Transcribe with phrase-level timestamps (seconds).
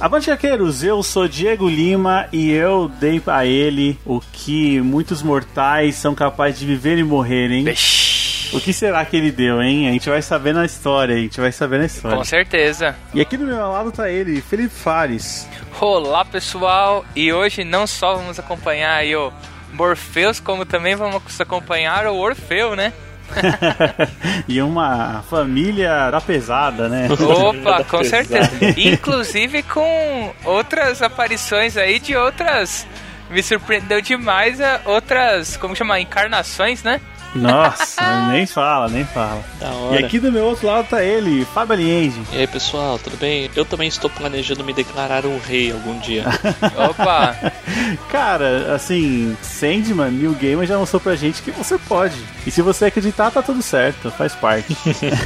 [0.00, 5.96] Avante Arqueiros, eu sou Diego Lima e eu dei a ele o que muitos mortais
[5.96, 7.64] são capazes de viver e morrer, hein?
[8.52, 9.88] O que será que ele deu, hein?
[9.88, 12.16] A gente vai saber na história, a gente vai saber na história.
[12.16, 12.94] Com certeza.
[13.12, 15.48] E aqui do meu lado tá ele, Felipe Fares.
[15.80, 19.32] Olá pessoal, e hoje não só vamos acompanhar aí o
[19.72, 22.92] Morpheus, como também vamos acompanhar o Orfeu, né?
[24.48, 27.08] e uma família da pesada, né?
[27.10, 28.50] Opa, com certeza.
[28.76, 32.86] Inclusive com outras aparições aí de outras.
[33.30, 36.00] Me surpreendeu demais a outras, como chama?
[36.00, 37.00] Encarnações, né?
[37.34, 39.44] Nossa, nem fala, nem fala.
[39.92, 42.20] E aqui do meu outro lado tá ele, Fábio Alienge.
[42.32, 43.50] E aí pessoal, tudo bem?
[43.54, 46.24] Eu também estou planejando me declarar um rei algum dia.
[46.88, 47.36] Opa!
[48.10, 52.16] Cara, assim, Sandman, New Gamer já mostrou pra gente que você pode.
[52.46, 54.76] E se você acreditar, tá tudo certo, faz parte.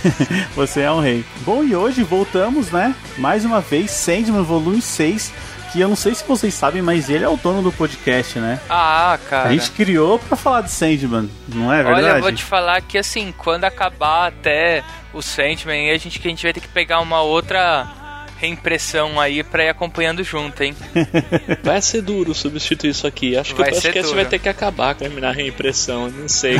[0.54, 1.24] você é um rei.
[1.40, 2.94] Bom, e hoje voltamos, né?
[3.18, 5.32] Mais uma vez, Sandman Volume 6
[5.72, 8.60] que eu não sei se vocês sabem, mas ele é o dono do podcast, né?
[8.68, 9.48] Ah, cara.
[9.48, 12.04] A gente criou pra falar de Sandman, não é verdade?
[12.04, 14.84] Olha, eu vou te falar que assim, quando acabar até
[15.14, 17.88] o Sandman, a gente, que a gente vai ter que pegar uma outra
[18.36, 20.74] reimpressão aí pra ir acompanhando junto, hein?
[21.62, 23.36] Vai ser duro substituir isso aqui.
[23.36, 26.56] Acho que vai o podcast vai ter que acabar com a reimpressão, não sei.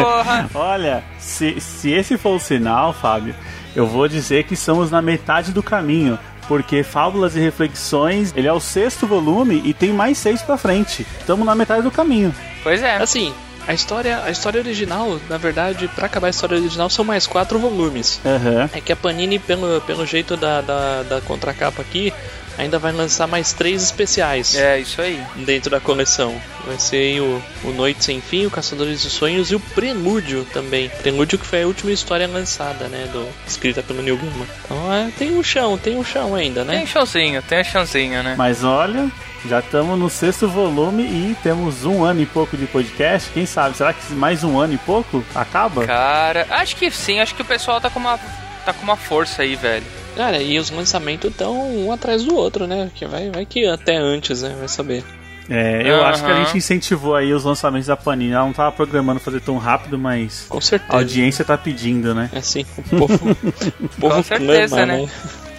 [0.54, 3.34] Olha, se, se esse for o sinal, Fábio,
[3.74, 8.52] eu vou dizer que estamos na metade do caminho porque Fábulas e Reflexões, ele é
[8.52, 11.06] o sexto volume e tem mais seis pra frente.
[11.18, 12.34] Estamos na metade do caminho.
[12.62, 12.96] Pois é.
[12.96, 13.32] Assim,
[13.66, 17.58] a história, a história original, na verdade, para acabar a história original, são mais quatro
[17.58, 18.20] volumes.
[18.24, 18.68] Uhum.
[18.72, 22.12] É que a Panini, pelo, pelo jeito da, da, da contracapa aqui,
[22.58, 24.54] ainda vai lançar mais três especiais.
[24.54, 25.22] É, isso aí.
[25.36, 26.34] Dentro da coleção.
[26.66, 30.88] Vai ser o, o Noite Sem Fim, o Caçadores de Sonhos e o Prelúdio também.
[30.88, 33.08] Prelúdio que foi a última história lançada, né?
[33.12, 34.46] Do, escrita pelo Neil Gaiman.
[34.64, 36.74] Então é, tem um chão, tem um chão ainda, né?
[36.74, 38.34] Tem um chãozinho, tem um chãozinho, né?
[38.36, 39.10] Mas olha,
[39.48, 43.30] já estamos no sexto volume e temos um ano e pouco de podcast.
[43.30, 43.76] Quem sabe?
[43.76, 45.86] Será que mais um ano e pouco acaba?
[45.86, 47.20] Cara, acho que sim.
[47.20, 48.18] Acho que o pessoal tá com uma,
[48.64, 49.84] tá com uma força aí, velho.
[50.16, 52.90] Cara, e os lançamentos estão um atrás do outro, né?
[52.94, 54.56] Que vai, vai que até antes, né?
[54.58, 55.04] Vai saber.
[55.48, 56.04] É, eu uhum.
[56.04, 58.32] acho que a gente incentivou aí os lançamentos da Panini.
[58.32, 60.92] Ela não tava programando fazer tão rápido, mas Com certeza.
[60.92, 62.30] a audiência tá pedindo, né?
[62.32, 63.14] É sim, o povo,
[63.80, 65.02] o povo Com certeza, clama, né?
[65.02, 65.08] né?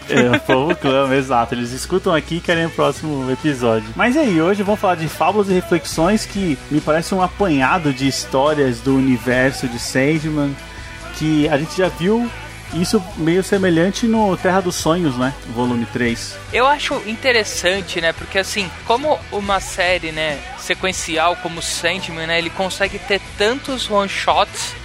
[0.10, 1.54] É, o povo clama, exato.
[1.54, 3.88] Eles escutam aqui e querem o próximo episódio.
[3.96, 8.08] Mas aí, hoje vamos falar de fábulas e reflexões que me parece um apanhado de
[8.08, 10.54] histórias do universo de Sandman
[11.18, 12.30] que a gente já viu
[12.74, 15.34] isso meio semelhante no Terra dos Sonhos, né?
[15.54, 16.36] Volume 3.
[16.52, 18.14] Eu acho interessante, né?
[18.14, 24.76] Porque assim, como uma série, né, sequencial como Sandman, né, ele consegue ter tantos one-shots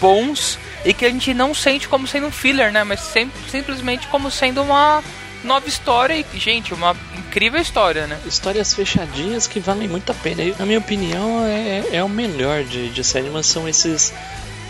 [0.00, 2.84] bons e que a gente não sente como sendo um filler, né?
[2.84, 5.02] Mas sim, simplesmente como sendo uma
[5.44, 8.18] nova história e, gente, uma incrível história, né?
[8.26, 10.42] Histórias fechadinhas que valem muito a pena.
[10.42, 14.12] E, na minha opinião, é, é o melhor de, de Sandman, são esses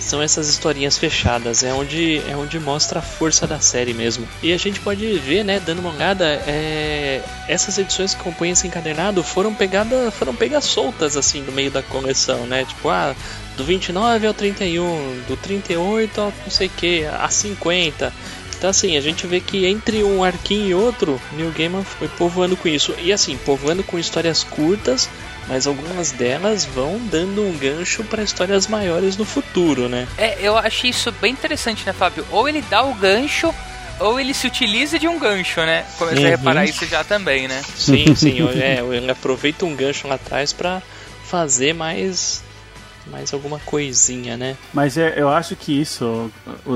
[0.09, 4.27] são essas historinhas fechadas, é onde, é onde mostra a força da série mesmo.
[4.43, 8.67] E a gente pode ver, né, dando uma olhada, é, essas edições que compõem esse
[8.67, 12.65] encadernado foram pegadas foram pegas soltas assim no meio da coleção, né?
[12.65, 13.15] Tipo, ah,
[13.57, 18.11] do 29 ao 31, do 38 ao não sei que, a 50.
[18.57, 22.57] Então assim, a gente vê que entre um arquinho e outro, New Gaiman foi povoando
[22.57, 22.95] com isso.
[22.99, 25.09] E assim, povoando com histórias curtas,
[25.49, 30.07] mas algumas delas vão dando um gancho para histórias maiores no futuro, né?
[30.19, 32.25] É, eu achei isso bem interessante, né, Fábio?
[32.31, 33.53] Ou ele dá o gancho,
[33.99, 35.85] ou ele se utiliza de um gancho, né?
[35.97, 36.35] Comecei uhum.
[36.35, 37.63] a reparar isso já também, né?
[37.77, 38.47] Sim, sim.
[38.61, 40.83] é, ele aproveita um gancho lá atrás para
[41.25, 42.43] fazer mais
[43.11, 44.55] mais alguma coisinha, né?
[44.73, 46.31] Mas é, eu acho que isso,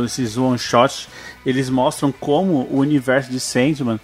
[0.04, 1.06] esses one shots,
[1.44, 4.00] eles mostram como o universo de Sandman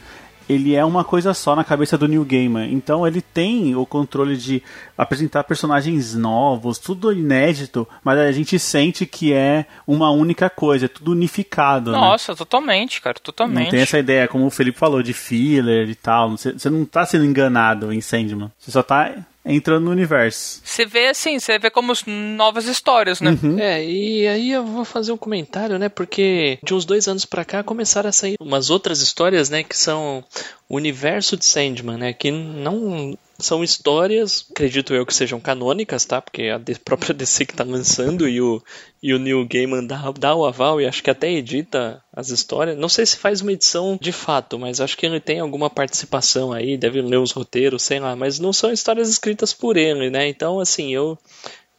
[0.49, 2.73] ele é uma coisa só na cabeça do New Gamer.
[2.73, 4.63] Então ele tem o controle de
[4.97, 10.89] apresentar personagens novos, tudo inédito, mas a gente sente que é uma única coisa, é
[10.89, 11.93] tudo unificado.
[11.93, 11.99] Né?
[11.99, 12.37] Nossa, né?
[12.37, 13.65] totalmente, cara, totalmente.
[13.65, 16.31] Não tem essa ideia, como o Felipe falou, de filler e tal.
[16.31, 18.51] Você, você não tá sendo enganado em Sandman.
[18.59, 19.15] Você só tá
[19.49, 20.61] entrando no universo.
[20.63, 23.37] Você vê assim, você vê como novas histórias, né?
[23.43, 23.59] Uhum.
[23.59, 25.89] É, e aí eu vou fazer um comentário, né?
[25.89, 29.63] Porque de uns dois anos pra cá começaram a sair umas outras histórias, né?
[29.63, 30.25] Que são
[30.69, 32.13] o universo de Sandman, né?
[32.13, 36.21] Que não são histórias, acredito eu que sejam canônicas, tá?
[36.21, 38.63] Porque a própria DC que tá lançando e o,
[39.03, 42.77] e o Neil Gaiman dá, dá o aval e acho que até edita as histórias.
[42.77, 46.53] Não sei se faz uma edição de fato, mas acho que ele tem alguma participação
[46.53, 48.15] aí, deve ler os roteiros, sei lá.
[48.17, 50.29] Mas não são histórias escritas por ele, né?
[50.29, 51.17] Então, assim, eu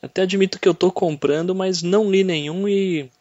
[0.02, 3.12] até admito que eu tô comprando, mas não li nenhum e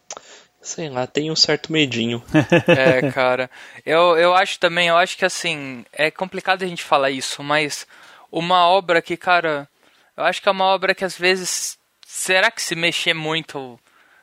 [0.69, 2.23] sei lá, tem um certo medinho.
[2.69, 3.51] é, cara.
[3.85, 7.87] Eu, eu acho também, eu acho que assim, é complicado a gente falar isso, mas
[8.31, 9.69] uma obra que, cara,
[10.17, 13.79] eu acho que é uma obra que às vezes, será que se mexer muito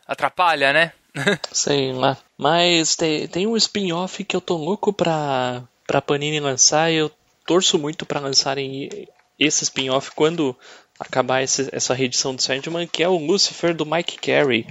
[0.08, 0.94] atrapalha, né?
[1.52, 2.18] Sei lá.
[2.38, 7.12] Mas tem, tem um spin-off que eu tô louco pra, pra Panini lançar e eu
[7.46, 9.08] torço muito para lançarem
[9.40, 10.56] esse spin-off quando
[11.00, 14.66] acabar esse, essa reedição do Sandman, que é o Lucifer do Mike Carey.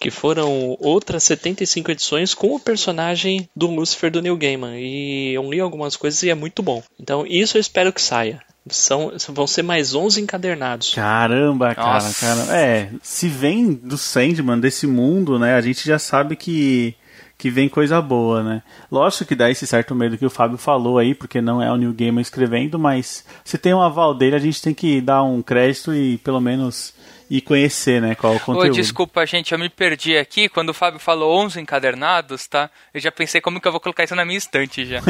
[0.00, 4.80] Que foram outras 75 edições com o personagem do Lucifer do Neil Gaiman.
[4.80, 6.82] E eu li algumas coisas e é muito bom.
[6.98, 8.40] Então, isso eu espero que saia.
[8.68, 10.94] São, vão ser mais 11 encadernados.
[10.94, 12.26] Caramba, cara, Nossa.
[12.26, 12.56] cara.
[12.56, 16.94] É, se vem do Sandman, desse mundo, né, a gente já sabe que
[17.40, 18.62] que vem coisa boa, né?
[18.92, 21.76] Lógico que dá esse certo medo que o Fábio falou aí, porque não é o
[21.76, 25.40] New Gamer escrevendo, mas se tem um aval dele, a gente tem que dar um
[25.40, 26.92] crédito e pelo menos
[27.30, 28.66] e conhecer, né, qual é o conteúdo.
[28.66, 30.48] Ô, desculpa, gente, eu me perdi aqui.
[30.48, 32.68] Quando o Fábio falou 11 encadernados, tá?
[32.92, 34.98] Eu já pensei como que eu vou colocar isso na minha estante já.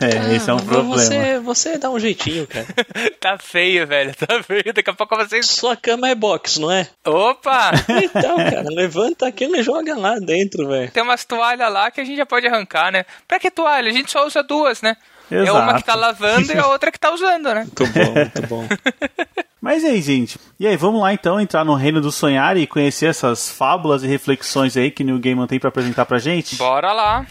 [0.00, 0.94] é, ah, esse é um problema.
[0.94, 2.64] Você, você dá um jeitinho, cara.
[3.18, 4.72] tá feio, velho, tá feio.
[4.72, 5.42] Daqui a pouco você...
[5.42, 6.86] Sua cama é box, não é?
[7.04, 7.72] Opa!
[8.04, 10.92] então, cara, levanta aquilo e joga lá dentro, velho.
[10.92, 13.04] Tem umas toalhas lá que a gente já pode arrancar, né?
[13.26, 13.90] Pra que toalha?
[13.90, 14.96] A gente só usa duas, né?
[15.28, 15.48] Exato.
[15.48, 17.64] É uma que tá lavando e a outra que tá usando, né?
[17.64, 18.68] Muito bom, muito bom.
[19.64, 20.38] Mas e aí, gente?
[20.60, 24.06] E aí, vamos lá então entrar no reino do sonhar e conhecer essas fábulas e
[24.06, 26.54] reflexões aí que New Gaiman tem para apresentar pra gente?
[26.56, 27.26] Bora lá!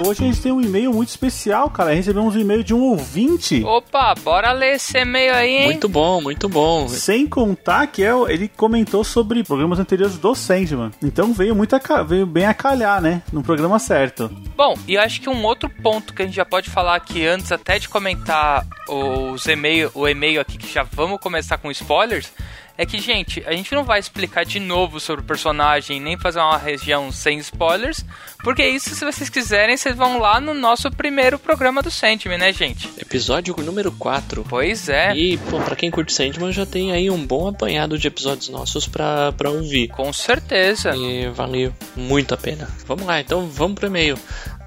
[0.00, 1.94] Hoje a gente tem um e-mail muito especial, cara.
[1.94, 3.62] Recebemos um e-mail de um ouvinte.
[3.62, 5.64] Opa, bora ler esse e-mail aí, hein?
[5.66, 6.88] Muito bom, muito bom.
[6.88, 10.90] Sem contar que é, ele comentou sobre programas anteriores do Sandman.
[11.02, 13.22] Então veio, muito a, veio bem a calhar, né?
[13.32, 14.28] No programa certo.
[14.56, 17.52] Bom, e acho que um outro ponto que a gente já pode falar aqui antes,
[17.52, 22.32] até de comentar os e-mail, o e-mail aqui, que já vamos começar com spoilers
[22.76, 26.40] é que, gente, a gente não vai explicar de novo sobre o personagem, nem fazer
[26.40, 28.04] uma região sem spoilers,
[28.42, 32.52] porque isso, se vocês quiserem, vocês vão lá no nosso primeiro programa do Sandman, né,
[32.52, 32.90] gente?
[32.98, 34.44] Episódio número 4.
[34.48, 35.14] Pois é.
[35.14, 38.88] E, pô, pra quem curte Sandman, já tem aí um bom apanhado de episódios nossos
[38.88, 39.88] pra, pra ouvir.
[39.88, 40.96] Com certeza.
[40.96, 42.68] E valeu muito a pena.
[42.86, 44.18] Vamos lá, então vamos pro e-mail.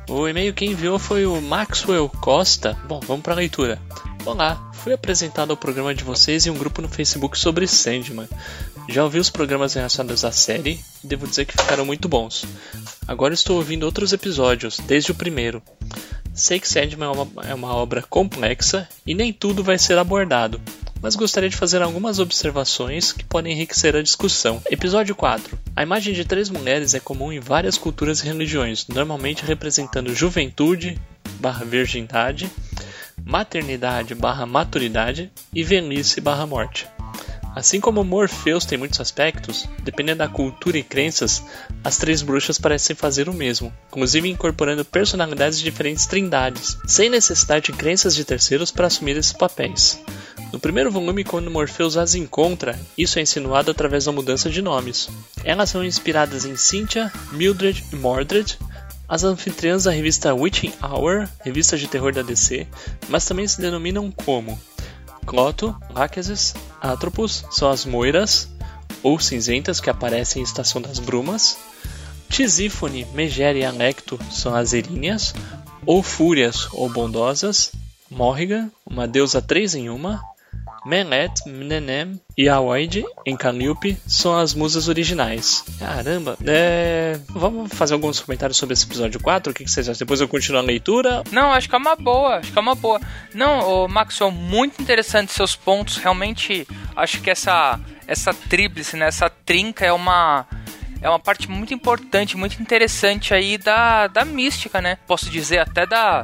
[0.09, 2.77] O e-mail quem enviou foi o Maxwell Costa.
[2.87, 3.79] Bom, vamos pra leitura.
[4.27, 8.27] Olá, fui apresentado ao programa de vocês em um grupo no Facebook sobre Sandman.
[8.89, 12.43] Já ouvi os programas relacionados à série e devo dizer que ficaram muito bons.
[13.07, 15.63] Agora estou ouvindo outros episódios, desde o primeiro.
[16.33, 20.59] Sei que Sandman é uma, é uma obra complexa e nem tudo vai ser abordado,
[21.01, 24.61] mas gostaria de fazer algumas observações que podem enriquecer a discussão.
[24.69, 25.57] Episódio 4.
[25.73, 30.99] A imagem de três mulheres é comum em várias culturas e religiões, normalmente representando juventude
[31.39, 32.51] barra virgindade
[33.23, 36.87] maternidade barra maturidade e velhice barra morte.
[37.57, 41.43] Assim como Morpheus tem muitos aspectos, dependendo da cultura e crenças,
[41.83, 47.71] as três bruxas parecem fazer o mesmo, inclusive incorporando personalidades de diferentes trindades, sem necessidade
[47.71, 49.99] de crenças de terceiros para assumir esses papéis.
[50.53, 55.09] No primeiro volume, quando Morpheus as encontra, isso é insinuado através da mudança de nomes.
[55.43, 58.55] Elas são inspiradas em Cynthia, Mildred e Mordred,
[59.07, 62.67] as anfitriãs da revista Witching Hour, revista de terror da DC,
[63.07, 64.59] mas também se denominam como
[65.25, 68.49] Cloto, Láqueses, Atropos, são as moiras,
[69.01, 71.57] ou cinzentas que aparecem em Estação das Brumas,
[72.29, 75.33] Tisífone, Megera e Alecto são as eríneas,
[75.85, 77.71] ou fúrias ou bondosas,
[78.09, 80.21] Morrigan, uma deusa três em uma,
[80.87, 85.65] Menet, Mnenem e Aoide, em Calliope, são as musas originais.
[85.77, 87.19] Caramba, é...
[87.27, 89.51] vamos fazer alguns comentários sobre esse episódio 4?
[89.51, 89.99] O que, vocês acham?
[89.99, 91.23] Depois eu continuo a leitura?
[91.29, 93.01] Não, acho que é uma boa, acho que é uma boa.
[93.33, 95.97] Não, o Maxwell, muito interessante seus pontos.
[95.97, 96.65] Realmente,
[96.95, 97.77] acho que essa,
[98.07, 100.47] essa tríplice, né, essa trinca é uma
[100.99, 104.97] é uma parte muito importante, muito interessante aí da, da mística, né?
[105.05, 106.23] Posso dizer até da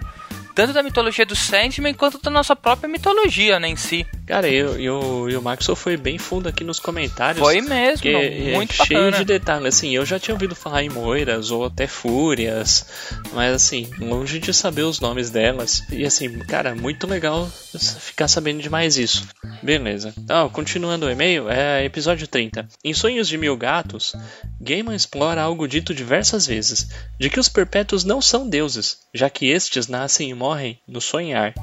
[0.55, 4.05] tanto da mitologia do Sandman quanto da nossa própria mitologia, né, em si.
[4.25, 7.39] Cara, eu, eu, e o Maxwell foi bem fundo aqui nos comentários.
[7.39, 9.75] Foi mesmo, é muito é, cheio de detalhes.
[9.75, 12.85] Assim, eu já tinha ouvido falar em moiras ou até fúrias,
[13.33, 15.83] mas assim, longe de saber os nomes delas.
[15.91, 17.49] E assim, cara, muito legal
[17.99, 19.27] ficar sabendo de mais isso.
[19.61, 20.13] Beleza.
[20.17, 22.67] Então, continuando o e-mail, é episódio 30.
[22.83, 24.13] Em Sonhos de Mil Gatos,
[24.59, 26.87] Gaiman explora algo dito diversas vezes,
[27.19, 31.53] de que os perpétuos não são deuses, já que estes nascem e morrem no sonhar.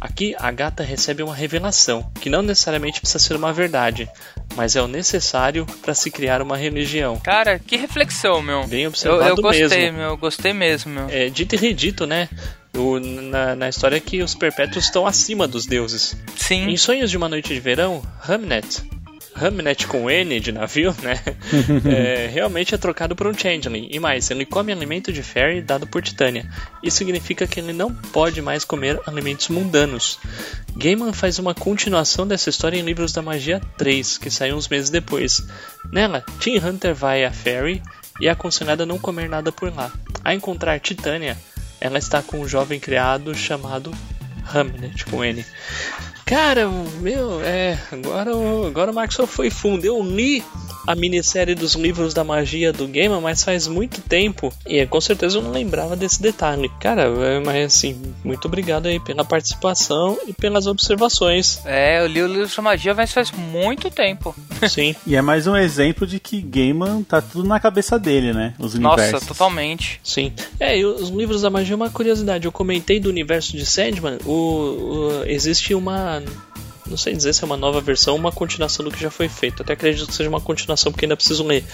[0.00, 4.08] Aqui a gata recebe uma revelação, que não necessariamente precisa ser uma verdade,
[4.54, 7.18] mas é o necessário para se criar uma religião.
[7.18, 8.66] Cara, que reflexão, meu.
[8.66, 9.98] Bem Eu, observado eu gostei, mesmo.
[9.98, 10.06] meu.
[10.10, 11.08] Eu gostei mesmo, meu.
[11.10, 12.28] É dito e redito, né?
[12.76, 16.16] O- na, na história que os perpétuos estão acima dos deuses.
[16.36, 16.68] Sim.
[16.68, 18.82] Em Sonhos de uma Noite de Verão, Hamnet,
[19.40, 21.18] Hamnet com N de navio, né?
[21.90, 23.88] é, realmente é trocado por um Changeling.
[23.90, 26.48] E mais, ele come alimento de Fairy dado por Titânia.
[26.82, 30.18] Isso significa que ele não pode mais comer alimentos mundanos.
[30.76, 34.90] Gaiman faz uma continuação dessa história em Livros da Magia 3, que saiu uns meses
[34.90, 35.42] depois.
[35.90, 37.82] Nela, Tim Hunter vai a Fairy
[38.20, 39.90] e é aconselhada a não comer nada por lá.
[40.24, 41.36] A encontrar Titânia,
[41.80, 43.92] ela está com um jovem criado chamado
[44.52, 45.44] Hamnet com N.
[46.28, 46.68] Cara,
[47.00, 47.78] meu, é.
[47.90, 49.84] Agora, o- agora o Maxwell foi fundo.
[49.84, 50.44] Eu li
[50.86, 54.52] a minissérie dos livros da magia do Gamer, mas faz muito tempo.
[54.66, 56.70] E com certeza eu não lembrava desse detalhe.
[56.80, 61.60] Cara, é, mas assim, muito obrigado aí pela participação e pelas observações.
[61.64, 64.34] É, eu li o livro de magia, mas faz muito tempo.
[64.68, 64.94] Sim.
[65.06, 68.54] E é mais um exemplo de que Gaiman tá tudo na cabeça dele, né?
[68.58, 69.12] Os universos.
[69.12, 70.00] Nossa, totalmente.
[70.04, 70.32] Sim.
[70.60, 72.44] É, e os livros da magia é uma curiosidade.
[72.46, 74.18] Eu comentei do universo de Sandman.
[74.26, 76.17] O, o- existe uma.
[76.88, 79.28] Não sei dizer se é uma nova versão ou uma continuação do que já foi
[79.28, 79.62] feito.
[79.62, 81.64] Até acredito que seja uma continuação porque ainda preciso ler.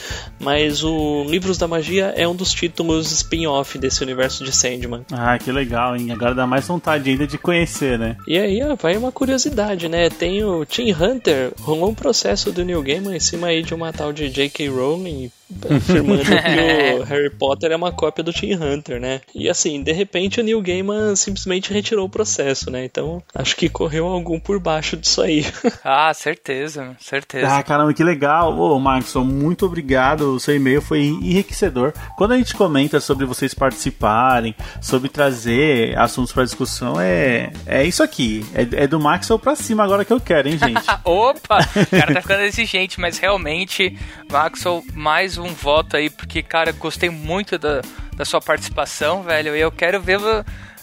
[0.41, 5.05] Mas o Livros da Magia é um dos títulos spin-off desse universo de Sandman.
[5.13, 6.11] Ah, que legal, hein?
[6.11, 8.17] Agora dá mais vontade ainda de conhecer, né?
[8.27, 10.11] E aí, ó, vai uma curiosidade, né?
[10.11, 13.93] Tem o Tim Hunter, rolou um processo do Neil Gaiman em cima aí de uma
[13.93, 14.69] tal de J.K.
[14.69, 15.31] Rowling
[15.71, 19.21] afirmando que o Harry Potter é uma cópia do Tim Hunter, né?
[19.35, 22.85] E assim, de repente o Neil Gaiman simplesmente retirou o processo, né?
[22.85, 25.45] Então, acho que correu algum por baixo disso aí.
[25.87, 27.47] Ah, certeza, certeza.
[27.47, 28.59] Ah, caramba, que legal.
[28.59, 30.35] Ô, Maxon, muito obrigado.
[30.35, 31.93] O seu e-mail foi enriquecedor.
[32.17, 38.03] Quando a gente comenta sobre vocês participarem, sobre trazer assuntos para discussão, é, é isso
[38.03, 38.45] aqui.
[38.55, 40.83] É, é do Maxwell pra cima agora que eu quero, hein, gente?
[40.87, 41.59] Ah, Opa!
[41.61, 43.97] O cara tá ficando exigente, mas realmente,
[44.31, 47.83] Maxwell, mais um voto aí, porque, cara, gostei muito da,
[48.17, 50.19] da sua participação, velho, e eu quero ver.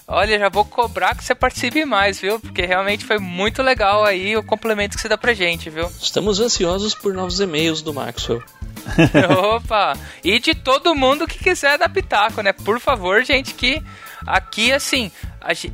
[0.08, 2.38] Olha, já vou cobrar que você participe mais, viu?
[2.40, 5.90] Porque realmente foi muito legal aí o complemento que você dá pra gente, viu?
[6.02, 8.44] Estamos ansiosos por novos e-mails do Maxwell.
[9.56, 9.94] Opa!
[10.24, 12.52] E de todo mundo que quiser dar pitaco, né?
[12.52, 13.82] Por favor, gente, que
[14.26, 15.12] aqui, assim,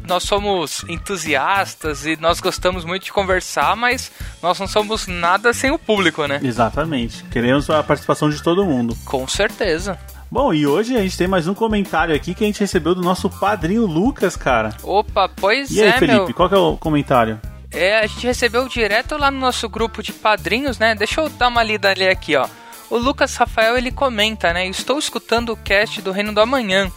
[0.08, 4.12] nós somos entusiastas e nós gostamos muito de conversar, mas
[4.42, 6.40] nós não somos nada sem o público, né?
[6.44, 7.24] Exatamente.
[7.26, 8.96] Queremos a participação de todo mundo.
[9.06, 9.98] Com certeza.
[10.30, 13.02] Bom, e hoje a gente tem mais um comentário aqui que a gente recebeu do
[13.02, 14.76] nosso padrinho Lucas, cara.
[14.84, 16.34] Opa, pois E aí, é, Felipe, meu.
[16.34, 17.40] qual que é o comentário?
[17.72, 20.96] É, a gente recebeu direto lá no nosso grupo de padrinhos, né?
[20.96, 22.48] Deixa eu dar uma lida ali aqui, ó.
[22.90, 24.66] O Lucas Rafael ele comenta, né?
[24.68, 26.90] Estou escutando o cast do Reino do Amanhã.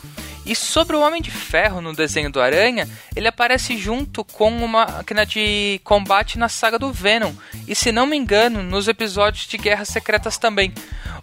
[0.44, 4.86] E sobre o Homem de Ferro no desenho do Aranha, ele aparece junto com uma
[4.86, 7.32] máquina de combate na saga do Venom.
[7.66, 10.72] E se não me engano, nos episódios de Guerras Secretas também.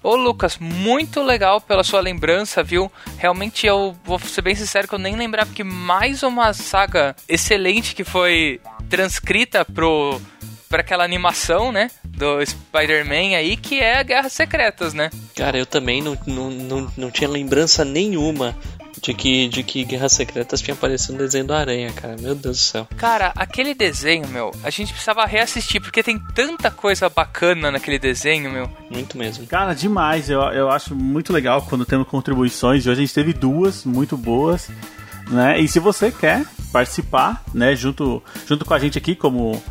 [0.04, 2.92] Ô Lucas, muito legal pela sua lembrança, viu?
[3.18, 7.96] Realmente eu vou ser bem sincero que eu nem lembrava que mais uma saga excelente
[7.96, 10.22] que foi transcrita pro
[10.70, 15.10] para aquela animação, né, do Spider-Man aí, que é a Guerras Secretas, né?
[15.36, 18.54] Cara, eu também não, não, não, não tinha lembrança nenhuma
[19.01, 22.16] de que, de que Guerras Secretas tinha aparecido no desenho do Aranha, cara.
[22.20, 22.88] Meu Deus do céu.
[22.98, 28.51] Cara, aquele desenho, meu, a gente precisava reassistir, porque tem tanta coisa bacana naquele desenho,
[28.51, 28.70] meu.
[28.89, 29.46] Muito mesmo.
[29.48, 30.30] Cara, demais.
[30.30, 32.86] Eu, eu acho muito legal quando temos contribuições.
[32.86, 34.70] E hoje a gente teve duas muito boas.
[35.30, 35.60] Né?
[35.60, 39.62] E se você quer participar, né, junto, junto com a gente aqui, como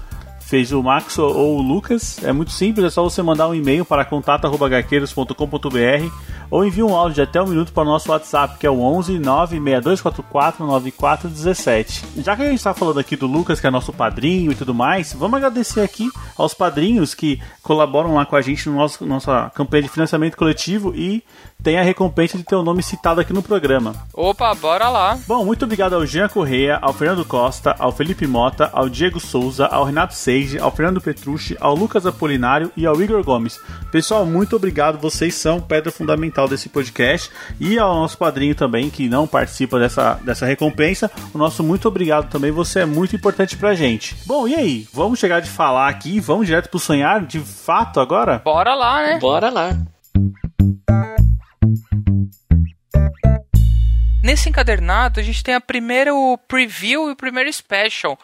[0.47, 3.85] fez o Max ou o Lucas, é muito simples, é só você mandar um e-mail
[3.85, 6.11] para contato@gaqueiros.com.br
[6.49, 8.81] ou envie um áudio de até um minuto para o nosso WhatsApp, que é o
[8.81, 12.23] 11 96244 9417.
[12.23, 14.73] Já que a gente está falando aqui do Lucas, que é nosso padrinho e tudo
[14.73, 19.51] mais, vamos agradecer aqui aos padrinhos que colaboram lá com a gente no nosso nossa
[19.53, 21.25] campanha de financiamento coletivo e
[21.63, 23.95] tem a recompensa de ter o nome citado aqui no programa.
[24.13, 25.19] Opa, bora lá.
[25.27, 29.67] Bom, muito obrigado ao Jean Correia, ao Fernando Costa, ao Felipe Mota, ao Diego Souza,
[29.67, 33.59] ao Renato Seige, ao Fernando Petrucci, ao Lucas Apolinário e ao Igor Gomes.
[33.91, 39.09] Pessoal, muito obrigado, vocês são pedra fundamental desse podcast e ao nosso padrinho também, que
[39.09, 41.11] não participa dessa, dessa recompensa.
[41.35, 44.17] O nosso muito obrigado também, você é muito importante pra gente.
[44.25, 44.89] Bom, e aí?
[44.93, 48.41] Vamos chegar de falar aqui, vamos direto pro sonhar de fato agora?
[48.45, 49.19] Bora lá, né?
[49.19, 49.77] Bora lá.
[54.27, 58.19] Nesse encadernado a gente tem a primeiro preview e o primeiro special.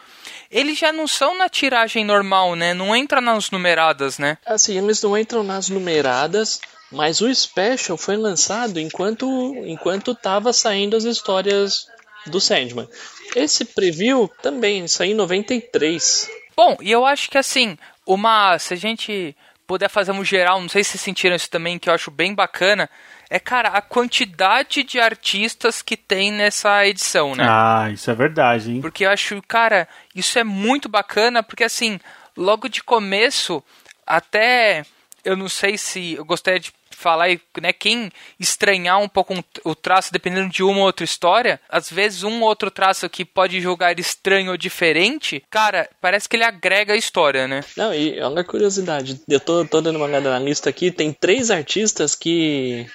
[0.50, 2.74] Eles já não são na tiragem normal, né?
[2.74, 4.36] Não entra nas numeradas, né?
[4.44, 9.26] Assim, eles não entram nas numeradas, mas o special foi lançado enquanto
[9.64, 11.86] enquanto tava saindo as histórias
[12.26, 12.88] do Sandman.
[13.36, 16.28] Esse preview também saiu em 93.
[16.56, 18.58] Bom, e eu acho que assim, uma.
[18.58, 21.94] Se a gente puder fazer um geral, não sei se sentiram isso também, que eu
[21.94, 22.90] acho bem bacana.
[23.32, 27.46] É, cara, a quantidade de artistas que tem nessa edição, né?
[27.48, 28.82] Ah, isso é verdade, hein?
[28.82, 31.98] Porque eu acho, cara, isso é muito bacana, porque assim,
[32.36, 33.64] logo de começo,
[34.06, 34.84] até
[35.24, 37.28] eu não sei se eu gostaria de falar,
[37.60, 39.34] né, quem estranhar um pouco
[39.64, 43.24] o traço dependendo de uma ou outra história, às vezes um ou outro traço que
[43.24, 47.62] pode jogar estranho ou diferente, cara, parece que ele agrega a história, né?
[47.76, 51.12] Não, e olha a curiosidade, eu tô, tô dando uma olhada na lista aqui, tem
[51.12, 52.86] três artistas que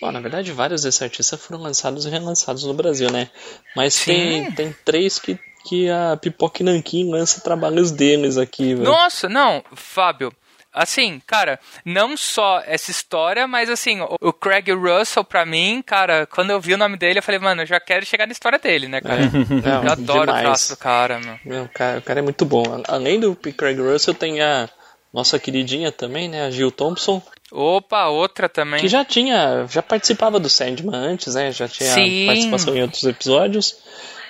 [0.00, 3.28] Bom, na verdade, vários desses artistas foram lançados e relançados no Brasil, né?
[3.74, 8.84] Mas tem, tem três que, que a Pipoque Nankin lança trabalhos deles aqui, velho.
[8.84, 10.32] Nossa, não, Fábio.
[10.72, 16.50] Assim, cara, não só essa história, mas assim, o, Craig Russell, pra mim, cara, quando
[16.50, 18.86] eu vi o nome dele, eu falei, mano, eu já quero chegar na história dele,
[18.86, 19.22] né, cara?
[19.22, 20.40] É, não, eu adoro demais.
[20.40, 21.38] o traço do cara, meu.
[21.44, 22.62] Meu, cara, o cara é muito bom.
[22.86, 24.68] Além do Craig Russell, tem a
[25.12, 27.22] nossa queridinha também, né, a Jill Thompson.
[27.50, 28.80] Opa, outra também.
[28.80, 31.50] Que já tinha, já participava do Sandman antes, né?
[31.50, 32.26] Já tinha Sim.
[32.26, 33.78] participação em outros episódios.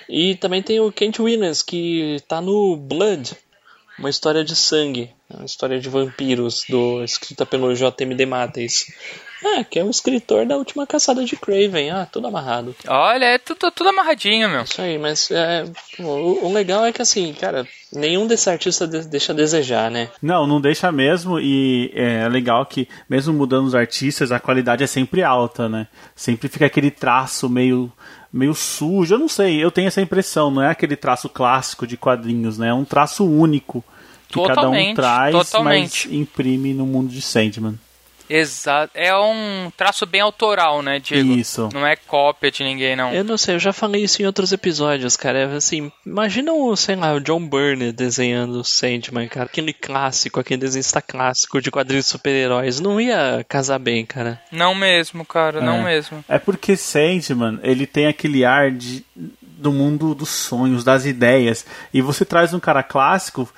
[0.08, 3.36] E também tem o Kent Williams, que tá no Blood,
[3.98, 8.24] uma história de sangue, uma história de vampiros, do escrita pelo J.M.D.
[8.24, 8.86] Matheus.
[9.44, 11.90] Ah, que é o escritor da última caçada de Craven.
[11.90, 12.74] Ah, tudo amarrado.
[12.86, 14.62] Olha, é tudo, tudo amarradinho, meu.
[14.62, 15.64] Isso aí, mas é,
[16.00, 20.08] o, o legal é que assim, cara, nenhum desses artistas de- deixa a desejar, né?
[20.20, 24.86] Não, não deixa mesmo, e é legal que, mesmo mudando os artistas, a qualidade é
[24.88, 25.86] sempre alta, né?
[26.16, 27.92] Sempre fica aquele traço meio,
[28.32, 31.96] meio sujo, eu não sei, eu tenho essa impressão, não é aquele traço clássico de
[31.96, 32.68] quadrinhos, né?
[32.70, 33.84] É um traço único
[34.28, 36.08] que cada um Totalmente, traz, totalmente.
[36.08, 37.78] mas imprime no mundo de Sandman.
[38.28, 38.92] Exato.
[38.94, 41.32] É um traço bem autoral, né, Diego?
[41.32, 41.68] Isso.
[41.72, 43.12] Não é cópia de ninguém, não.
[43.12, 45.38] Eu não sei, eu já falei isso em outros episódios, cara.
[45.38, 49.46] É assim, imagina o, sei lá, o John Byrne desenhando o Sandman, cara.
[49.46, 52.80] Aquele clássico, aquele desenhista clássico de quadrinhos de super-heróis.
[52.80, 54.40] Não ia casar bem, cara.
[54.52, 55.84] Não mesmo, cara, não É.
[55.84, 56.24] mesmo.
[56.28, 59.04] É porque Sandman, ele tem aquele ar de,
[59.42, 63.48] do mundo dos sonhos, das ideias, e você traz um cara clássico,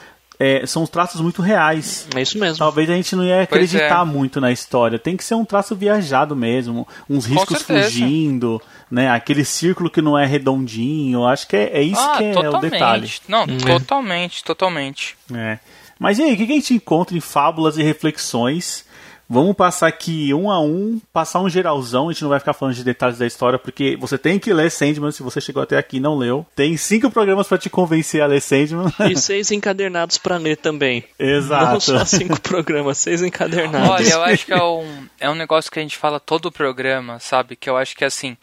[0.41, 2.09] é, são traços muito reais.
[2.17, 2.57] É isso mesmo.
[2.57, 4.05] Talvez a gente não ia acreditar é.
[4.07, 4.99] muito na história.
[4.99, 9.11] Tem que ser um traço viajado mesmo, uns riscos fugindo, né?
[9.11, 11.27] Aquele círculo que não é redondinho.
[11.27, 12.57] Acho que é, é isso ah, que é totalmente.
[12.57, 13.13] o detalhe.
[13.29, 13.79] Não, Hum, é.
[13.79, 15.17] totalmente, totalmente.
[15.35, 15.59] É.
[15.99, 18.87] Mas e aí, o que a gente encontra em fábulas e reflexões?
[19.33, 22.75] Vamos passar aqui um a um, passar um geralzão, a gente não vai ficar falando
[22.75, 25.99] de detalhes da história, porque você tem que ler Sandman, se você chegou até aqui
[25.99, 26.45] e não leu.
[26.57, 28.93] Tem cinco programas pra te convencer a ler Sandman.
[29.09, 31.05] E seis encadernados pra ler também.
[31.17, 31.81] Não Exato.
[31.81, 33.89] só cinco programas, seis encadernados.
[33.89, 36.53] Olha, eu acho que é um, é um negócio que a gente fala todo o
[36.53, 37.55] programa, sabe?
[37.55, 38.37] Que eu acho que assim,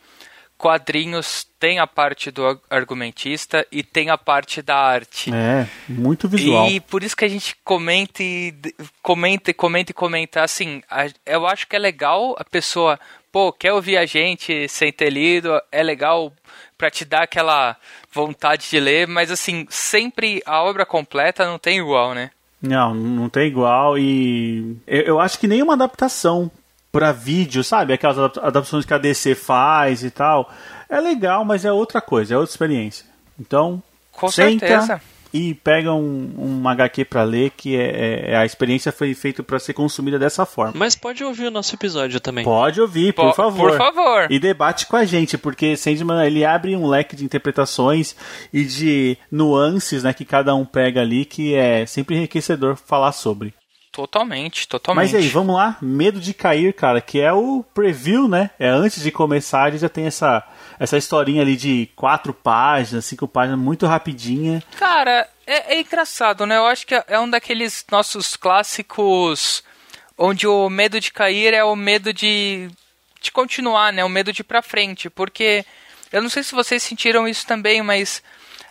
[0.58, 5.32] quadrinhos tem a parte do ar- argumentista e tem a parte da arte.
[5.34, 6.68] É, muito visual.
[6.70, 8.54] E por isso que a gente comenta e
[9.02, 10.44] comenta e comenta e comenta.
[10.44, 10.82] Assim,
[11.26, 13.00] eu acho que é legal a pessoa,
[13.32, 16.34] pô, quer ouvir a gente sem ter lido, é legal
[16.78, 17.76] pra te dar aquela
[18.12, 22.32] vontade de ler, mas assim, sempre a obra completa não tem igual, né?
[22.62, 26.52] Não, não tem igual e eu, eu acho que nenhuma adaptação
[26.98, 27.94] pra vídeo, sabe?
[27.94, 30.52] Aquelas adap- adaptações que a DC faz e tal,
[30.90, 33.06] é legal, mas é outra coisa, é outra experiência.
[33.40, 33.82] Então,
[34.12, 35.02] Com senta certeza.
[35.32, 36.34] e pega um,
[36.64, 40.44] um HQ pra ler, que é, é- a experiência foi feita pra ser consumida dessa
[40.46, 40.74] forma.
[40.76, 42.44] Mas pode ouvir o nosso episódio também.
[42.44, 43.70] Pode ouvir, por Po- favor.
[43.72, 44.28] Por favor.
[44.32, 48.16] E debate com a gente, porque Sandman ele abre um leque de interpretações
[48.52, 53.54] e de nuances né, que cada um pega ali, que é sempre enriquecedor falar sobre.
[53.98, 55.12] Totalmente, totalmente.
[55.12, 55.76] Mas aí, vamos lá?
[55.82, 58.52] Medo de Cair, cara, que é o preview, né?
[58.60, 60.48] É antes de começar, ele já tem essa,
[60.80, 64.62] essa historinha ali de quatro páginas, cinco páginas, muito rapidinha.
[64.78, 66.58] Cara, é, é engraçado, né?
[66.58, 69.64] Eu acho que é um daqueles nossos clássicos
[70.16, 72.70] onde o medo de cair é o medo de,
[73.20, 74.06] de continuar, né?
[74.06, 75.10] O medo de ir pra frente.
[75.10, 75.66] Porque
[76.12, 78.22] eu não sei se vocês sentiram isso também, mas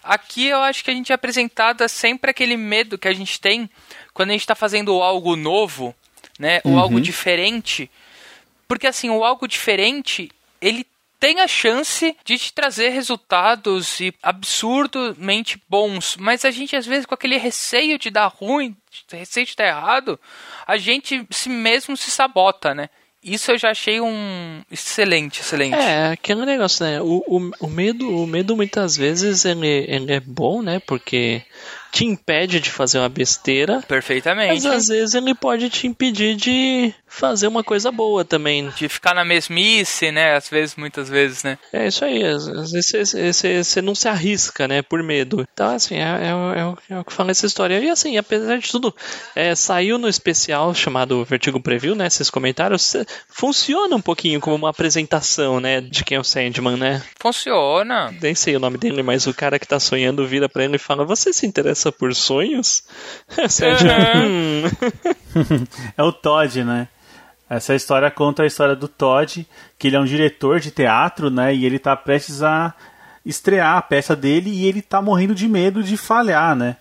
[0.05, 3.69] aqui eu acho que a gente é apresentada sempre aquele medo que a gente tem
[4.17, 5.95] quando a gente tá fazendo algo novo,
[6.39, 6.63] né?
[6.65, 7.91] Ou algo diferente.
[8.67, 10.87] Porque assim, o algo diferente, ele
[11.21, 17.05] tem a chance de te trazer resultados e absurdamente bons, mas a gente às vezes
[17.05, 18.75] com aquele receio de dar ruim,
[19.13, 20.19] receio de dar errado,
[20.67, 22.89] a gente si mesmo se sabota, né?
[23.27, 25.75] isso eu já achei um excelente, excelente.
[25.75, 27.01] É, aquele negócio, né?
[27.03, 30.79] O, o, o medo, o medo muitas vezes ele, ele é bom, né?
[30.79, 31.43] Porque
[31.97, 33.83] te impede de fazer uma besteira.
[33.89, 34.53] Perfeitamente.
[34.53, 38.69] Mas às vezes ele pode te impedir de fazer uma coisa boa também.
[38.77, 40.37] De ficar na mesmice, né?
[40.37, 41.59] Às vezes, muitas vezes, né?
[41.73, 42.23] É isso aí.
[42.23, 43.15] Às vezes
[43.67, 44.83] você não se arrisca, né?
[44.83, 45.47] Por medo.
[45.51, 47.81] Então, assim, é, é, é, é, o que fala essa história.
[47.81, 48.95] E assim, apesar de tudo,
[49.35, 52.09] é, saiu no especial chamado Vertigo Preview, né?
[52.09, 52.95] Esses comentários.
[53.27, 55.81] Funciona um pouquinho como uma apresentação, né?
[55.81, 57.03] De quem é o Sandman, né?
[57.19, 58.15] Funciona.
[58.21, 60.79] Nem sei o nome dele, mas o cara que tá sonhando vira pra ele e
[60.79, 62.85] fala: Você se interessa por sonhos?
[63.37, 64.63] Uhum.
[65.97, 66.89] é o Todd, né?
[67.49, 69.47] Essa história conta a história do Todd,
[69.79, 71.55] que ele é um diretor de teatro, né?
[71.55, 72.75] E ele tá prestes a
[73.25, 76.77] estrear a peça dele e ele tá morrendo de medo de falhar, né?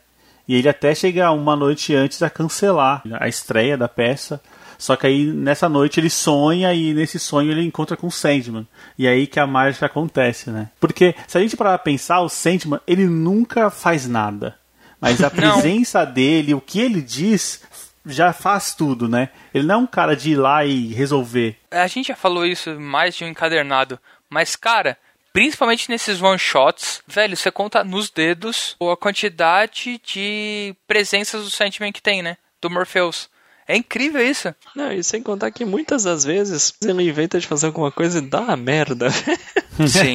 [0.48, 4.40] E ele até chega uma noite antes a cancelar a estreia da peça.
[4.78, 8.68] Só que aí nessa noite ele sonha e nesse sonho ele encontra com o Sandman.
[8.98, 10.70] E é aí que a mágica acontece, né?
[10.80, 14.56] Porque se a gente parar pra pensar, o Sandman ele nunca faz nada.
[15.00, 17.62] Mas a presença dele, o que ele diz,
[18.06, 19.30] já faz tudo, né?
[19.54, 21.58] Ele não é um cara de ir lá e resolver.
[21.72, 24.98] A gente já falou isso mais de um encadernado, mas cara,
[25.34, 31.92] principalmente nesses one shots, velho, você conta nos dedos a quantidade de presenças do Sandman
[31.92, 32.38] que tem, né?
[32.62, 33.30] Do Morpheus.
[33.68, 34.54] É incrível isso.
[34.76, 38.22] Não, e sem contar que muitas das vezes ele inventa de fazer alguma coisa e
[38.22, 39.10] dá uma merda.
[39.88, 40.14] Sim.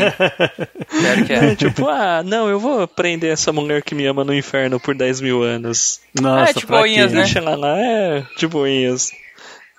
[0.88, 1.44] Claro que é.
[1.52, 1.56] é.
[1.56, 5.20] Tipo, ah, não, eu vou prender essa mulher que me ama no inferno por 10
[5.20, 6.00] mil anos.
[6.20, 7.22] Nossa, é, de boinhas, né?
[7.22, 9.10] Deixa ela lá, é, de boinhas.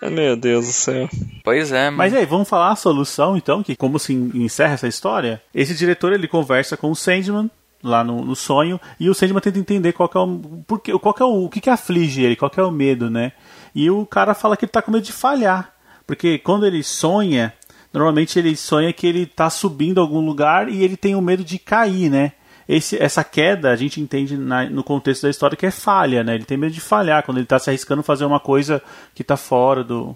[0.01, 1.09] Meu Deus do céu.
[1.43, 1.97] Pois é, mano.
[1.97, 5.41] Mas aí, vamos falar a solução então, que como se encerra essa história?
[5.53, 7.49] Esse diretor ele conversa com o Sandman
[7.83, 11.13] lá no, no sonho e o Sandman tenta entender qual que é o porque qual
[11.13, 13.31] que é o, o que que aflige ele, qual que é o medo, né?
[13.73, 15.73] E o cara fala que ele tá com medo de falhar,
[16.05, 17.53] porque quando ele sonha,
[17.93, 21.43] normalmente ele sonha que ele tá subindo a algum lugar e ele tem o medo
[21.43, 22.33] de cair, né?
[22.67, 26.35] Esse, essa queda a gente entende na, no contexto da história que é falha, né?
[26.35, 28.81] Ele tem medo de falhar quando ele está se arriscando fazer uma coisa
[29.13, 30.15] que está fora do,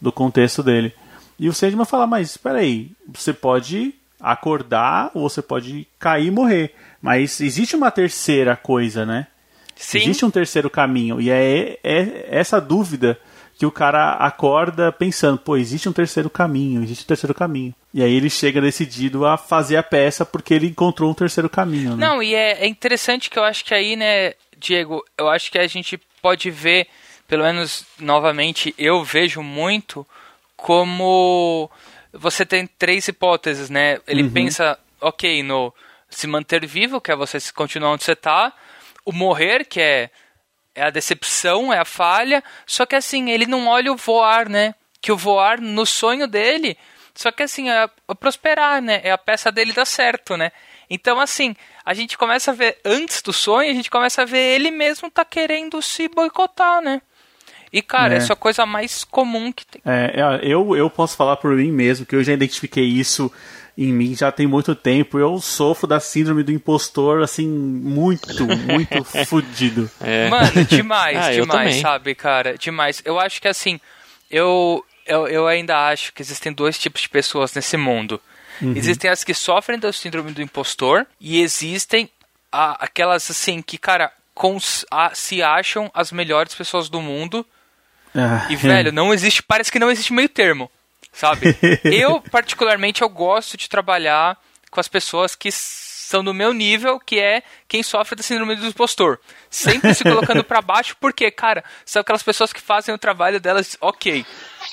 [0.00, 0.94] do contexto dele.
[1.38, 6.30] E o Sandman fala, mas espera aí, você pode acordar ou você pode cair e
[6.30, 6.74] morrer.
[7.00, 9.26] Mas existe uma terceira coisa, né?
[9.82, 9.98] Sim.
[9.98, 11.20] Existe um terceiro caminho.
[11.20, 13.18] E é, é essa dúvida
[13.58, 17.74] que o cara acorda pensando, pô, existe um terceiro caminho, existe um terceiro caminho.
[17.92, 21.96] E aí ele chega decidido a fazer a peça porque ele encontrou um terceiro caminho.
[21.96, 22.06] Né?
[22.06, 25.58] Não, e é, é interessante que eu acho que aí, né, Diego, eu acho que
[25.58, 26.86] a gente pode ver,
[27.26, 30.06] pelo menos novamente, eu vejo muito
[30.56, 31.68] como
[32.12, 33.98] você tem três hipóteses, né?
[34.06, 34.30] Ele Uhum.
[34.30, 35.72] pensa, ok, no
[36.08, 38.52] se manter vivo, que é você se continuar onde você tá,
[39.04, 40.10] o morrer, que é,
[40.74, 44.74] é a decepção, é a falha, só que assim, ele não olha o voar, né?
[45.00, 46.76] Que o voar no sonho dele,
[47.14, 49.00] só que assim, é a prosperar, né?
[49.04, 50.50] É a peça dele dar certo, né?
[50.88, 54.54] Então, assim, a gente começa a ver, antes do sonho, a gente começa a ver
[54.54, 57.00] ele mesmo tá querendo se boicotar, né?
[57.72, 58.16] E, cara, É.
[58.18, 59.80] essa é a coisa mais comum que tem.
[59.84, 63.32] É, é, eu, eu posso falar por mim mesmo, que eu já identifiquei isso
[63.78, 65.18] em mim já tem muito tempo.
[65.18, 69.90] Eu sofro da síndrome do impostor, assim, muito, muito fudido.
[70.00, 70.28] É.
[70.28, 72.58] Mano, demais, Ah, demais, sabe, cara?
[72.58, 73.00] Demais.
[73.04, 73.80] Eu acho que assim,
[74.30, 78.20] eu, eu, eu ainda acho que existem dois tipos de pessoas nesse mundo.
[78.76, 82.08] Existem as que sofrem da síndrome do impostor e existem
[82.52, 87.44] a- aquelas assim que, cara, cons- a- se acham as melhores pessoas do mundo
[88.14, 90.70] Ah, e, velho, não existe, parece que não existe meio termo,
[91.12, 91.56] sabe?
[91.84, 94.38] eu, particularmente, eu gosto de trabalhar
[94.70, 98.66] com as pessoas que são do meu nível, que é quem sofre da síndrome do
[98.66, 99.18] impostor.
[99.48, 103.76] Sempre se colocando pra baixo, porque, cara, são aquelas pessoas que fazem o trabalho delas,
[103.80, 104.24] ok.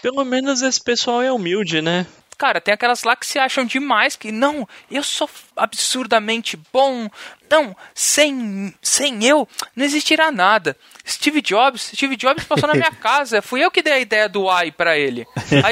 [0.02, 2.06] Pelo menos esse pessoal é humilde, né?
[2.40, 7.10] Cara, tem aquelas lá que se acham demais, que não, eu sou absurdamente bom,
[7.52, 10.78] não, sem, sem eu não existirá nada.
[11.06, 14.48] Steve Jobs, Steve Jobs passou na minha casa, fui eu que dei a ideia do
[14.64, 15.28] i pra ele.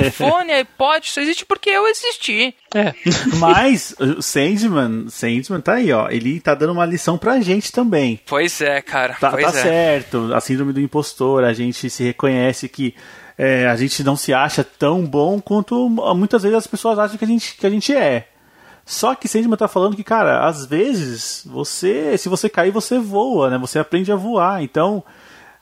[0.06, 2.54] iPhone, iPod, só existe porque eu existi.
[2.76, 2.94] É.
[3.38, 6.10] Mas o Sandman, Sandman tá aí, ó.
[6.10, 8.20] Ele tá dando uma lição pra gente também.
[8.26, 9.64] Pois é, cara, Tá, pois tá é.
[9.64, 12.94] certo, a síndrome do impostor, a gente se reconhece que
[13.38, 17.26] é, a gente não se acha tão bom quanto muitas vezes as pessoas acham que
[17.26, 18.28] a gente, que a gente é.
[18.86, 23.50] Só que Sandman tá falando que, cara, às vezes você, se você cair, você voa,
[23.50, 23.58] né?
[23.58, 24.64] Você aprende a voar.
[24.64, 25.04] Então,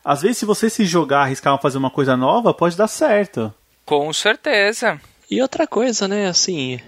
[0.04, 3.52] às vezes, se você se jogar, arriscar fazer uma coisa nova, pode dar certo.
[3.84, 5.02] Com certeza.
[5.30, 6.80] E outra coisa, né, assim,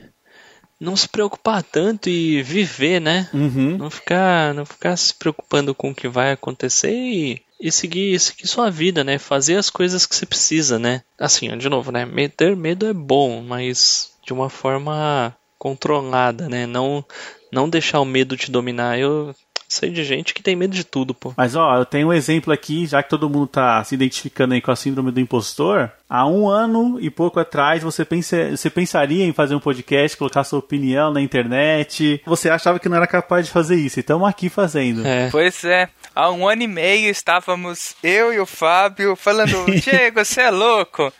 [0.79, 3.27] não se preocupar tanto e viver, né?
[3.33, 3.77] Uhum.
[3.77, 8.47] Não ficar, não ficar se preocupando com o que vai acontecer e e seguir, seguir
[8.47, 9.17] sua vida, né?
[9.17, 11.01] Fazer as coisas que você precisa, né?
[11.19, 12.05] Assim, de novo, né?
[12.35, 16.65] Ter medo é bom, mas de uma forma controlada, né?
[16.65, 17.03] Não,
[17.51, 18.99] não deixar o medo te dominar.
[18.99, 19.35] Eu
[19.67, 21.33] sei de gente que tem medo de tudo, pô.
[21.35, 24.61] Mas ó, eu tenho um exemplo aqui, já que todo mundo tá se identificando aí
[24.61, 25.91] com a síndrome do impostor.
[26.09, 30.43] Há um ano e pouco atrás, você, pensa, você pensaria em fazer um podcast, colocar
[30.43, 32.21] sua opinião na internet.
[32.25, 33.99] Você achava que não era capaz de fazer isso.
[33.99, 35.05] E estamos aqui fazendo.
[35.05, 35.29] É.
[35.29, 35.89] Pois é.
[36.15, 41.11] Há um ano e meio estávamos eu e o Fábio falando: Diego, você é louco.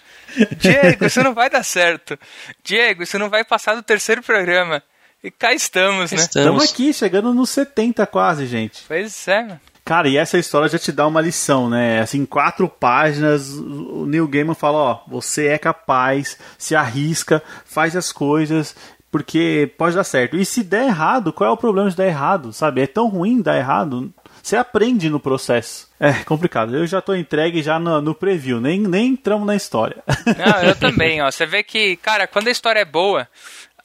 [0.58, 2.18] Diego, isso não vai dar certo.
[2.64, 4.82] Diego, isso não vai passar do terceiro programa.
[5.24, 6.18] E cá estamos, né?
[6.18, 8.84] Estamos aqui, chegando nos 70 quase, gente.
[8.88, 9.62] Pois é, mano.
[9.84, 12.02] Cara, e essa história já te dá uma lição, né?
[12.02, 18.12] Assim, quatro páginas, o Neil Gaiman fala, ó, você é capaz, se arrisca, faz as
[18.12, 18.76] coisas,
[19.10, 20.36] porque pode dar certo.
[20.36, 22.82] E se der errado, qual é o problema de dar errado, sabe?
[22.82, 25.88] É tão ruim dar errado, você aprende no processo.
[26.00, 26.76] É complicado.
[26.76, 30.04] Eu já tô entregue já no, no preview, nem, nem entramos na história.
[30.38, 31.32] Não, eu também, ó.
[31.32, 33.28] Você vê que, cara, quando a história é boa,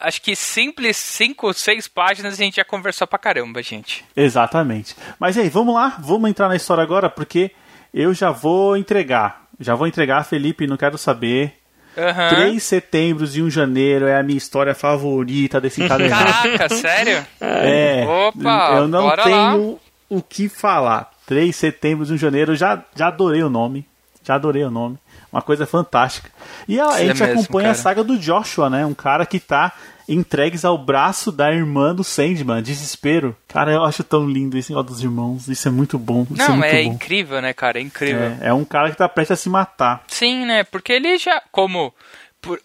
[0.03, 4.05] acho que simples cinco, seis páginas a gente já conversou pra caramba, gente.
[4.17, 4.95] Exatamente.
[5.19, 7.51] Mas aí, vamos lá, vamos entrar na história agora, porque
[7.93, 9.43] eu já vou entregar.
[9.61, 11.55] Já vou entregar, Felipe, não quero saber.
[11.97, 12.29] Uhum.
[12.37, 16.57] 3 setembros e 1 janeiro é a minha história favorita desse calendário.
[16.57, 17.27] Caraca, sério?
[17.41, 18.05] É.
[18.07, 19.79] Opa, eu não tenho lá.
[20.09, 21.11] o que falar.
[21.27, 23.87] 3 setembro e 1 janeiro, já, já adorei o nome.
[24.25, 24.99] Já adorei o nome.
[25.33, 26.31] Uma coisa fantástica.
[26.69, 27.79] E a, a gente é mesmo, acompanha cara.
[27.79, 28.85] a saga do Joshua, né?
[28.85, 29.73] Um cara que tá
[30.09, 33.37] entregues ao braço da irmã do Sandman, desespero.
[33.49, 36.27] Cara, eu acho tão lindo esse negócio dos irmãos, isso é muito bom.
[36.31, 36.93] Não, é, é bom.
[36.93, 37.79] incrível, né, cara?
[37.79, 38.37] É incrível.
[38.41, 40.05] É, é, um cara que tá prestes a se matar.
[40.09, 40.65] Sim, né?
[40.65, 41.95] Porque ele já, como,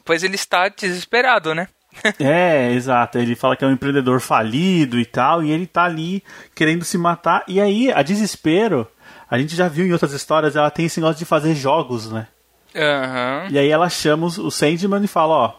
[0.03, 1.67] pois ele está desesperado, né?
[2.19, 3.17] é, exato.
[3.17, 6.23] Ele fala que é um empreendedor falido e tal, e ele tá ali
[6.55, 7.43] querendo se matar.
[7.47, 8.87] E aí, a desespero,
[9.29, 12.27] a gente já viu em outras histórias, ela tem esse negócio de fazer jogos, né?
[12.75, 13.49] Uhum.
[13.51, 15.53] E aí ela chama o Sandman e fala, ó,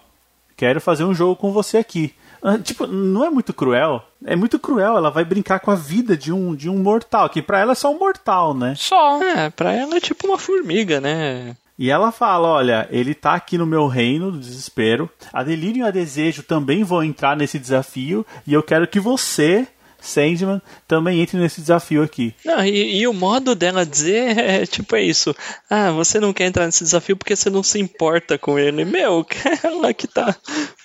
[0.57, 2.15] quero fazer um jogo com você aqui.
[2.43, 4.03] Ah, tipo, não é muito cruel?
[4.25, 7.43] É muito cruel, ela vai brincar com a vida de um, de um mortal, que
[7.43, 8.75] pra ela é só um mortal, né?
[8.77, 9.21] Só.
[9.23, 11.57] É, pra ela é tipo uma formiga, né?
[11.79, 15.09] E ela fala: olha, ele tá aqui no meu reino do desespero.
[15.33, 18.27] A Delírio e a Desejo também vão entrar nesse desafio.
[18.47, 19.67] E eu quero que você
[20.01, 22.35] Sandman também entre nesse desafio aqui.
[22.45, 25.35] Não, e, e, o modo dela dizer é tipo é isso.
[25.69, 28.85] Ah, você não quer entrar nesse desafio porque você não se importa com ele.
[28.85, 29.27] Meu,
[29.63, 30.35] ela que tá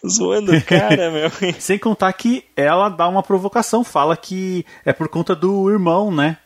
[0.08, 1.32] zoando o cara, meu.
[1.60, 6.38] Sem contar que ela dá uma provocação, fala que é por conta do irmão, né?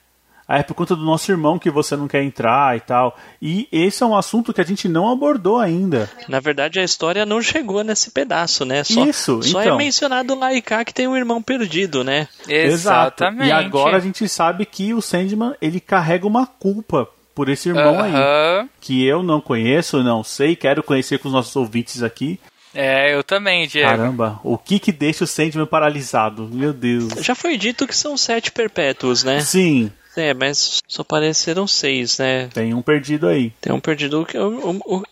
[0.48, 3.18] Ah, é por conta do nosso irmão que você não quer entrar e tal.
[3.42, 6.10] E esse é um assunto que a gente não abordou ainda.
[6.30, 8.84] Na verdade, a história não chegou nesse pedaço, né?
[8.84, 9.76] Só, Isso, só é então.
[9.76, 12.30] é mencionado lá e cá que tem um irmão perdido, né?
[12.48, 13.44] Exatamente.
[13.44, 13.44] Exato.
[13.46, 17.96] E agora a gente sabe que o Sandman, ele carrega uma culpa por esse irmão
[17.96, 18.62] uh -huh.
[18.62, 18.70] aí.
[18.80, 22.40] Que eu não conheço, não sei, quero conhecer com os nossos ouvintes aqui.
[22.74, 23.90] É, eu também, Diego.
[23.90, 26.48] Caramba, o que que deixa o Sandman paralisado?
[26.48, 27.12] Meu Deus.
[27.22, 29.42] Já foi dito que são sete perpétuos, né?
[29.42, 29.92] Sim.
[30.18, 32.48] É, mas só apareceram seis, né?
[32.48, 33.52] Tem um perdido aí.
[33.62, 34.38] Tem um perdido que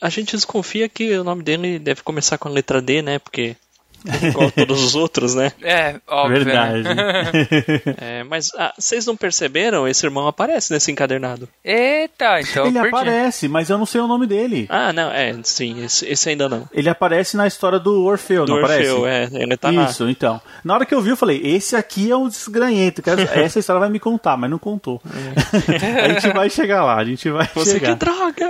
[0.01, 3.19] a gente desconfia que o nome dele deve começar com a letra D, né?
[3.19, 3.55] Porque
[4.21, 5.51] Igual todos os outros, né?
[5.61, 6.43] É, óbvio.
[6.45, 6.83] Verdade.
[7.97, 9.87] é, mas ah, vocês não perceberam?
[9.87, 11.49] Esse irmão aparece nesse encadernado.
[11.63, 12.67] Eita, então.
[12.67, 14.67] Ele aparece, mas eu não sei o nome dele.
[14.69, 16.67] Ah, não, é, sim, esse, esse ainda não.
[16.71, 19.35] Ele aparece na história do Orfeu, do não Orfeu, aparece?
[19.37, 20.11] é, ele tá Isso, lá.
[20.11, 20.41] então.
[20.63, 23.01] Na hora que eu vi, eu falei: esse aqui é um desgranhento.
[23.33, 25.01] Essa história vai me contar, mas não contou.
[25.05, 26.01] É.
[26.01, 27.89] a gente vai chegar lá, a gente vai Você chegar.
[27.89, 28.49] que droga!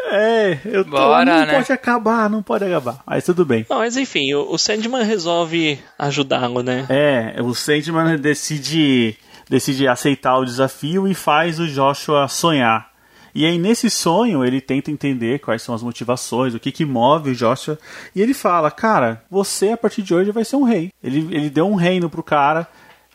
[0.00, 1.54] É, eu tô, Bora, não né?
[1.54, 3.00] pode acabar, não pode acabar.
[3.06, 3.66] Mas tudo bem.
[3.68, 6.86] Não, mas enfim, o, o Sandman resolve ajudá-lo, né?
[6.88, 9.16] É, o Sandman decide,
[9.48, 12.96] decide aceitar o desafio e faz o Joshua sonhar.
[13.34, 17.32] E aí, nesse sonho, ele tenta entender quais são as motivações, o que, que move
[17.32, 17.78] o Joshua.
[18.14, 20.90] E ele fala: Cara, você a partir de hoje vai ser um rei.
[21.04, 22.66] Ele, ele deu um reino pro cara.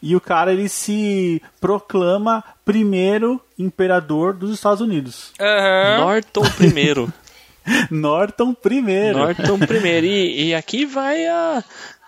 [0.02, 5.32] E o cara ele se proclama primeiro imperador dos Estados Unidos.
[5.40, 6.06] Uhum.
[6.06, 7.14] Norton primeiro.
[7.92, 9.20] Norton primeiro.
[9.20, 10.08] Norton primeiro.
[10.08, 11.64] E, e aqui vai a.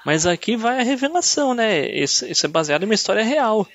[0.06, 1.88] Mas aqui vai a revelação, né?
[1.88, 3.68] Isso, isso é baseado em uma história real.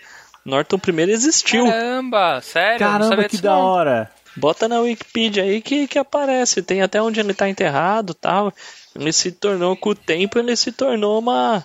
[0.44, 1.66] Norton primeiro existiu.
[1.66, 2.80] Caramba, sério?
[2.80, 3.60] Não Caramba, sabia que da não.
[3.60, 4.10] hora.
[4.36, 6.62] Bota na Wikipedia aí que, que aparece.
[6.62, 8.52] Tem até onde ele tá enterrado tal.
[8.94, 11.64] Ele se tornou, com o tempo, ele se tornou uma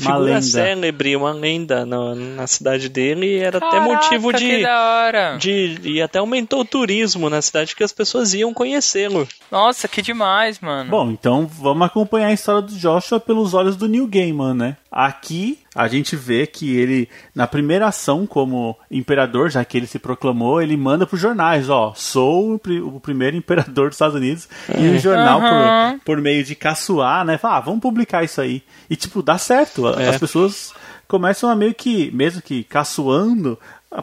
[0.00, 0.42] Uma figura lenda.
[0.42, 3.26] célebre, uma lenda na, na cidade dele.
[3.26, 5.36] E era até Caraca, motivo que de, da hora.
[5.38, 5.80] de.
[5.84, 9.26] E até aumentou o turismo na cidade que as pessoas iam conhecê-lo.
[9.50, 10.90] Nossa, que demais, mano.
[10.90, 14.76] Bom, então vamos acompanhar a história do Joshua pelos olhos do Neil Gaiman, né?
[14.90, 20.00] Aqui a gente vê que ele, na primeira ação como imperador, já que ele se
[20.00, 24.16] proclamou, ele manda para os jornais, ó, sou o, pri o, primeiro imperador dos Estados
[24.16, 24.48] Unidos.
[24.76, 25.98] E o jornal, uhum.
[26.00, 28.60] por, por meio de caçoar, né, fala, ah, vamos publicar isso aí.
[28.90, 29.88] E, tipo, dá certo.
[29.90, 30.08] É.
[30.08, 30.74] As pessoas
[31.06, 33.56] começam a meio que, mesmo que caçoando,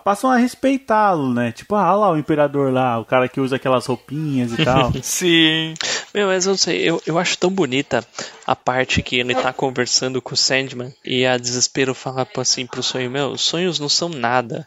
[0.03, 1.51] passam a respeitá-lo, né?
[1.51, 4.91] Tipo, ah lá o imperador lá, o cara que usa aquelas roupinhas e tal.
[5.03, 5.73] Sim.
[6.15, 8.01] Meu, mas eu não sei, eu, eu acho tão bonita
[8.47, 12.81] a parte que ele tá conversando com o Sandman e a desespero fala assim pro
[12.81, 14.65] sonho, meu, sonhos não são nada.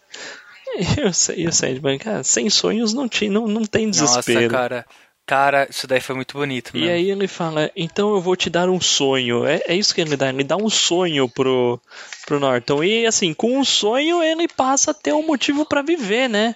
[1.35, 4.43] E o Sandman, cara, sem sonhos não, tinha, não, não tem desespero.
[4.43, 4.87] Nossa, cara.
[5.27, 6.77] Cara, isso daí foi muito bonito.
[6.77, 9.45] E aí ele fala, então eu vou te dar um sonho.
[9.47, 11.81] É, é isso que ele dá, ele dá um sonho pro,
[12.27, 12.85] pro Norton.
[12.85, 16.55] E assim, com um sonho ele passa a ter um motivo para viver, né?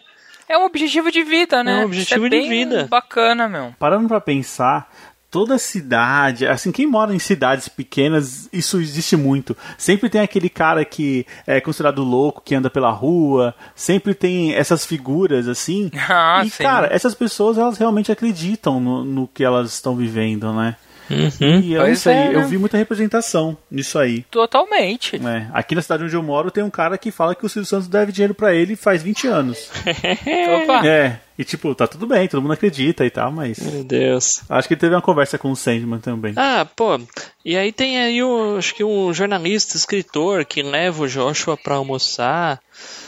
[0.53, 1.79] É um objetivo de vida, né?
[1.79, 2.87] É um objetivo é de vida.
[2.91, 3.75] Bacana, meu.
[3.79, 4.93] Parando para pensar,
[5.31, 9.57] toda cidade, assim, quem mora em cidades pequenas, isso existe muito.
[9.79, 14.85] Sempre tem aquele cara que é considerado louco, que anda pela rua, sempre tem essas
[14.85, 15.91] figuras, assim.
[16.15, 16.63] Ah, e, sim.
[16.63, 20.77] cara, essas pessoas, elas realmente acreditam no, no que elas estão vivendo, né?
[21.11, 21.61] Uhum.
[21.61, 22.35] E eu, sei, é, né?
[22.37, 24.23] eu vi muita representação nisso aí.
[24.31, 25.17] Totalmente.
[25.17, 27.69] É, aqui na cidade onde eu moro tem um cara que fala que o Silvio
[27.69, 29.71] Santos deve dinheiro para ele faz 20 anos.
[30.63, 30.87] Opa!
[30.87, 33.59] É, e tipo, tá tudo bem, todo mundo acredita e tal, mas.
[33.59, 34.43] Meu Deus.
[34.49, 36.35] Acho que ele teve uma conversa com o Sandman também.
[36.37, 37.01] Ah, pô.
[37.45, 41.77] E aí tem aí, um, acho que um jornalista, escritor que leva o Joshua pra
[41.77, 42.61] almoçar.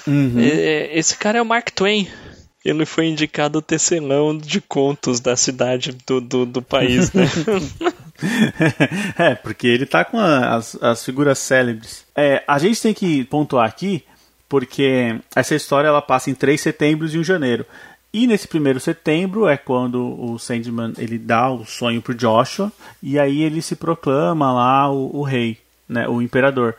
[0.07, 0.41] Uhum.
[0.41, 2.09] Esse cara é o Mark Twain.
[2.65, 7.25] Ele foi indicado o tecelão de contos da cidade do, do, do país, né?
[9.19, 12.07] é, porque ele tá com a, as, as figuras célebres.
[12.17, 14.03] É, a gente tem que pontuar aqui,
[14.49, 17.67] porque essa história ela passa em 3 setembro e 1 janeiro.
[18.15, 22.73] E nesse primeiro setembro é quando o Sandman ele dá o sonho pro Joshua
[23.03, 26.77] e aí ele se proclama lá o, o rei, né, o imperador.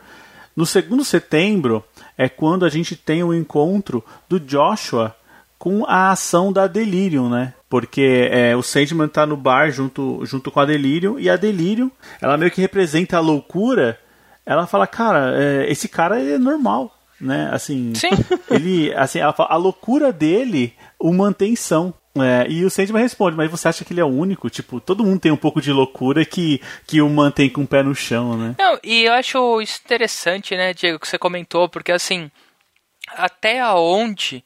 [0.56, 1.84] No segundo setembro
[2.16, 5.14] é quando a gente tem o encontro do Joshua
[5.58, 7.54] com a ação da Delirium, né?
[7.68, 11.90] Porque é, o Sandman tá no bar junto, junto com a Delirium e a Delirium,
[12.20, 13.98] ela meio que representa a loucura.
[14.44, 17.48] Ela fala, cara, é, esse cara é normal, né?
[17.52, 18.10] Assim, Sim.
[18.50, 21.92] ele, assim, fala, a loucura dele o mantém são.
[22.18, 24.48] É, e o Sandman responde, mas você acha que ele é o único?
[24.48, 27.82] Tipo, todo mundo tem um pouco de loucura que, que o mantém com o pé
[27.82, 28.54] no chão, né?
[28.58, 32.30] Não, e eu acho isso interessante, né, Diego, que você comentou, porque assim,
[33.14, 34.42] até aonde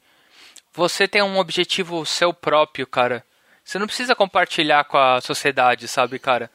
[0.73, 3.25] você tem um objetivo seu próprio, cara.
[3.63, 6.49] Você não precisa compartilhar com a sociedade, sabe, cara?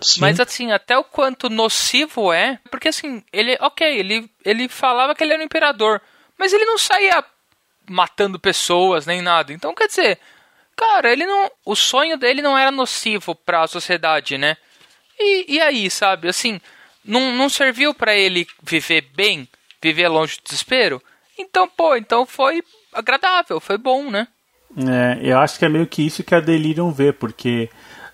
[0.00, 0.20] Sim.
[0.20, 5.24] Mas assim, até o quanto nocivo é, porque assim, ele, ok, ele, ele falava que
[5.24, 6.00] ele era um imperador,
[6.38, 7.24] mas ele não saía
[7.88, 9.52] matando pessoas nem nada.
[9.52, 10.18] Então, quer dizer,
[10.76, 14.56] cara, ele não, o sonho dele não era nocivo para a sociedade, né?
[15.18, 16.60] E, e aí, sabe, assim,
[17.04, 19.48] não, não serviu para ele viver bem,
[19.80, 21.02] viver longe do desespero?
[21.38, 22.62] Então, pô, então foi
[22.96, 24.26] agradável, foi bom, né?
[24.76, 27.70] É, eu acho que é meio que isso que a Delirium vê, porque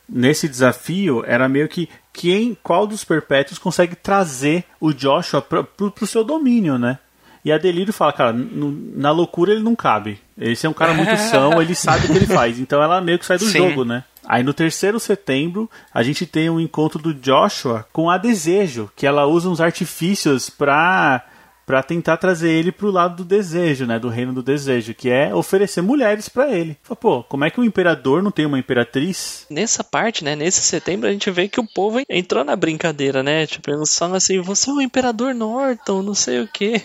[0.08, 5.90] nesse desafio era meio que quem, qual dos perpétuos consegue trazer o Joshua pro, pro,
[5.90, 6.98] pro seu domínio, né?
[7.44, 10.20] E a Delírio fala, cara, na loucura ele não cabe.
[10.38, 12.60] Esse é um cara muito são, ele sabe o que ele faz.
[12.60, 13.58] Então ela meio que sai do Sim.
[13.58, 14.04] jogo, né?
[14.24, 19.06] Aí no terceiro setembro, a gente tem um encontro do Joshua com a Desejo, que
[19.06, 21.24] ela usa uns artifícios pra
[21.66, 25.35] para tentar trazer ele pro lado do desejo, né, do reino do desejo, que é
[25.35, 26.77] oferecer mulheres para ele.
[26.83, 29.46] Fala, pô, como é que o imperador não tem uma imperatriz?
[29.51, 33.46] Nessa parte, né, nesse setembro a gente vê que o povo entrou na brincadeira, né?
[33.46, 36.83] Tipo, eles falam assim: "Você é o imperador Norton, não sei o quê".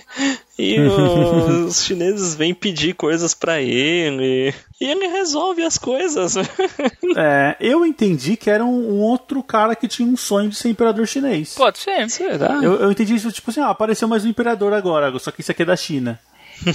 [0.57, 0.79] E
[1.67, 4.53] os chineses vêm pedir coisas para ele.
[4.81, 6.35] E ele resolve as coisas.
[7.15, 10.69] é, eu entendi que era um, um, outro cara que tinha um sonho de ser
[10.69, 11.53] imperador chinês.
[11.55, 12.09] Pode ser.
[12.09, 12.55] Será?
[12.55, 15.51] Eu, eu entendi isso, tipo assim, ah, apareceu mais um imperador agora, só que isso
[15.51, 16.19] aqui é da China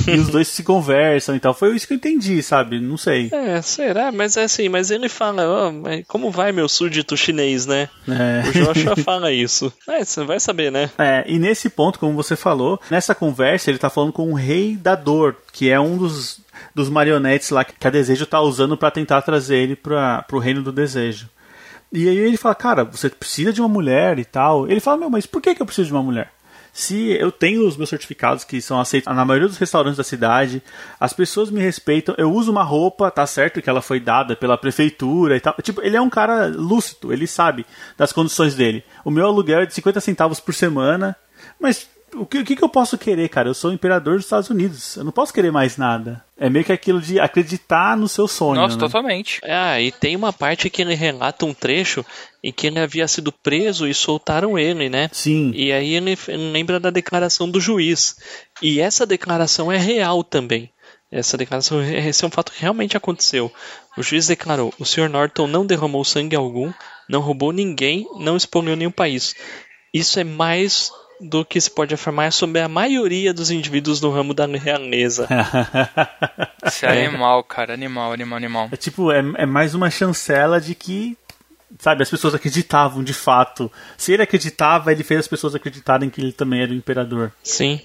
[0.07, 1.55] e os dois se conversam e tal.
[1.55, 2.81] Foi isso que eu entendi, sabe?
[2.81, 3.29] Não sei.
[3.33, 4.13] É, será?
[4.13, 5.73] Mas é assim, mas ele fala, oh,
[6.07, 7.89] como vai meu súdito chinês, né?
[8.09, 8.49] É.
[8.49, 9.73] O Joshua fala isso.
[9.89, 10.91] É, você vai saber, né?
[10.99, 14.77] É, e nesse ponto, como você falou, nessa conversa ele tá falando com o rei
[14.77, 16.41] da dor, que é um dos,
[16.75, 20.63] dos marionetes lá que a Desejo tá usando para tentar trazer ele para pro reino
[20.63, 21.29] do desejo.
[21.93, 24.67] E aí ele fala, cara, você precisa de uma mulher e tal.
[24.67, 26.31] Ele fala, meu, mas por que, que eu preciso de uma mulher?
[26.73, 30.63] Se eu tenho os meus certificados que são aceitos na maioria dos restaurantes da cidade,
[30.99, 34.57] as pessoas me respeitam, eu uso uma roupa, tá certo que ela foi dada pela
[34.57, 35.55] prefeitura e tal.
[35.63, 37.67] Tipo, ele é um cara lúcido, ele sabe
[37.97, 38.83] das condições dele.
[39.05, 41.15] O meu aluguel é de 50 centavos por semana,
[41.61, 43.49] mas o que, o que, eu posso querer, cara?
[43.49, 44.97] Eu sou o imperador dos Estados Unidos.
[44.97, 46.25] Eu não posso querer mais nada.
[46.37, 48.61] É meio que aquilo de acreditar no seu sonho.
[48.61, 48.81] Nossa, né?
[48.81, 49.41] totalmente.
[49.45, 52.05] Ah, e tem uma parte que ele relata um trecho
[52.43, 55.09] em que ele havia sido preso e soltaram ele, né?
[55.13, 55.53] Sim.
[55.55, 58.17] E aí ele, ele lembra da declaração do juiz.
[58.61, 60.71] E essa declaração é real também.
[61.11, 63.53] Essa declaração, esse é um fato que realmente aconteceu.
[63.97, 65.09] O juiz declarou: o Sr.
[65.09, 66.73] Norton não derramou sangue algum,
[67.09, 69.35] não roubou ninguém, não expoliou nenhum país.
[69.93, 70.91] Isso é mais
[71.23, 75.29] do que se pode afirmar sobre a maioria dos indivíduos no ramo da realeza.
[76.67, 77.73] Isso é animal, cara.
[77.73, 78.69] Animal, animal, animal.
[78.73, 81.17] É tipo, é, é mais uma chancela de que,
[81.83, 83.71] sabe, as pessoas acreditavam de fato.
[83.99, 87.33] Se ele acreditava, ele fez as pessoas acreditarem que ele também era o imperador.
[87.43, 87.81] Sim.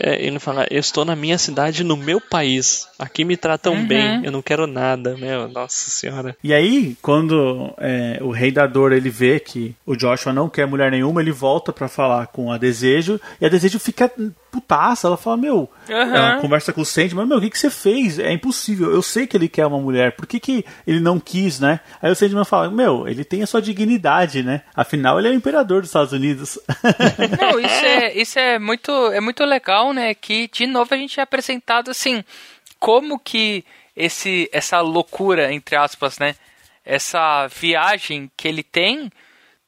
[0.00, 2.88] É, ele fala: Eu estou na minha cidade, no meu país.
[2.98, 3.86] Aqui me tratam Uhum.
[3.86, 5.16] bem, eu não quero nada.
[5.16, 6.34] Meu, nossa senhora.
[6.42, 10.66] E aí, quando é, o rei da dor ele vê que o Joshua não quer
[10.66, 14.10] mulher nenhuma, ele volta pra falar com a Desejo e a Desejo fica
[14.50, 15.06] putaça.
[15.06, 16.14] Ela fala: Meu, Aham.
[16.16, 18.18] ela conversa com o Sandy, mas meu, o que, que você fez?
[18.18, 18.90] É impossível.
[18.92, 20.12] Eu sei que ele quer uma mulher.
[20.16, 21.80] Por que, que ele não quis, né?
[22.00, 24.62] Aí o Sandman fala: Meu, ele tem a sua dignidade, né?
[24.74, 26.58] Afinal, ele é o imperador dos Estados Unidos.
[27.40, 30.14] Não, isso é, isso é muito, é muito legal, né?
[30.14, 32.24] Que de novo a gente é apresentado assim,
[32.78, 33.64] como que
[33.96, 36.34] esse, essa loucura, entre aspas, né?
[36.84, 39.10] Essa viagem que ele tem,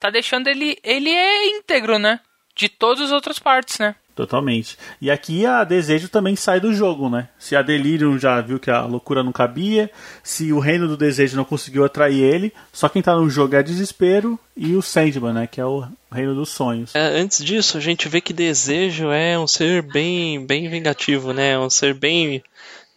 [0.01, 2.20] tá deixando ele, ele é íntegro, né?
[2.55, 3.95] De todas as outras partes, né?
[4.15, 4.79] Totalmente.
[5.01, 7.29] E aqui a Desejo também sai do jogo, né?
[7.37, 9.91] Se a Delirium já viu que a loucura não cabia,
[10.23, 13.62] se o Reino do Desejo não conseguiu atrair ele, só quem tá no jogo é
[13.62, 15.49] Desespero e o Sandman, né?
[15.49, 16.95] Que é o Reino dos Sonhos.
[16.95, 21.59] É, antes disso, a gente vê que Desejo é um ser bem, bem vingativo, né?
[21.59, 22.41] Um ser bem,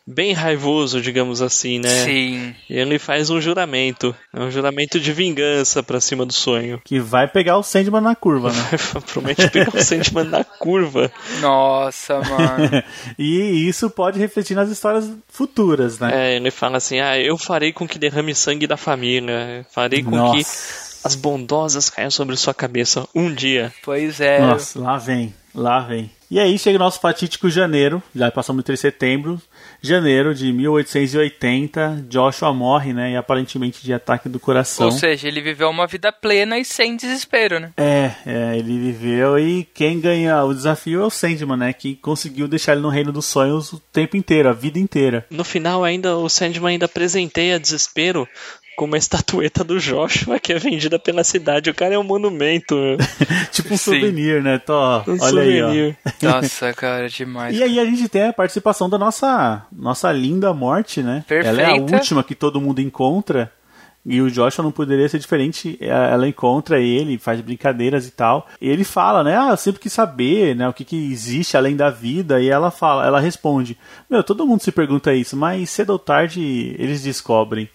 [0.08, 1.90] bem raivoso, digamos assim, né?
[1.90, 2.56] Sim.
[2.70, 4.16] E ele faz um juramento.
[4.34, 6.82] É um juramento de vingança pra cima do sonho.
[6.86, 8.64] Que vai pegar o Sandman na curva, né?
[9.12, 11.12] Promete pegar o Sandman na curva.
[11.42, 12.84] Nossa, mano.
[13.20, 16.12] e isso pode refletir nas histórias futuras, né?
[16.14, 19.66] É, ele fala assim: ah, eu farei com que derrame sangue da família.
[19.70, 21.00] Farei com que Nossa.
[21.04, 23.74] as bondosas caiam sobre sua cabeça um dia.
[23.84, 24.40] Pois é.
[24.40, 26.10] Nossa, lá vem, lá vem.
[26.30, 29.42] E aí chega o nosso fatídico janeiro, já passamos de 3 de setembro,
[29.82, 34.86] janeiro de 1880, Joshua morre, né, e aparentemente de ataque do coração.
[34.86, 37.72] Ou seja, ele viveu uma vida plena e sem desespero, né?
[37.78, 42.48] É, é, ele viveu e quem ganha o desafio é o Sandman, né, que conseguiu
[42.48, 45.26] deixar ele no reino dos sonhos o tempo inteiro, a vida inteira.
[45.30, 48.28] No final, ainda o Sandman ainda presenteia desespero
[48.78, 51.72] com uma estatueta do Joshua que é vendida pela cidade.
[51.72, 52.76] O cara é um monumento.
[53.52, 53.92] tipo um Sim.
[53.92, 55.04] souvenir, né, Tó?
[55.08, 55.66] Um Olha aí, ó.
[55.66, 55.98] souvenir.
[56.22, 57.58] Nossa, cara, demais.
[57.58, 61.26] E aí a gente tem a participação da nossa nossa linda morte, né?
[61.28, 61.50] Perfeita.
[61.50, 63.52] Ela é a última que todo mundo encontra.
[64.06, 65.76] E o Joshua não poderia ser diferente.
[65.82, 68.48] É, Ela encontra ele, faz brincadeiras e tal.
[68.62, 69.36] E ele fala, né?
[69.38, 70.70] Ah, eu sempre quis saber, né?
[70.70, 72.40] O que, que existe além da vida.
[72.40, 73.76] E ela fala, ela responde:
[74.08, 77.68] Meu, todo mundo se pergunta isso, mas cedo ou tarde eles descobrem.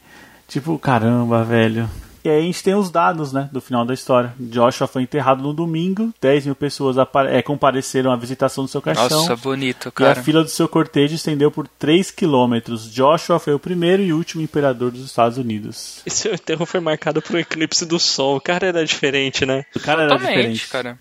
[0.52, 1.88] Tipo, caramba, velho.
[2.22, 4.34] E aí a gente tem os dados, né, do final da história.
[4.38, 6.96] Joshua foi enterrado no domingo, 10 mil pessoas
[7.30, 9.08] é, compareceram à visitação do seu caixão.
[9.08, 10.22] Nossa, bonito, E a cara.
[10.22, 12.88] fila do seu cortejo estendeu por 3 quilômetros.
[12.92, 16.00] Joshua foi o primeiro e último imperador dos Estados Unidos.
[16.06, 18.36] E seu enterro foi marcado por um eclipse do sol.
[18.36, 19.64] O cara era diferente, né?
[19.74, 20.68] O cara era Totalmente, diferente.
[20.68, 20.98] cara.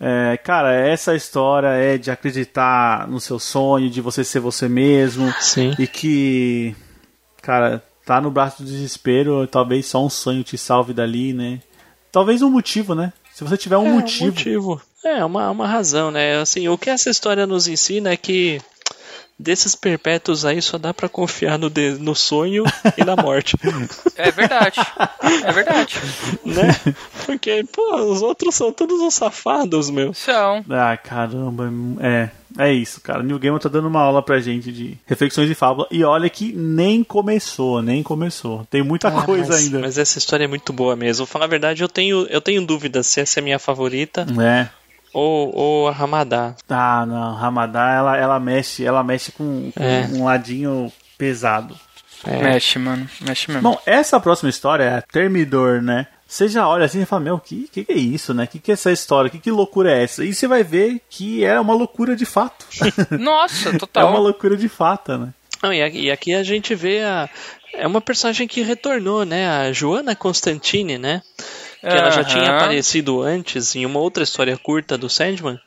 [0.00, 5.32] É, cara, essa história é de acreditar no seu sonho, de você ser você mesmo.
[5.40, 5.72] Sim.
[5.78, 6.74] E que,
[7.40, 11.60] cara, tá no braço do desespero, talvez só um sonho te salve dali, né?
[12.12, 13.12] Talvez um motivo, né?
[13.32, 14.24] Se você tiver um é, motivo.
[14.24, 14.82] Um motivo.
[15.04, 16.36] É, uma, uma razão, né?
[16.40, 18.60] Assim, o que essa história nos ensina é que
[19.38, 22.64] desses perpétuos aí só dá pra confiar no, de- no sonho
[22.96, 23.56] e na morte.
[24.16, 24.80] É verdade.
[25.44, 25.98] É verdade.
[26.44, 26.94] né?
[27.26, 30.14] Porque, pô, os outros são todos uns safados, meu.
[30.14, 30.64] São.
[30.70, 31.70] Ah, caramba,
[32.00, 32.30] é.
[32.56, 33.20] É isso, cara.
[33.24, 35.88] New Gamer tá dando uma aula pra gente de reflexões e fábula.
[35.90, 38.64] E olha que nem começou, nem começou.
[38.70, 39.80] Tem muita coisa mas, ainda.
[39.80, 41.26] Mas essa história é muito boa mesmo.
[41.26, 44.68] Falar a verdade, eu tenho, eu tenho dúvidas se essa é a minha favorita É.
[45.14, 46.54] ou, ou a Ramadá.
[46.68, 47.34] Ah, não.
[47.34, 50.06] Ramadá, ela, ela mexe, ela mexe com, com É.
[50.12, 51.74] um ladinho pesado.
[52.26, 52.42] É.
[52.42, 53.08] Mexe, mano.
[53.20, 53.62] Mexe mesmo.
[53.70, 56.06] Bom, essa próxima história é a Termidor, né?
[56.26, 58.46] Você já olha assim e fala, meu, que, que que é isso, né?
[58.46, 59.30] Que que é essa história?
[59.30, 60.24] Que que loucura é essa?
[60.24, 62.66] E você vai ver que é uma loucura de fato.
[63.20, 64.20] Nossa, é uma total.
[64.20, 65.28] loucura de fato, né?
[65.62, 67.28] Não, e, aqui, e aqui a gente vê a.
[67.74, 69.48] É uma personagem que retornou, né?
[69.48, 71.22] A Joana Constantine, né?
[71.90, 75.58] Que ela já tinha aparecido antes em uma outra história curta do Sandman.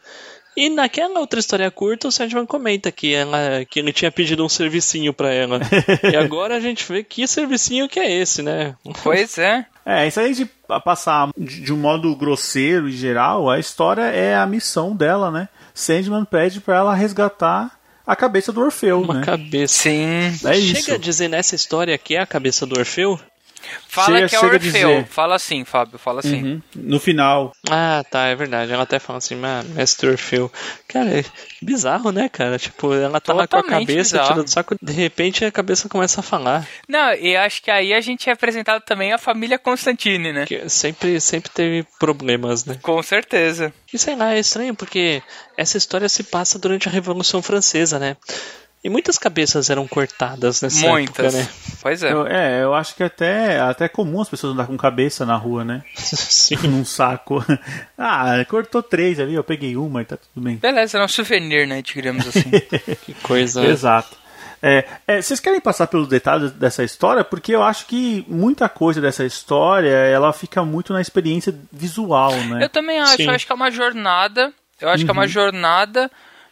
[0.56, 4.50] E naquela outra história curta, o Sandman comenta que, ela, que ele tinha pedido um
[4.50, 5.60] servicinho pra ela.
[6.12, 8.74] e agora a gente vê que servicinho que é esse, né?
[9.04, 9.68] Pois é.
[9.86, 10.50] É, isso aí de
[10.84, 15.48] passar de de um modo grosseiro e geral, a história é a missão dela, né?
[15.76, 19.24] Sandman pede para ela resgatar a cabeça do Orfeu, Uma né?
[19.24, 19.84] cabeça.
[19.84, 20.28] Sim.
[20.44, 20.94] É Chega isso.
[20.94, 23.20] a dizer nessa história que é a cabeça do Orfeu?
[23.88, 25.06] Fala Chega- que é Orfeu.
[25.10, 26.44] Fala assim, Fábio, fala assim.
[26.44, 26.62] Uhum.
[26.76, 27.52] No final.
[27.70, 28.72] Ah, tá, é verdade.
[28.72, 30.52] Ela até fala assim, ah, mestre Orfeu.
[30.88, 31.26] Cara, é
[31.62, 32.58] bizarro, né, cara?
[32.60, 36.20] Tipo, ela tá lá com a cabeça tirando do saco, de repente a cabeça começa
[36.20, 36.68] a falar.
[36.88, 40.46] Não, e acho que aí a gente é apresentado também a família Constantine, né?
[40.46, 42.78] Que sempre, sempre teve problemas, né?
[42.82, 43.74] Com certeza.
[43.94, 45.22] E sei lá, é estranho porque
[45.58, 48.16] essa história se passa durante a Revolução Francesa, né?
[48.84, 51.34] E muitas cabeças eram cortadas nessa Muitas.
[51.34, 51.50] época, né?
[51.82, 52.14] Pois é.
[52.14, 55.36] Eu, é, eu acho que até, até é comum as pessoas andar com cabeça na
[55.36, 55.84] rua, né?
[55.96, 56.56] Sim.
[56.68, 57.44] Num saco.
[57.98, 60.58] ah, cortou três ali, eu peguei uma e tá tudo bem.
[60.58, 61.82] Beleza, é um souvenir, né?
[61.82, 62.52] Digamos assim.
[63.04, 63.66] Que coisa.
[63.66, 64.16] Exato.
[64.62, 67.24] É, é, vocês querem passar pelos detalhes dessa história?
[67.24, 72.64] Porque eu acho que muita coisa dessa história ela fica muito na experiência visual, né?
[72.64, 73.26] Eu também acho, Sim.
[73.26, 74.54] eu acho que é uma jornada.
[74.80, 76.10] Eu acho que é uma jornada,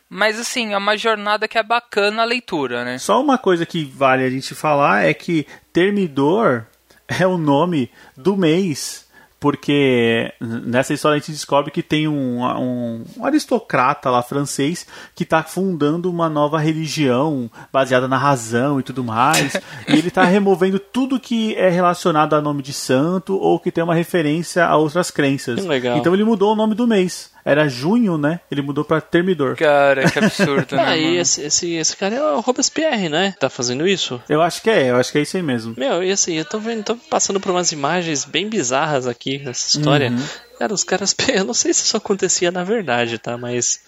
[0.09, 2.97] mas assim, é uma jornada que é bacana a leitura, né?
[2.97, 6.65] Só uma coisa que vale a gente falar é que Termidor
[7.07, 9.05] é o nome do mês.
[9.39, 15.21] Porque nessa história a gente descobre que tem um, um, um aristocrata lá francês que
[15.21, 19.53] está fundando uma nova religião baseada na razão e tudo mais.
[19.87, 23.83] e ele está removendo tudo que é relacionado a nome de santo ou que tem
[23.83, 25.63] uma referência a outras crenças.
[25.63, 25.97] Legal.
[25.97, 27.34] Então ele mudou o nome do mês.
[27.45, 28.39] Era junho, né?
[28.49, 29.55] Ele mudou para Termidor.
[29.55, 30.83] Cara, que absurdo, né?
[30.83, 33.35] Ah, e esse, esse, esse cara é o Robespierre, né?
[33.39, 34.19] Tá fazendo isso?
[34.27, 35.75] Eu acho que é, eu acho que é isso aí mesmo.
[35.77, 39.77] Meu, e assim, eu tô vendo, tô passando por umas imagens bem bizarras aqui nessa
[39.77, 40.11] história.
[40.57, 43.37] Cara, os caras, eu não sei se isso acontecia na verdade, tá?
[43.37, 43.81] Mas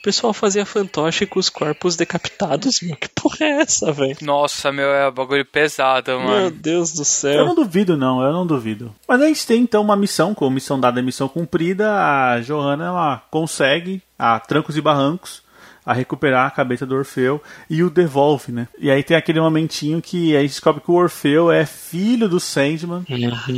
[0.00, 2.96] o pessoal fazia fantoche com os corpos decapitados, meu.
[2.96, 4.16] Que porra é essa, velho?
[4.22, 6.50] Nossa, meu, é um bagulho pesado, Meu mano.
[6.50, 7.44] Deus do Eu céu.
[7.44, 8.94] não duvido, não, eu não duvido.
[9.06, 13.22] Mas a gente tem então uma missão, com missão dada, missão cumprida, a Johanna ela
[13.30, 15.42] consegue, a trancos e barrancos,
[15.84, 18.68] a recuperar a cabeça do Orfeu e o devolve, né?
[18.78, 22.38] E aí tem aquele momentinho que a gente descobre que o Orfeu é filho do
[22.38, 23.04] Sandman,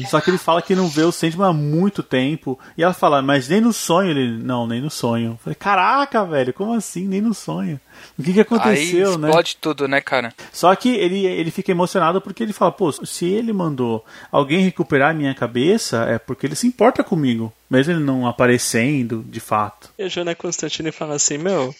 [0.08, 2.58] só que ele fala que não vê o Sandman há muito tempo.
[2.76, 4.42] E ela fala, mas nem no sonho ele.
[4.42, 5.32] Não, nem no sonho.
[5.32, 7.06] Eu falei, caraca, velho, como assim?
[7.06, 7.80] Nem no sonho.
[8.18, 9.28] O que, que Aí aconteceu, né?
[9.28, 10.32] explode tudo, né, cara?
[10.52, 15.10] Só que ele, ele fica emocionado porque ele fala, pô, se ele mandou alguém recuperar
[15.10, 19.90] a minha cabeça, é porque ele se importa comigo, mesmo ele não aparecendo de fato.
[19.98, 21.74] E a Joana Constantine fala assim, meu,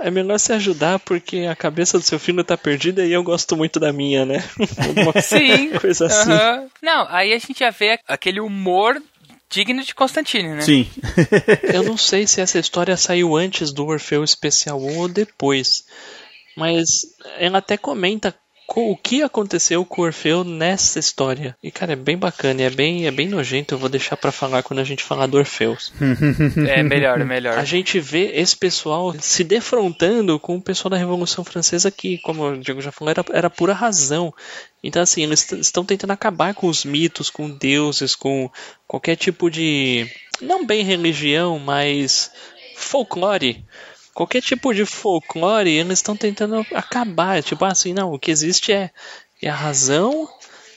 [0.00, 3.56] é melhor se ajudar porque a cabeça do seu filho tá perdida e eu gosto
[3.56, 4.42] muito da minha, né?
[5.22, 5.70] Sim.
[5.78, 6.32] coisa assim.
[6.32, 6.66] aham.
[6.82, 9.00] Não, aí a gente já vê aquele humor
[9.50, 10.60] digno de Constantine, né?
[10.62, 10.88] Sim.
[11.62, 15.84] Eu não sei se essa história saiu antes do Orfeu Especial 1 ou depois.
[16.56, 16.86] Mas
[17.38, 18.38] ela até comenta co-
[18.68, 21.56] o que aconteceu com o Orfeu nessa história.
[21.62, 23.74] E, cara, é bem bacana, é bem, é bem nojento.
[23.74, 25.76] Eu vou deixar pra falar quando a gente falar do Orfeu.
[26.68, 27.58] É melhor, é melhor.
[27.58, 32.48] A gente vê esse pessoal se defrontando com o pessoal da Revolução Francesa que, como
[32.48, 34.32] o Diego já falou, era, era pura razão.
[34.82, 38.50] Então, assim, eles estão tentando acabar com os mitos, com deuses, com
[38.86, 40.06] qualquer tipo de.
[40.40, 42.30] Não bem religião, mas
[42.76, 43.64] folclore.
[44.14, 47.42] Qualquer tipo de folclore, eles estão tentando acabar.
[47.42, 48.90] Tipo assim, não, o que existe é,
[49.42, 50.28] é a razão,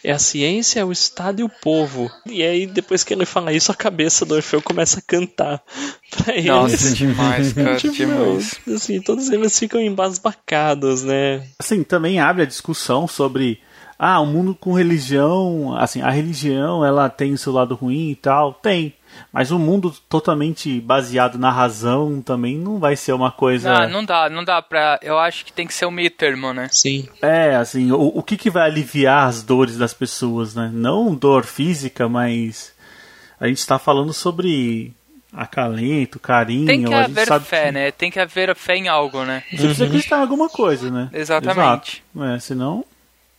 [0.04, 2.10] é a ciência, é o Estado e o povo.
[2.26, 5.62] E aí, depois que ele fala isso, a cabeça do Orfeu começa a cantar
[6.10, 6.48] pra eles.
[6.48, 8.60] Nossa, demais, cara, Tipo, demais.
[8.66, 11.44] meu, assim, todos eles ficam embasbacados, né?
[11.60, 13.60] Assim, também abre a discussão sobre
[14.00, 18.16] ah, o mundo com religião, assim, a religião ela tem o seu lado ruim e
[18.16, 18.94] tal, tem.
[19.32, 23.84] Mas um mundo totalmente baseado na razão também não vai ser uma coisa.
[23.84, 25.00] Ah, não dá, não dá pra.
[25.02, 26.70] Eu acho que tem que ser um meio termo, né?
[26.72, 27.08] Sim.
[27.22, 30.70] É, assim, o, o que, que vai aliviar as dores das pessoas, né?
[30.74, 32.74] Não dor física, mas
[33.40, 34.94] a gente está falando sobre
[35.32, 36.66] acalento, carinho.
[36.66, 37.92] Tem que haver sabe fé, que né?
[37.92, 39.44] Tem que haver fé em algo, né?
[39.52, 41.10] Você precisa acreditar em alguma coisa, né?
[41.14, 42.04] Exatamente.
[42.16, 42.34] Exato.
[42.34, 42.84] É, senão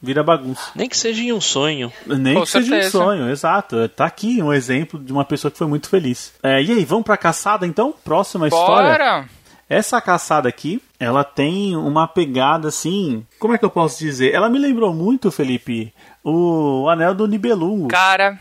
[0.00, 0.70] vira bagunça.
[0.74, 1.92] Nem que seja em um sonho.
[2.06, 2.90] Nem Com que seja um certeza.
[2.90, 3.88] sonho, exato.
[3.88, 6.32] Tá aqui um exemplo de uma pessoa que foi muito feliz.
[6.42, 7.94] É, e aí, vamos pra caçada então?
[8.04, 8.90] Próxima história.
[8.90, 9.28] Bora!
[9.68, 13.26] Essa caçada aqui, ela tem uma pegada assim.
[13.38, 14.32] Como é que eu posso dizer?
[14.32, 15.92] Ela me lembrou muito, Felipe,
[16.24, 17.88] o Anel do Nibelungo.
[17.88, 18.38] Cara,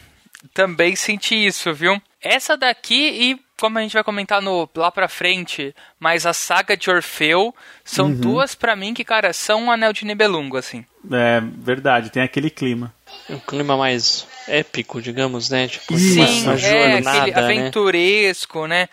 [0.54, 2.02] também senti isso, viu?
[2.22, 2.96] Essa daqui
[3.34, 7.54] e como a gente vai comentar no lá pra frente, mas a saga de Orfeu
[7.84, 8.16] são Uhum.
[8.16, 10.86] duas pra mim que, cara, são um anel de Nibelungo, assim.
[11.12, 12.94] É verdade, tem aquele clima.
[13.30, 15.68] Um clima mais épico, digamos, né?
[15.68, 17.44] Tipo, Sim, uma, é, jornada, aquele né?
[17.44, 18.90] aventuresco, né?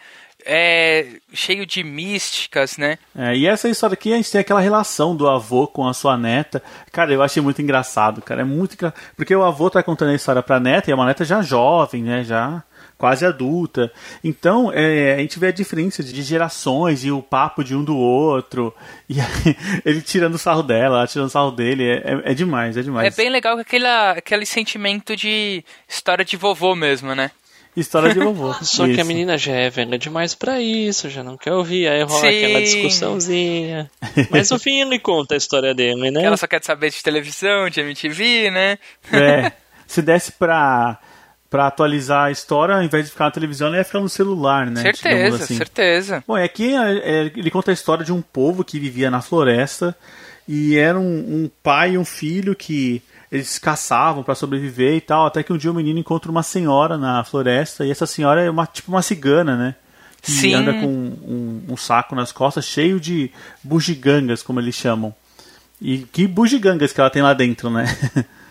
[0.46, 2.98] É, cheio de místicas, né?
[3.16, 6.18] É, e essa história aqui, a gente tem aquela relação do avô com a sua
[6.18, 6.62] neta.
[6.92, 8.42] Cara, eu achei muito engraçado, cara.
[8.42, 9.00] É muito engraçado.
[9.16, 12.02] Porque o avô tá contando a história pra neta, e é uma neta já jovem,
[12.02, 12.24] né?
[12.24, 12.62] Já
[12.96, 13.92] quase adulta.
[14.22, 17.96] Então, é, a gente vê a diferença de gerações e o papo de um do
[17.96, 18.74] outro.
[19.06, 19.16] E
[19.84, 21.84] ele tirando sarro dela, ela tirando sarro dele.
[21.84, 23.12] É, é, é demais, é demais.
[23.12, 27.30] É bem legal aquele, aquele sentimento de história de vovô mesmo, né?
[27.76, 28.54] História de vovô.
[28.62, 28.94] Só isso.
[28.94, 32.20] que a menina já é velha demais para isso, já não quer ouvir, aí rola
[32.20, 32.44] Sim.
[32.44, 33.90] aquela discussãozinha.
[34.30, 36.22] Mas no fim ele conta a história dele, né?
[36.24, 38.78] Ela só quer saber de televisão, de MTV, né?
[39.12, 39.52] É.
[39.86, 40.98] Se desse pra
[41.54, 44.68] para atualizar a história, ao invés de ficar na televisão, ele ia ficar no celular,
[44.68, 44.82] né?
[44.82, 45.56] Certeza, assim.
[45.56, 46.24] certeza.
[46.26, 49.96] Bom, aqui é, é, ele conta a história de um povo que vivia na floresta
[50.48, 53.00] e era um, um pai e um filho que
[53.30, 56.98] eles caçavam para sobreviver e tal, até que um dia o menino encontra uma senhora
[56.98, 59.76] na floresta e essa senhora é uma tipo uma cigana, né?
[60.20, 60.54] Que Sim.
[60.54, 63.30] anda com um, um, saco nas costas cheio de
[63.62, 65.14] bugigangas, como eles chamam.
[65.80, 67.86] E que bugigangas que ela tem lá dentro, né?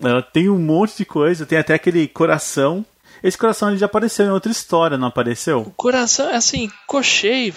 [0.00, 2.84] Ela tem um monte de coisa, tem até aquele coração.
[3.22, 5.60] Esse coração ele já apareceu em outra história, não apareceu?
[5.60, 7.52] O coração, assim, cochei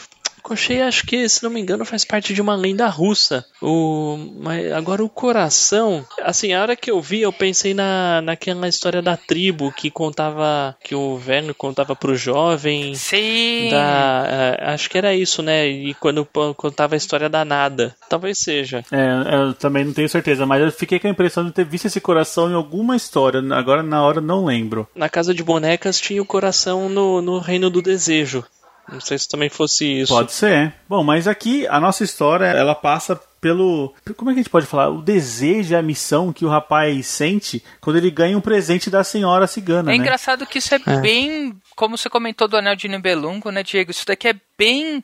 [0.50, 3.46] Koshei, acho que, se não me engano, faz parte de uma lenda russa.
[3.62, 8.68] O, mas agora o coração, assim, a hora que eu vi, eu pensei na, naquela
[8.68, 12.96] história da tribo que contava, que o velho contava pro jovem.
[12.96, 13.70] Sim!
[13.70, 15.68] Da, é, acho que era isso, né?
[15.68, 17.96] E quando contava a história da nada.
[18.10, 18.84] Talvez seja.
[18.92, 21.86] É, eu também não tenho certeza, mas eu fiquei com a impressão de ter visto
[21.86, 23.40] esse coração em alguma história.
[23.54, 24.88] Agora, na hora, não lembro.
[24.96, 28.44] Na Casa de Bonecas tinha o coração no, no Reino do Desejo.
[28.92, 30.14] Não sei se também fosse isso.
[30.14, 30.74] Pode ser.
[30.88, 33.94] Bom, mas aqui a nossa história, ela passa pelo.
[34.16, 34.90] Como é que a gente pode falar?
[34.90, 39.04] O desejo e a missão que o rapaz sente quando ele ganha um presente da
[39.04, 39.92] senhora cigana.
[39.92, 40.04] É né?
[40.04, 41.56] engraçado que isso é, é, bem.
[41.76, 43.92] Como você comentou do Anel de Nibelungo, né, Diego?
[43.92, 45.04] Isso daqui é bem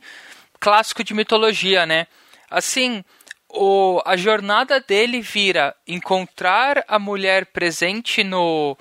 [0.59, 2.07] clássico de mitologia, né?
[2.49, 3.03] Assim.
[3.57, 8.77] O, a jornada dele vira encontrar a mulher presente no,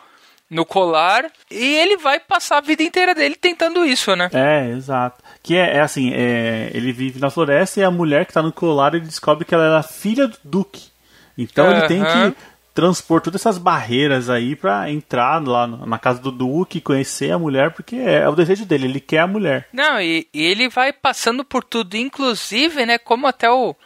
[0.55, 4.31] no colar e ele vai passar a vida inteira dele tentando isso, né?
[4.33, 5.23] É, exato.
[5.43, 8.53] Que é, é assim, é, ele vive na floresta e a mulher que tá no
[8.53, 10.89] colar ele descobre que ela era filha do Duque.
[11.37, 11.73] Então uhum.
[11.73, 12.37] ele tem que
[12.75, 17.71] transpor todas essas barreiras aí para entrar lá na casa do Duque, conhecer a mulher,
[17.71, 19.69] porque é, é, o desejo dele, ele quer a mulher.
[19.73, 23.77] Não, e, e, ele vai passando por tudo, inclusive, né, como até o,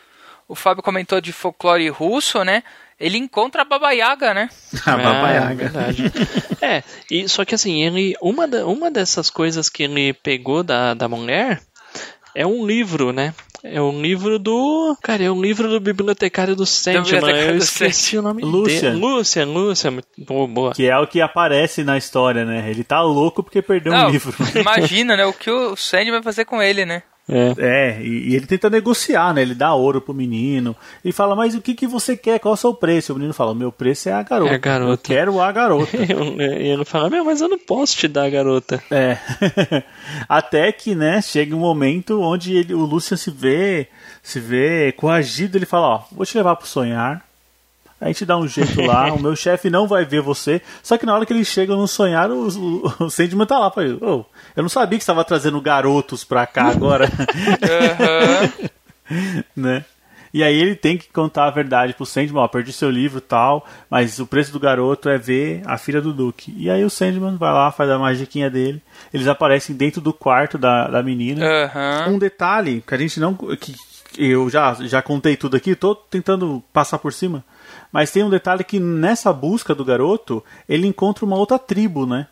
[0.48, 2.62] o Fábio comentou de folclore russo, né,
[2.98, 4.48] ele encontra a Baba Yaga, né?
[4.84, 5.50] a Baba é, Yaga.
[5.50, 6.12] É, verdade.
[6.60, 10.94] é, e, só que assim, ele, uma, da, uma dessas coisas que ele pegou da,
[10.94, 11.60] da mulher
[12.34, 13.34] é um livro, né?
[13.64, 14.96] É um livro do.
[15.02, 17.20] Cara, é um livro do bibliotecário do Sandman.
[17.48, 18.92] Eu esqueci o nome Lucian.
[18.92, 19.00] dele.
[19.00, 19.98] Lucian, Lucian.
[20.16, 20.72] Boa, boa.
[20.72, 22.70] Que é o que aparece na história, né?
[22.70, 24.32] Ele tá louco porque perdeu Não, um livro.
[24.54, 25.26] Imagina, né?
[25.26, 27.02] O que o Sandman vai fazer com ele, né?
[27.28, 29.42] É, é e, e, ele tenta negociar, né?
[29.42, 30.74] Ele dá ouro pro menino
[31.04, 32.38] e fala, mas o que, que você quer?
[32.38, 33.12] Qual é o seu preço?
[33.12, 34.52] O menino fala, meu preço é a garota.
[34.52, 34.92] É a garota.
[34.92, 35.96] Eu quero a garota.
[35.98, 38.82] e ele fala, meu, mas eu não posso te dar a garota.
[38.90, 39.18] É.
[40.26, 43.88] Até que, né, chega um momento onde ele, o Lucian se vê,
[44.22, 47.27] se vê coagido, ele fala, ó, vou te levar pro sonhar
[48.00, 50.60] a gente dá um jeito lá, o meu chefe não vai ver você.
[50.82, 53.70] Só que na hora que eles chegam no sonhar, o, o, o Sandman tá lá.
[53.70, 54.24] Falei, oh,
[54.54, 57.08] eu não sabia que estava trazendo garotos pra cá agora.
[59.10, 59.42] uhum.
[59.56, 59.84] né?
[60.32, 63.66] E aí ele tem que contar a verdade pro Sandman, ó, perdi seu livro tal,
[63.88, 66.54] mas o preço do garoto é ver a filha do Duke.
[66.56, 68.82] E aí o Sandman vai lá, faz a magiquinha dele,
[69.12, 71.44] eles aparecem dentro do quarto da, da menina.
[71.44, 72.14] Uhum.
[72.14, 73.34] Um detalhe que a gente não...
[73.34, 73.74] que
[74.18, 77.44] eu já, já contei tudo aqui, tô tentando passar por cima.
[77.92, 82.26] Mas tem um detalhe que nessa busca do garoto, ele encontra uma outra tribo, né?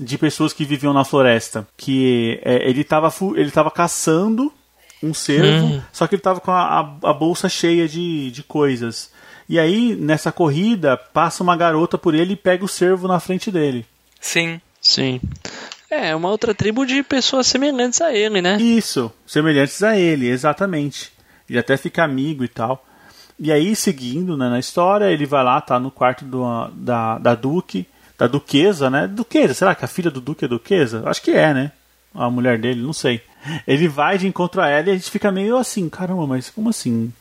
[0.00, 1.66] De pessoas que viviam na floresta.
[1.76, 4.52] Que é, ele estava ele tava caçando
[5.02, 5.82] um cervo, hum.
[5.92, 9.12] só que ele estava com a, a, a, bolsa cheia de, de coisas.
[9.46, 13.50] E aí, nessa corrida, passa uma garota por ele e pega o cervo na frente
[13.50, 13.84] dele.
[14.18, 14.58] Sim.
[14.84, 15.20] Sim.
[15.90, 18.58] É, uma outra tribo de pessoas semelhantes a ele, né?
[18.60, 21.10] Isso, semelhantes a ele, exatamente.
[21.48, 22.84] Ele até fica amigo e tal.
[23.38, 27.34] E aí, seguindo né, na história, ele vai lá, tá no quarto do, da, da
[27.34, 29.08] Duque, da Duquesa, né?
[29.08, 31.02] Duquesa, será que a filha do Duque é Duquesa?
[31.06, 31.72] Acho que é, né?
[32.14, 33.20] A mulher dele, não sei.
[33.66, 36.70] Ele vai de encontro a ela e a gente fica meio assim, caramba, mas como
[36.70, 37.12] assim?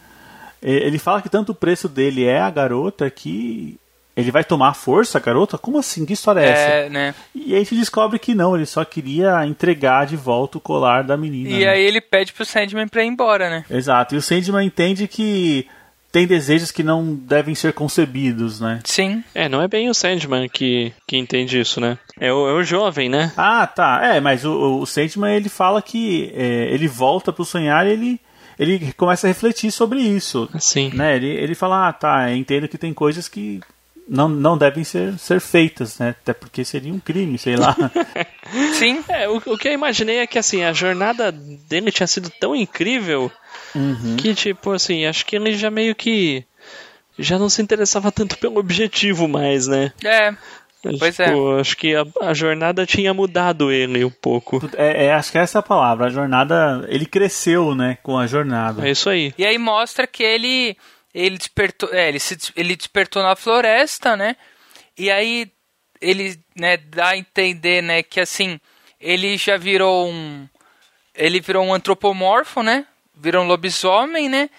[0.61, 3.77] Ele fala que tanto o preço dele é a garota que
[4.15, 5.57] ele vai tomar força, a garota?
[5.57, 6.05] Como assim?
[6.05, 6.89] Que história é, é essa?
[6.89, 7.15] Né?
[7.33, 11.03] E aí a gente descobre que não, ele só queria entregar de volta o colar
[11.03, 11.49] da menina.
[11.49, 11.67] E né?
[11.67, 13.65] aí ele pede pro Sandman pra ir embora, né?
[13.69, 14.13] Exato.
[14.13, 15.67] E o Sandman entende que
[16.13, 18.79] tem desejos que não devem ser concebidos, né?
[18.85, 19.23] Sim.
[19.33, 21.97] É, não é bem o Sandman que, que entende isso, né?
[22.19, 23.33] É o, é o jovem, né?
[23.35, 23.99] Ah, tá.
[24.03, 28.21] É, mas o, o Sandman ele fala que é, ele volta pro sonhar e ele,
[28.59, 30.47] ele começa a refletir sobre isso.
[30.59, 30.91] Sim.
[30.93, 31.15] Né?
[31.15, 33.59] Ele, ele fala, ah, tá, entendo que tem coisas que
[34.07, 36.09] não, não devem ser, ser feitas, né?
[36.09, 37.75] Até porque seria um crime, sei lá.
[38.77, 39.03] Sim.
[39.07, 42.55] É, o, o que eu imaginei é que assim, a jornada dele tinha sido tão
[42.55, 43.31] incrível
[43.75, 44.17] Uhum.
[44.17, 46.45] que, tipo, assim, acho que ele já meio que.
[47.17, 49.91] Já não se interessava tanto pelo objetivo mais, né?
[50.03, 50.33] É.
[50.99, 51.25] Pois é.
[51.27, 54.61] Tipo, Acho que a, a jornada tinha mudado ele um pouco.
[54.75, 56.07] É, é, acho que essa é a palavra.
[56.07, 56.85] A jornada.
[56.89, 57.97] Ele cresceu, né?
[58.03, 58.85] Com a jornada.
[58.85, 59.33] É isso aí.
[59.37, 60.75] E aí mostra que ele
[61.13, 64.35] ele despertou, é, ele se ele despertou na floresta, né?
[64.97, 65.51] E aí
[66.01, 68.59] ele, né, dá a entender, né, que assim,
[68.99, 70.47] ele já virou um
[71.15, 72.85] ele virou um antropomorfo, né?
[73.15, 74.49] Virou um lobisomem, né?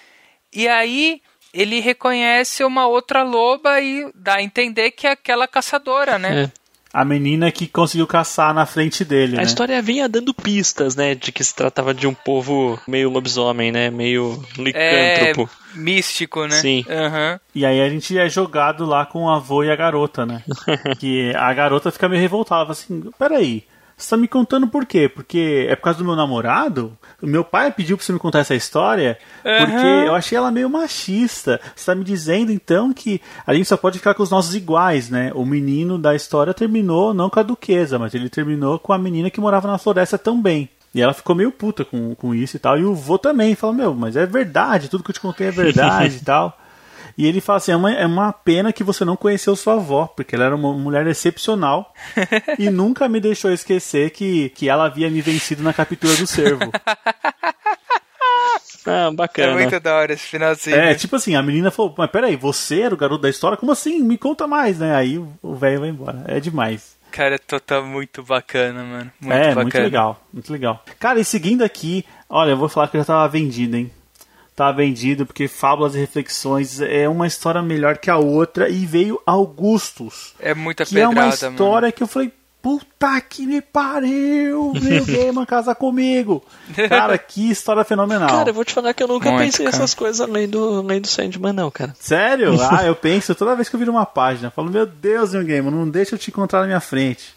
[0.53, 1.21] E aí
[1.53, 6.43] ele reconhece uma outra loba e dá a entender que é aquela caçadora, né?
[6.43, 6.65] É.
[6.93, 9.43] A menina que conseguiu caçar na frente dele, A né?
[9.43, 11.13] história vinha dando pistas, né?
[11.13, 13.89] De que se tratava de um povo meio lobisomem, né?
[13.89, 15.49] Meio É licântropo.
[15.73, 16.55] místico, né?
[16.55, 16.85] Sim.
[16.89, 17.37] Aham.
[17.53, 20.41] E aí a gente é jogado lá com o avô e a garota, né?
[20.97, 23.65] que a garota fica meio revoltada, assim, peraí,
[23.97, 25.07] você tá me contando por quê?
[25.07, 26.97] Porque é por causa do meu namorado?
[27.21, 29.17] O meu pai pediu pra você me contar essa história?
[29.41, 30.05] Porque Aham.
[30.05, 31.61] eu achei ela meio machista.
[31.73, 35.09] Você tá me dizendo, então, que a gente só pode ficar com os nossos iguais,
[35.09, 35.31] né?
[35.33, 39.29] O menino da história terminou não com a duquesa, mas ele terminou com a menina
[39.29, 40.69] que morava na floresta também.
[40.93, 42.77] E ela ficou meio puta com, com isso e tal.
[42.77, 45.51] E o vô também falou, meu, mas é verdade, tudo que eu te contei é
[45.51, 46.57] verdade e tal.
[47.17, 50.05] E ele fala assim: é uma, é uma pena que você não conheceu sua avó,
[50.07, 51.93] porque ela era uma mulher excepcional
[52.59, 56.71] e nunca me deixou esquecer que, que ela havia me vencido na captura do cervo.
[58.87, 59.53] Ah, É bacana.
[59.53, 60.75] muito da hora esse finalzinho.
[60.75, 63.57] É, tipo assim, a menina falou: Mas peraí, você era o garoto da história?
[63.57, 63.99] Como assim?
[64.03, 64.95] Me conta mais, né?
[64.95, 66.23] Aí o- velho vai embora.
[66.27, 66.95] É demais.
[67.11, 69.11] Cara, tá, tá muito bacana, mano.
[69.19, 69.61] Muito é, bacana.
[69.63, 70.83] muito legal, muito legal.
[70.99, 73.89] Cara, e seguindo aqui, olha, eu vou falar que eu já tava vendido, hein?
[74.55, 79.21] Tava vendido, porque Fábulas e Reflexões é uma história melhor que a outra e veio
[79.25, 80.33] Augustus.
[80.39, 82.31] É muita que é pedrada, uma história que eu falei,
[82.65, 86.41] puta que me pariu, meu Gaiman casa comigo.
[86.89, 88.27] Cara, que história fenomenal.
[88.27, 89.75] Cara, eu vou te falar que eu nunca Muito, pensei cara.
[89.75, 91.93] essas coisas além do, além do Sandman, não, cara.
[91.99, 92.55] Sério?
[92.75, 95.45] Ah, eu penso toda vez que eu viro uma página, eu falo, meu Deus, meu
[95.45, 97.35] Gaiman, não deixa eu te encontrar na minha frente.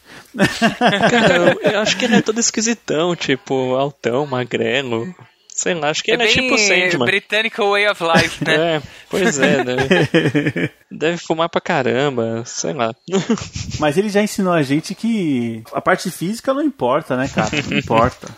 [1.10, 5.14] Cara, eu, eu acho que ele é todo esquisitão, tipo, altão, magrelo.
[5.58, 7.04] Sei lá, acho que É ele é, bem tipo Sandman.
[7.06, 8.76] Britânico Way of Life, né?
[8.78, 12.94] É, pois é, deve, deve fumar pra caramba, sei lá.
[13.80, 17.50] Mas ele já ensinou a gente que a parte física não importa, né, cara?
[17.68, 18.28] Não importa.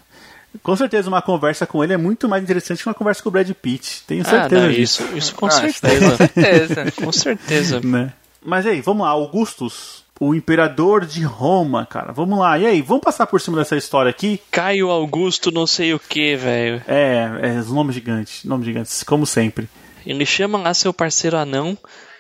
[0.63, 3.33] Com certeza uma conversa com ele é muito mais interessante que uma conversa com o
[3.33, 4.03] Brad Pitt.
[4.07, 5.03] Tenho Ah, certeza não, disso.
[5.03, 6.11] isso, isso com Ah, certeza.
[6.11, 6.93] Com certeza.
[7.05, 7.81] Com certeza.
[7.81, 8.13] Né?
[8.43, 12.13] Mas aí, vamos lá, Augustus, o imperador de Roma, cara.
[12.13, 12.59] Vamos lá.
[12.59, 14.39] E aí, vamos passar por cima dessa história aqui?
[14.51, 16.83] Caio Augusto não sei o que, velho.
[16.87, 19.67] É, é os nomes gigantes, nomes gigantes, como sempre.
[20.05, 21.77] Ele chama lá seu parceiro anão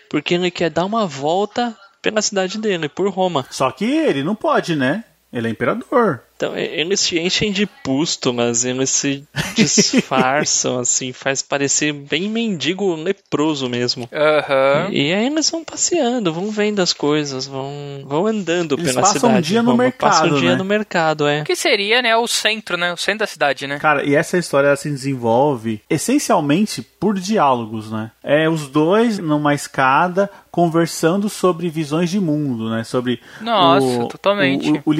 [0.09, 3.47] porque ele quer dar uma volta pela cidade dele, por Roma.
[3.51, 5.05] Só que ele não pode, né?
[5.31, 6.23] Ele é imperador.
[6.41, 9.24] Então, e- eles se enchem de pústulas, eles se
[9.55, 14.09] disfarçam, assim, faz parecer bem mendigo leproso mesmo.
[14.11, 14.88] Aham.
[14.91, 17.70] E aí eles vão passeando, vão vendo as coisas, vão,
[18.07, 19.49] vão andando Eles pela passam um cidade.
[19.49, 19.76] dia no.
[19.76, 19.84] Passam
[20.24, 20.57] mercado, um dia né?
[20.57, 21.45] no mercado, é.
[21.45, 22.91] Que seria, né, o centro, né?
[22.91, 23.78] O centro da cidade, né?
[23.78, 28.11] Cara, e essa história ela se desenvolve essencialmente por diálogos, né?
[28.23, 32.85] É os dois numa escada conversando sobre visões de mundo, né?
[32.85, 34.83] Sobre Nossa, o, totalmente.
[34.85, 34.93] O, o,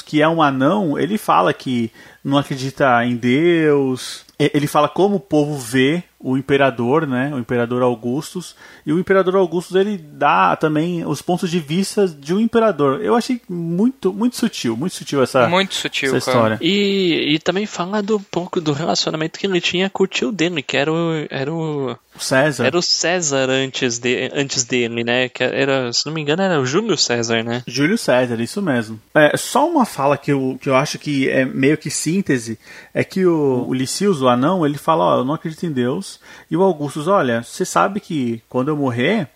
[0.00, 1.92] que é um anão, ele fala que
[2.24, 4.24] não acredita em Deus.
[4.38, 7.30] Ele fala como o povo vê o imperador, né?
[7.34, 8.56] O imperador Augustus.
[8.84, 13.02] E o imperador Augustus ele dá também os pontos de vista de um imperador.
[13.02, 16.58] Eu achei muito, muito sutil, muito sutil essa, Muito sutil, essa história.
[16.60, 20.62] E, e também fala do pouco do relacionamento que ele tinha com o tio dele,
[20.62, 22.64] que era o, era o, O César.
[22.66, 25.28] era o César antes, de, antes dele, né?
[25.28, 27.62] Que era, se não me engano, era o Júlio César, né?
[27.66, 28.98] Júlio César, isso mesmo.
[29.14, 32.58] É, só uma fala que eu, que eu acho que é meio que síntese
[32.94, 36.05] é que o, o Lycius, o anão, ele fala, ó, eu não acredito em Deus.
[36.50, 39.28] E o Augustus, olha, você sabe que quando eu morrer,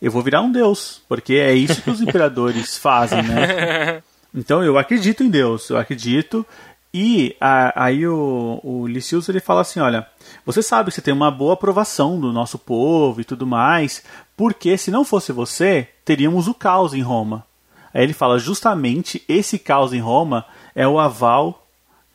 [0.00, 4.02] eu vou virar um deus, porque é isso que os imperadores fazem, né?
[4.34, 6.44] Então eu acredito em Deus, eu acredito.
[6.92, 10.06] E a- aí o, o Lycius ele fala assim, olha,
[10.46, 14.02] você sabe que você tem uma boa aprovação do nosso povo e tudo mais,
[14.36, 17.44] porque se não fosse você, teríamos o caos em Roma.
[17.92, 20.44] Aí ele fala, justamente esse caos em Roma
[20.74, 21.66] é o aval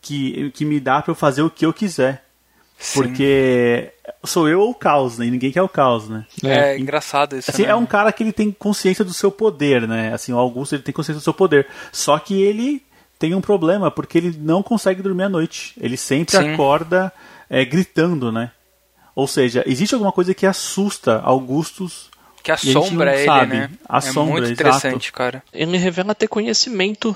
[0.01, 2.25] que, que me dá para eu fazer o que eu quiser.
[2.93, 3.91] Porque
[4.23, 5.25] sou eu ou o caos, né?
[5.25, 6.25] E ninguém quer o caos, né?
[6.43, 7.69] É, engraçado isso, Assim, né?
[7.69, 10.13] é um cara que ele tem consciência do seu poder, né?
[10.13, 11.67] Assim, o Augusto ele tem consciência do seu poder.
[11.91, 12.81] Só que ele
[13.17, 15.73] tem um problema, porque ele não consegue dormir à noite.
[15.79, 16.53] Ele sempre Sim.
[16.53, 17.11] acorda
[17.49, 18.51] é, gritando, né?
[19.13, 22.09] Ou seja, existe alguma coisa que assusta Augustus.
[22.41, 23.53] Que e a gente assombra não ele, sabe.
[23.53, 23.69] né?
[23.87, 24.61] Assombra, é muito exato.
[24.61, 25.43] interessante, cara.
[25.51, 27.13] Ele revela ter conhecimento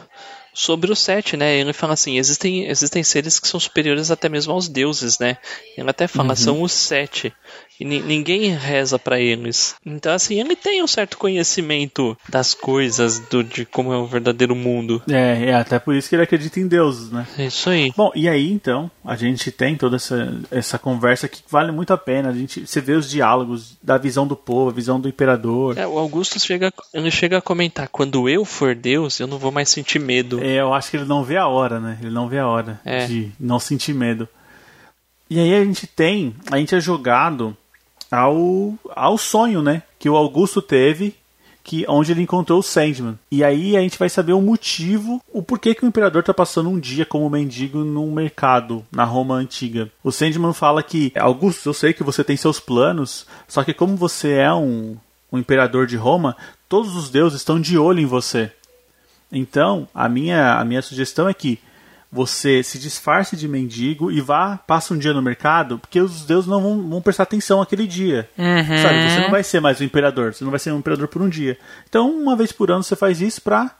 [0.53, 1.57] sobre o Sete, né?
[1.57, 5.37] Ele fala assim, existem, existem seres que são superiores até mesmo aos deuses, né?
[5.77, 6.35] Ele até fala, uhum.
[6.35, 7.33] são os Sete.
[7.79, 9.75] E ninguém reza para eles.
[9.85, 14.55] Então, assim, ele tem um certo conhecimento das coisas, do, de como é o verdadeiro
[14.55, 15.01] mundo.
[15.09, 17.27] É, é até por isso que ele acredita em deuses, né?
[17.37, 17.91] É isso aí.
[17.95, 21.97] Bom, e aí, então, a gente tem toda essa, essa conversa que vale muito a
[21.97, 22.29] pena.
[22.29, 25.77] A gente, você vê os diálogos da visão do povo, a visão do imperador.
[25.77, 29.51] É, o Augusto chega, ele chega a comentar, quando eu for Deus, eu não vou
[29.51, 30.41] mais sentir medo.
[30.43, 31.97] É, eu acho que ele não vê a hora, né?
[32.01, 33.05] Ele não vê a hora é.
[33.05, 34.27] de não sentir medo.
[35.29, 37.57] E aí a gente tem, a gente é jogado
[38.13, 39.81] ao, ao sonho, né?
[39.97, 41.15] Que o Augusto teve,
[41.63, 43.17] que onde ele encontrou o Sandman.
[43.31, 46.69] E aí a gente vai saber o motivo, o porquê que o imperador está passando
[46.69, 49.89] um dia como mendigo num mercado na Roma antiga.
[50.03, 53.95] O Sandman fala que Augusto, eu sei que você tem seus planos, só que como
[53.95, 54.95] você é um,
[55.31, 56.37] um imperador de Roma,
[56.69, 58.51] todos os deuses estão de olho em você.
[59.31, 61.59] Então, a minha, a minha sugestão é que
[62.13, 66.47] você se disfarce de mendigo e vá, passa um dia no mercado, porque os deuses
[66.47, 68.29] não vão, vão prestar atenção aquele dia.
[68.37, 68.77] Uhum.
[68.77, 69.09] Sabe?
[69.09, 71.27] Você não vai ser mais o imperador, você não vai ser um imperador por um
[71.27, 71.57] dia.
[71.89, 73.71] Então, uma vez por ano você faz isso pra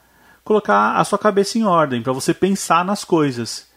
[0.44, 3.68] colocar a sua cabeça em ordem, para você pensar nas coisas.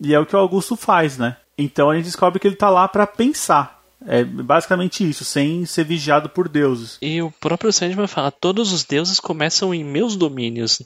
[0.00, 1.36] E é o que o Augusto faz, né?
[1.58, 3.76] Então a gente descobre que ele tá lá para pensar.
[4.06, 6.98] É basicamente isso, sem ser vigiado por deuses.
[7.00, 10.82] E o próprio Sandman fala: todos os deuses começam em meus domínios.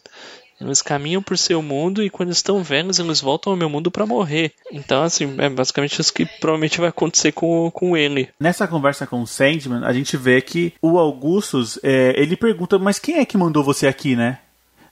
[0.60, 4.04] Eles caminham por seu mundo e quando estão velhos eles voltam ao meu mundo para
[4.04, 4.52] morrer.
[4.70, 8.28] Então, assim, é basicamente isso que provavelmente vai acontecer com, com ele.
[8.38, 12.98] Nessa conversa com o Sandman, a gente vê que o Augustus, é, ele pergunta, mas
[12.98, 14.38] quem é que mandou você aqui, né?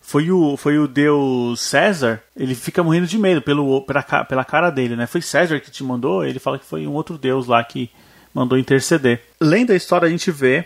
[0.01, 4.71] Foi o, foi o deus César, ele fica morrendo de medo pelo, pela, pela cara
[4.71, 5.07] dele, né?
[5.07, 6.25] Foi César que te mandou?
[6.25, 7.91] Ele fala que foi um outro deus lá que
[8.33, 9.23] mandou interceder.
[9.39, 10.65] Lendo a história, a gente vê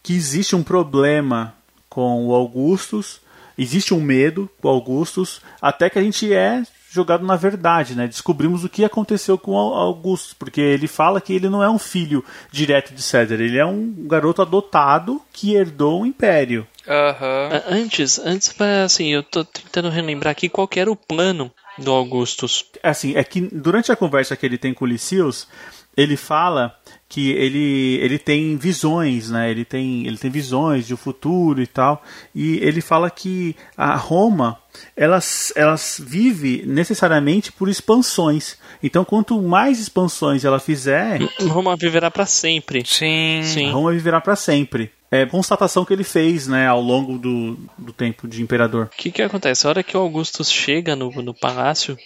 [0.00, 1.54] que existe um problema
[1.88, 3.20] com o Augustus
[3.56, 6.62] existe um medo com Augustus, até que a gente é
[6.94, 8.06] jogado na verdade, né?
[8.06, 12.24] Descobrimos o que aconteceu com Augustus, porque ele fala que ele não é um filho
[12.52, 16.66] direto de César, ele é um garoto adotado que herdou um império.
[16.86, 17.78] Uhum.
[17.82, 22.64] Antes, antes, assim, eu tô tentando relembrar aqui qual era o plano do Augustus.
[22.82, 25.48] Assim, é que durante a conversa que ele tem com o Lysius,
[25.96, 26.76] ele fala
[27.14, 29.48] que ele, ele tem visões, né?
[29.48, 32.02] Ele tem, ele tem visões de um futuro e tal.
[32.34, 34.58] E ele fala que a Roma,
[34.96, 38.58] elas, elas vive necessariamente por expansões.
[38.82, 42.82] Então, quanto mais expansões ela fizer, Roma viverá para sempre.
[42.84, 43.42] Sim.
[43.44, 43.70] Sim.
[43.70, 48.26] Roma viverá para sempre é, constatação que ele fez, né, ao longo do, do tempo
[48.26, 48.86] de imperador.
[48.86, 49.64] O que que acontece?
[49.64, 51.96] A hora que o Augustus chega no, no palácio,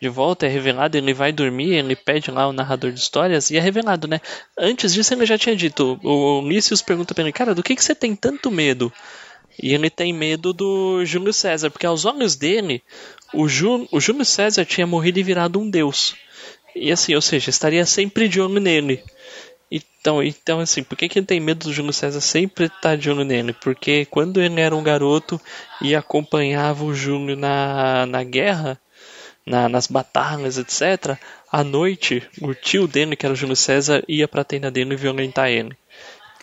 [0.00, 3.56] de volta é revelado, ele vai dormir, ele pede lá o narrador de histórias e
[3.56, 4.20] é revelado, né?
[4.56, 7.82] Antes disso ele já tinha dito, o Lícius pergunta pra ele, cara, do que que
[7.82, 8.92] você tem tanto medo?
[9.60, 12.80] E ele tem medo do Júlio César, porque aos olhos dele,
[13.34, 16.14] o, Ju, o Júlio César tinha morrido e virado um deus.
[16.76, 19.02] E assim, ou seja, estaria sempre de olho nele.
[19.70, 22.96] Então, então assim, por que, que ele tem medo do Júlio César sempre estar tá
[22.96, 23.52] de olho nele?
[23.52, 25.40] Porque quando ele era um garoto
[25.82, 28.80] e acompanhava o Júlio na, na guerra,
[29.48, 31.16] na, nas batalhas, etc.,
[31.50, 34.96] à noite, o tio dele, que era o Júlio César, ia pra tenda dele e
[34.96, 35.76] violentar ele.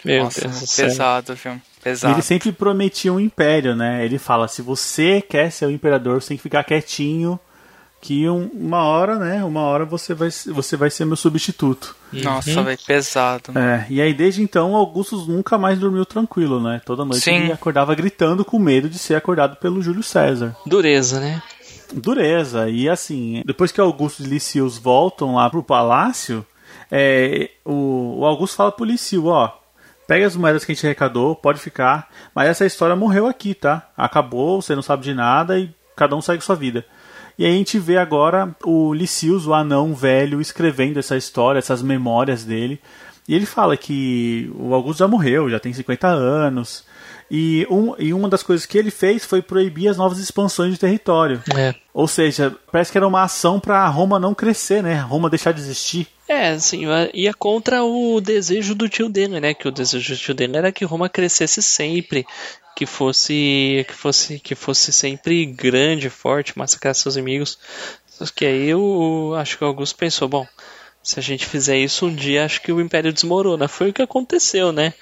[0.03, 1.61] Meu Nossa, Deus pesado, viu?
[1.83, 2.13] Pesado.
[2.13, 4.05] Ele sempre prometia um império, né?
[4.05, 7.39] Ele fala: se você quer ser o imperador, você tem que ficar quietinho
[8.05, 9.43] que um, uma hora, né?
[9.43, 11.95] Uma hora você vai, você vai ser meu substituto.
[12.13, 12.75] Nossa, uhum.
[12.85, 13.57] pesado.
[13.57, 16.79] É, e aí desde então Augustus nunca mais dormiu tranquilo, né?
[16.85, 17.35] Toda noite Sim.
[17.35, 20.55] ele acordava gritando com medo de ser acordado pelo Júlio César.
[20.67, 21.41] Dureza, né?
[21.93, 22.69] Dureza.
[22.69, 26.45] E assim, depois que Augusto e Licius voltam lá pro palácio,
[26.91, 29.51] é, o, o Augusto fala pro Licio, ó,
[30.07, 33.89] pega as moedas que a gente arrecadou, pode ficar, mas essa história morreu aqui, tá?
[33.97, 36.85] Acabou, você não sabe de nada e cada um segue sua vida.
[37.37, 41.81] E aí a gente vê agora o Lysius, o anão velho, escrevendo essa história, essas
[41.81, 42.79] memórias dele.
[43.27, 46.85] E ele fala que o Augusto já morreu, já tem 50 anos.
[47.29, 50.79] E, um, e uma das coisas que ele fez foi proibir as novas expansões de
[50.79, 51.41] território.
[51.55, 51.73] É.
[51.93, 54.99] Ou seja, parece que era uma ação para Roma não crescer, né?
[54.99, 56.07] Roma deixar de existir.
[56.27, 59.53] É, assim, ia contra o desejo do tio dele, né?
[59.53, 62.25] Que o desejo do tio dele era que Roma crescesse sempre,
[62.75, 67.57] que fosse que fosse que fosse sempre grande, forte, massacrar seus inimigos.
[68.07, 70.47] Só que aí eu acho que o Augusto pensou, bom,
[71.03, 73.67] se a gente fizer isso um dia, acho que o Império desmorona.
[73.67, 74.93] Foi o que aconteceu, né?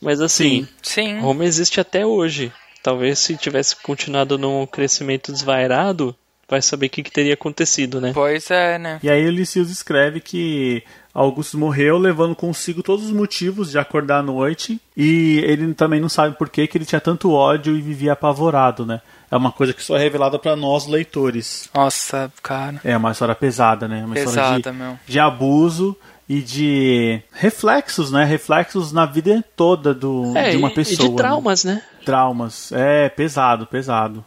[0.00, 1.20] Mas assim, sim, sim.
[1.20, 2.52] Roma existe até hoje.
[2.82, 6.16] Talvez se tivesse continuado num crescimento desvairado,
[6.48, 8.10] vai saber o que, que, teria acontecido, né?
[8.12, 8.98] Pois é, né?
[9.02, 10.82] E aí o Lysius escreve que
[11.14, 14.80] Augustus morreu, levando consigo todos os motivos de acordar à noite.
[14.96, 18.86] E ele também não sabe por que, que ele tinha tanto ódio e vivia apavorado,
[18.86, 19.00] né?
[19.30, 21.68] É uma coisa que só é revelada para nós, leitores.
[21.72, 22.80] Nossa, cara.
[22.82, 24.04] É uma história pesada, né?
[24.04, 24.98] Uma Pesada, história meu.
[25.06, 25.96] de, de abuso
[26.30, 28.22] e de reflexos, né?
[28.24, 31.08] Reflexos na vida toda do, É, de uma pessoa.
[31.08, 31.74] e de traumas, né?
[31.74, 31.82] né?
[32.04, 32.70] Traumas.
[32.70, 34.22] É, pesado, pesado.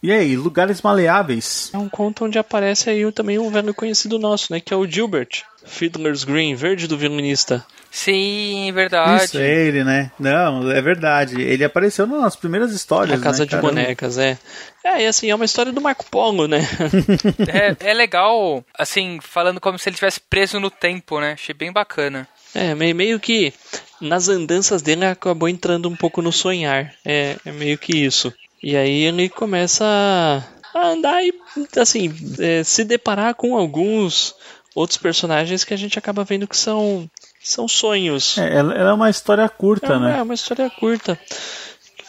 [0.00, 1.70] E aí, lugares maleáveis?
[1.74, 4.60] É um conto onde aparece aí também um velho conhecido nosso, né?
[4.60, 5.42] Que é o Gilbert.
[5.68, 7.64] Fiddler's Green, verde do violinista.
[7.90, 9.24] Sim, verdade.
[9.24, 10.10] Isso, é ele, né?
[10.18, 11.40] Não, é verdade.
[11.40, 13.44] Ele apareceu nas primeiras histórias, A Casa né?
[13.44, 13.68] de Caramba.
[13.68, 14.38] Bonecas, é.
[14.84, 16.60] É, e assim, é uma história do Marco Polo, né?
[17.48, 21.32] É, é legal, assim, falando como se ele tivesse preso no tempo, né?
[21.32, 22.28] Achei bem bacana.
[22.54, 23.52] É, meio, meio que
[24.00, 26.92] nas andanças dele acabou entrando um pouco no sonhar.
[27.04, 28.32] É, é meio que isso.
[28.62, 29.84] E aí ele começa
[30.74, 31.32] a andar e,
[31.76, 34.34] assim, é, se deparar com alguns
[34.78, 37.10] outros personagens que a gente acaba vendo que são,
[37.42, 38.38] são sonhos.
[38.38, 40.18] É, ela, ela é uma história curta, É né?
[40.18, 41.18] é uma história curta.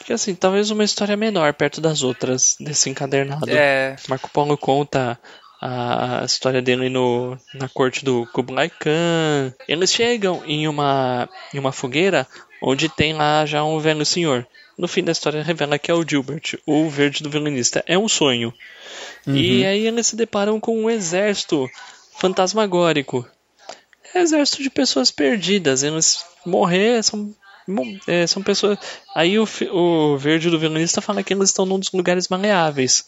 [0.06, 3.50] Que assim, talvez uma história menor perto das outras desse encadernado.
[3.50, 5.20] É, Marco Polo conta
[5.60, 9.54] a, história dele no, na corte do Kublai Khan.
[9.68, 12.28] Eles chegam em uma, em uma fogueira
[12.62, 14.46] onde tem lá já um velho senhor.
[14.78, 17.84] No fim da história revela que é o Gilbert, o verde do violinista.
[17.86, 18.54] É um sonho.
[19.28, 21.70] E aí eles se deparam com um exército
[22.20, 23.26] fantasmagórico.
[24.14, 25.84] É exército de pessoas perdidas.
[25.84, 27.34] Eles morrer são
[28.08, 28.78] é, são pessoas.
[29.16, 33.06] Aí o, o verde do violinista fala que eles estão num dos lugares maleáveis.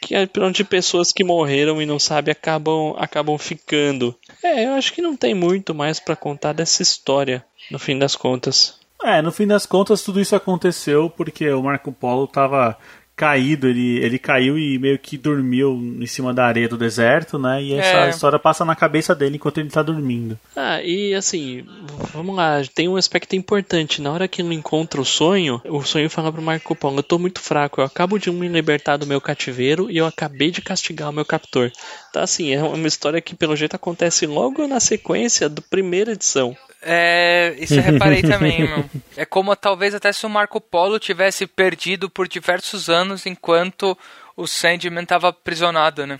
[0.00, 4.16] Que é onde pessoas que morreram e não sabem acabam, acabam ficando.
[4.42, 8.16] É, eu acho que não tem muito mais pra contar dessa história, no fim das
[8.16, 8.80] contas.
[9.04, 12.76] É, no fim das contas, tudo isso aconteceu porque o Marco Polo tava
[13.22, 17.62] caído, ele, ele caiu e meio que dormiu em cima da areia do deserto, né?
[17.62, 18.10] E essa É.
[18.10, 20.36] história passa na cabeça dele enquanto ele tá dormindo.
[20.56, 21.64] Ah, e assim,
[22.12, 24.02] vamos lá, tem um aspecto importante.
[24.02, 27.16] Na hora que ele encontra o sonho, o sonho fala pro Marco Polo: Eu tô
[27.16, 31.10] muito fraco, eu acabo de me libertar do meu cativeiro e eu acabei de castigar
[31.10, 31.70] o meu captor.
[32.12, 36.56] Tá assim, é uma história que pelo jeito acontece logo na sequência da primeira edição.
[36.82, 38.84] É, isso eu reparei também, meu.
[39.16, 43.96] É como talvez até se o Marco Polo tivesse perdido por diversos anos enquanto
[44.36, 46.18] o Sandman tava aprisionado, né?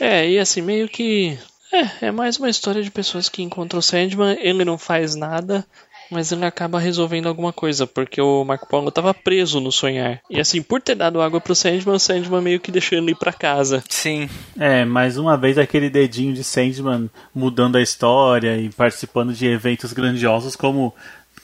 [0.00, 1.38] É, e assim, meio que.
[1.72, 5.64] É, é mais uma história de pessoas que encontram o Sandman, ele não faz nada,
[6.12, 10.20] mas ele acaba resolvendo alguma coisa, porque o Marco Polo tava preso no sonhar.
[10.30, 13.16] E assim, por ter dado água pro Sandman, o Sandman meio que deixou ele ir
[13.16, 13.82] pra casa.
[13.88, 14.28] Sim.
[14.58, 19.92] É, mais uma vez aquele dedinho de Sandman mudando a história e participando de eventos
[19.92, 20.94] grandiosos como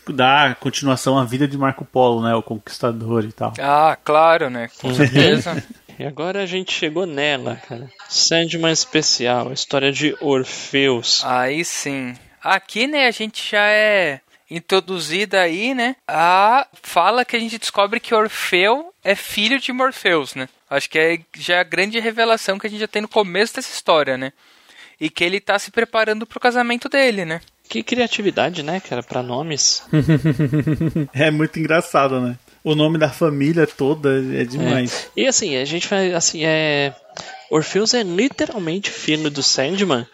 [0.09, 2.35] dar continuação à vida de Marco Polo, né?
[2.35, 3.53] O Conquistador e tal.
[3.59, 4.69] Ah, claro, né?
[4.81, 5.63] Com certeza.
[5.99, 7.91] E agora a gente chegou nela, cara.
[8.09, 11.25] Sandman especial, história de Orfeus.
[11.25, 12.15] Aí sim.
[12.41, 14.21] Aqui, né, a gente já é
[14.51, 20.35] introduzida aí, né, a fala que a gente descobre que Orfeu é filho de Morpheus,
[20.35, 20.49] né?
[20.71, 23.55] Acho que é já é a grande revelação que a gente já tem no começo
[23.55, 24.33] dessa história, né?
[25.01, 27.41] E que ele tá se preparando pro casamento dele, né?
[27.69, 29.83] Que criatividade, né, cara, pra nomes.
[31.13, 32.39] É muito engraçado, né?
[32.65, 35.11] O nome da família toda é demais.
[35.17, 36.95] E assim, a gente vai, assim, é...
[37.51, 40.07] Orfeus é literalmente filho do Sandman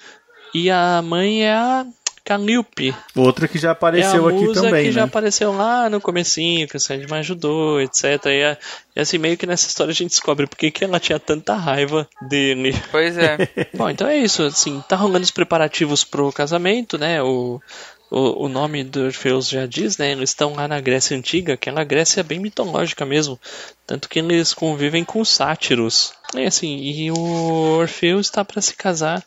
[0.54, 1.86] e a mãe é a
[2.24, 2.94] Calliope.
[3.14, 5.06] Outra que já É a apareceu aqui musa também, que já né?
[5.06, 8.02] apareceu lá no comecinho, que o Sandman ajudou, etc.
[8.26, 8.58] E, a-
[8.96, 11.54] e assim, meio que nessa história a gente descobre por que, que ela tinha tanta
[11.54, 12.74] raiva dele.
[12.90, 13.36] Pois é.
[13.74, 17.22] Bom, então é isso, assim, tá rolando os preparativos pro casamento, né?
[17.22, 17.60] O,
[18.10, 20.12] o, o nome do Orfeus já diz, né?
[20.12, 23.38] Eles estão lá na Grécia Antiga, que é uma Grécia bem mitológica mesmo.
[23.86, 26.14] Tanto que eles convivem com sátiros.
[26.34, 27.18] E assim, e o
[27.78, 29.22] Orfeu está para se casar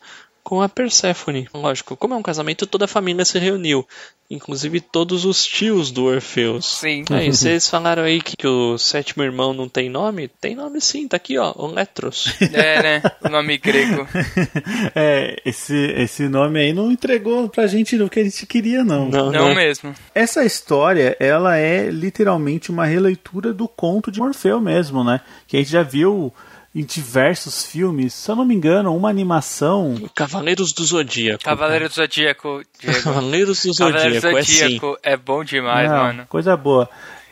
[0.48, 1.50] com a Perséfone.
[1.54, 3.86] Lógico, como é um casamento, toda a família se reuniu.
[4.32, 6.80] Inclusive todos os tios do Orfeus.
[6.80, 7.04] Sim.
[7.10, 10.30] Aí, vocês falaram aí que, que o sétimo irmão não tem nome?
[10.30, 12.34] Tem nome sim, tá aqui, ó, o Letros.
[12.54, 13.02] É, né?
[13.26, 14.08] O nome grego.
[14.95, 19.10] é, esse, esse nome aí não entregou pra gente o que a gente queria, não.
[19.10, 19.56] Não, Não né?
[19.56, 19.93] mesmo.
[20.16, 25.20] Essa história, ela é literalmente uma releitura do conto de Morfeu mesmo, né?
[25.45, 26.34] Que a gente já viu
[26.78, 28.13] em diversos filmes.
[28.13, 29.95] Se eu não me engano, uma animação.
[30.13, 31.43] Cavaleiros do Zodíaco.
[31.43, 33.01] Cavaleiro do Zodíaco, Diego.
[33.03, 34.53] Cavaleiros do Cavaleiro Zodíaco, do é sim.
[34.53, 36.28] Zodíaco é bom demais, Não, mano.
[36.30, 36.88] Coisa boa.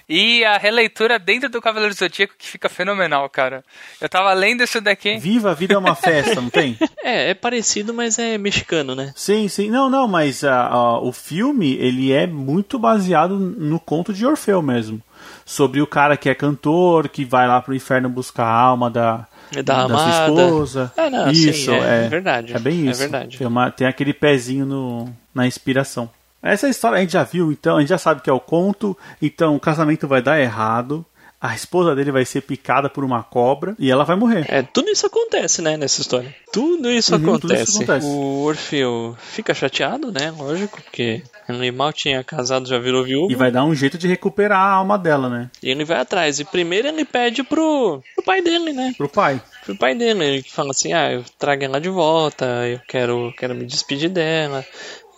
[0.10, 3.64] E a releitura dentro do Cavaleiro do Zodíaco que fica fenomenal, cara.
[4.02, 5.18] Eu tava lendo isso daqui.
[5.18, 6.78] Viva a vida é uma festa, não tem?
[7.06, 9.14] É, é parecido, mas é mexicano, né?
[9.16, 9.70] Sim, sim.
[9.70, 14.60] Não, não, mas ah, ah, o filme, ele é muito baseado no conto de Orfeu
[14.60, 15.00] mesmo.
[15.46, 19.28] Sobre o cara que é cantor, que vai lá pro inferno buscar a alma da,
[19.54, 20.26] É da sua amada.
[20.44, 20.92] esposa.
[20.98, 22.54] Ah, não, isso, sim, é, é, é verdade.
[22.54, 23.00] É bem É isso.
[23.00, 23.38] verdade.
[23.38, 26.10] Tem, uma- tem aquele pezinho no, na inspiração.
[26.42, 28.96] Essa história a gente já viu, então, a gente já sabe que é o conto,
[29.22, 31.04] então o casamento vai dar errado,
[31.42, 34.46] a esposa dele vai ser picada por uma cobra e ela vai morrer.
[34.48, 36.34] É, tudo isso acontece, né, nessa história.
[36.54, 37.64] Tudo isso, Uhum, tudo acontece.
[37.72, 38.06] isso acontece.
[38.08, 41.24] O Orfeu fica chateado, né, lógico, porque
[41.62, 43.32] ele mal tinha casado, já virou viúvo.
[43.32, 45.50] E vai dar um jeito de recuperar a alma dela, né?
[45.62, 46.40] E ele vai atrás.
[46.40, 48.94] E primeiro ele pede pro, pro pai dele, né?
[48.98, 49.42] Pro pai.
[49.64, 50.24] Pro pai dele.
[50.24, 54.66] Ele fala assim: ah, eu trago ela de volta, eu quero, quero me despedir dela.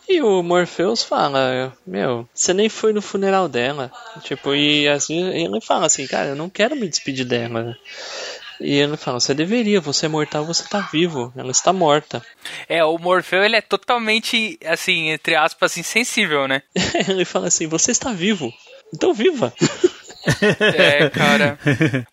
[0.10, 3.92] E o Morpheus fala: Meu, você nem foi no funeral dela.
[4.24, 7.78] Tipo, e assim, ele fala assim: Cara, eu não quero me despedir dela.
[8.60, 11.32] E ele fala: Você deveria, você é mortal, você tá vivo.
[11.36, 12.22] Ela está morta.
[12.70, 16.62] É, o Morfeu, ele é totalmente, assim, entre aspas, insensível, né?
[17.08, 18.52] ele fala assim: Você está vivo.
[18.94, 19.54] Então viva!
[20.76, 21.58] É, cara.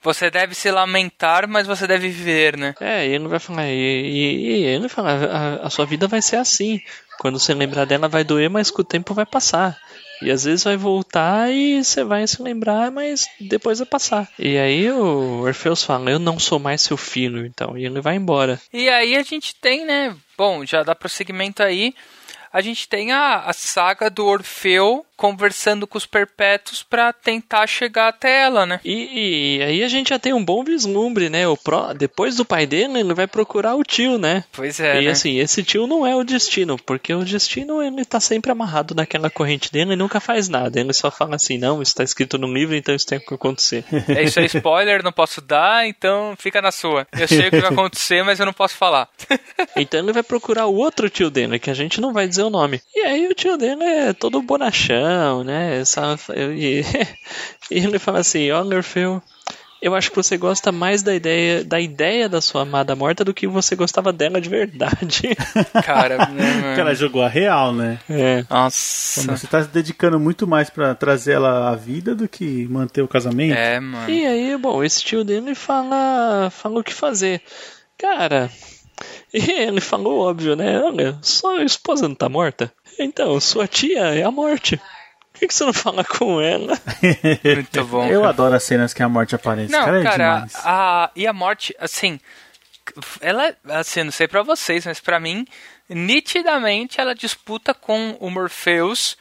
[0.01, 2.73] Você deve se lamentar, mas você deve viver, né?
[2.81, 6.23] É, e ele vai falar, e, e, e ele fala, a, a sua vida vai
[6.23, 6.81] ser assim.
[7.19, 9.77] Quando você lembrar dela vai doer, mas com o tempo vai passar.
[10.23, 14.29] E às vezes vai voltar e você vai se lembrar, mas depois vai passar.
[14.39, 17.77] E aí o Orfeus fala, eu não sou mais seu filho, então.
[17.77, 18.61] E ele vai embora.
[18.73, 20.17] E aí a gente tem, né?
[20.37, 21.95] Bom, já dá prosseguimento aí.
[22.53, 28.09] A gente tem a, a saga do Orfeu conversando com os perpétuos pra tentar chegar
[28.09, 28.81] até ela, né?
[28.85, 31.47] E, e aí a gente já tem um bom vislumbre, né?
[31.49, 34.45] O pró, depois do pai dele, ele vai procurar o tio, né?
[34.53, 35.11] Pois é, e né?
[35.11, 39.31] assim, esse tio não é o destino, porque o destino ele tá sempre amarrado naquela
[39.31, 40.79] corrente dele e nunca faz nada.
[40.79, 43.85] Ele só fala assim, não, isso tá escrito no livro, então isso tem que acontecer.
[44.09, 47.07] É isso é spoiler, não posso dar, então fica na sua.
[47.13, 49.09] Eu sei o que vai acontecer, mas eu não posso falar.
[49.77, 52.51] Então ele vai procurar o outro tio dele, que a gente não vai dizer o
[52.51, 52.81] nome.
[52.95, 55.04] E aí o tio dele é todo bonachão,
[55.45, 55.81] né?
[55.81, 56.17] Essa,
[56.57, 56.83] e,
[57.71, 59.23] e ele fala assim, ó Orfeu,
[59.85, 63.35] eu acho que você gosta mais da ideia, da ideia da sua amada morta do
[63.35, 65.37] que você gostava dela de verdade.
[65.85, 66.77] Cara, né, mano?
[66.77, 67.99] Cara jogou a real, né?
[68.09, 68.47] É.
[68.49, 69.21] Nossa.
[69.37, 73.09] Você tá se dedicando muito mais pra trazer ela à vida do que manter o
[73.09, 73.59] casamento.
[73.59, 74.09] É, mano.
[74.09, 77.43] E aí, bom, esse tio dele fala, fala o que fazer.
[77.99, 78.51] Cara,
[79.35, 80.81] e ele falou óbvio, né?
[80.81, 82.73] Olha, sua esposa não tá morta?
[82.99, 84.81] Então, sua tia é a morte.
[85.35, 86.81] Por que, que você não fala com ela?
[87.45, 88.07] Muito bom.
[88.07, 88.31] Eu cara.
[88.31, 89.73] adoro as cenas que a morte aparece.
[89.73, 90.55] Não, cara, é cara, demais.
[90.65, 92.21] a, e a morte, assim,
[93.21, 95.45] ela, assim, não sei pra vocês, mas pra mim,
[95.89, 99.19] nitidamente ela disputa com o Morpheus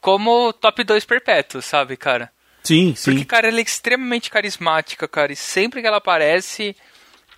[0.00, 2.30] como top 2 perpétuo, sabe, cara?
[2.62, 3.10] Sim, sim.
[3.10, 6.76] Porque, cara, ela é extremamente carismática, cara, e sempre que ela aparece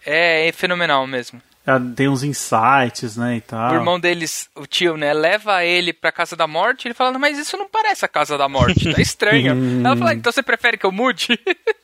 [0.05, 1.41] é, é fenomenal mesmo.
[1.65, 3.71] Ela tem uns insights, né, e tal.
[3.71, 7.39] O irmão deles, o tio, né, leva ele pra casa da morte, ele fala, mas
[7.39, 9.55] isso não parece a casa da morte, tá estranho.
[9.87, 11.29] Ela fala, então você prefere que eu mude?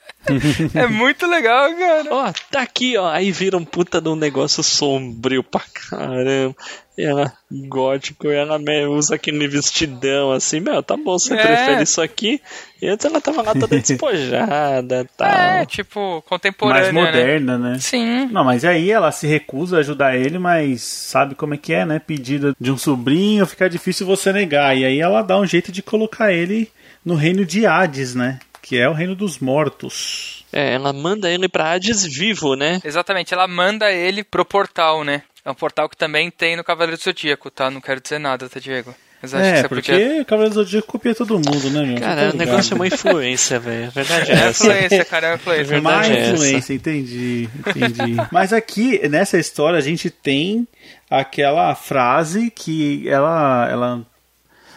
[0.74, 2.08] é muito legal, cara.
[2.10, 3.08] Ó, tá aqui, ó.
[3.10, 6.54] Aí vira um puta de um negócio sombrio pra caramba.
[6.96, 7.32] E ela,
[7.68, 8.58] gótico, e ela
[8.90, 11.36] usa aquele vestidão assim, meu, tá bom, você É.
[11.36, 12.40] prefere isso aqui?
[12.82, 15.28] E antes ela tava lá toda despojada tal.
[15.28, 17.70] É, tipo, contemporânea, mais moderna, né?
[17.74, 17.78] né?
[17.78, 18.26] Sim.
[18.32, 21.86] Não, mas aí ela se recusa a ajudar ele, mas sabe como é que é,
[21.86, 22.00] né?
[22.04, 24.76] Pedido de um sobrinho, fica difícil você negar.
[24.76, 26.68] E aí ela dá um jeito de colocar ele
[27.04, 28.40] no reino de Hades, né?
[28.68, 30.44] Que é o reino dos mortos.
[30.52, 32.82] É, ela manda ele pra Hades vivo, né?
[32.84, 35.22] Exatamente, ela manda ele pro portal, né?
[35.42, 37.70] É um portal que também tem no Cavaleiro do Zodíaco, tá?
[37.70, 38.94] Não quero dizer nada, tá, Diego?
[39.22, 40.20] Mas acho que é, você porque podia...
[40.20, 41.98] o Cavaleiro do Zodíaco copia todo mundo, né, meu?
[41.98, 43.86] Cara, tá o negócio é uma influência, velho.
[43.86, 44.64] A verdade é É essa.
[44.64, 45.64] influência, cara, é influência.
[45.64, 48.16] verdade Mais é influência, entendi, entendi.
[48.30, 50.68] Mas aqui, nessa história, a gente tem
[51.08, 54.06] aquela frase que ela, ela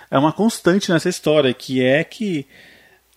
[0.09, 2.47] é uma constante nessa história, que é que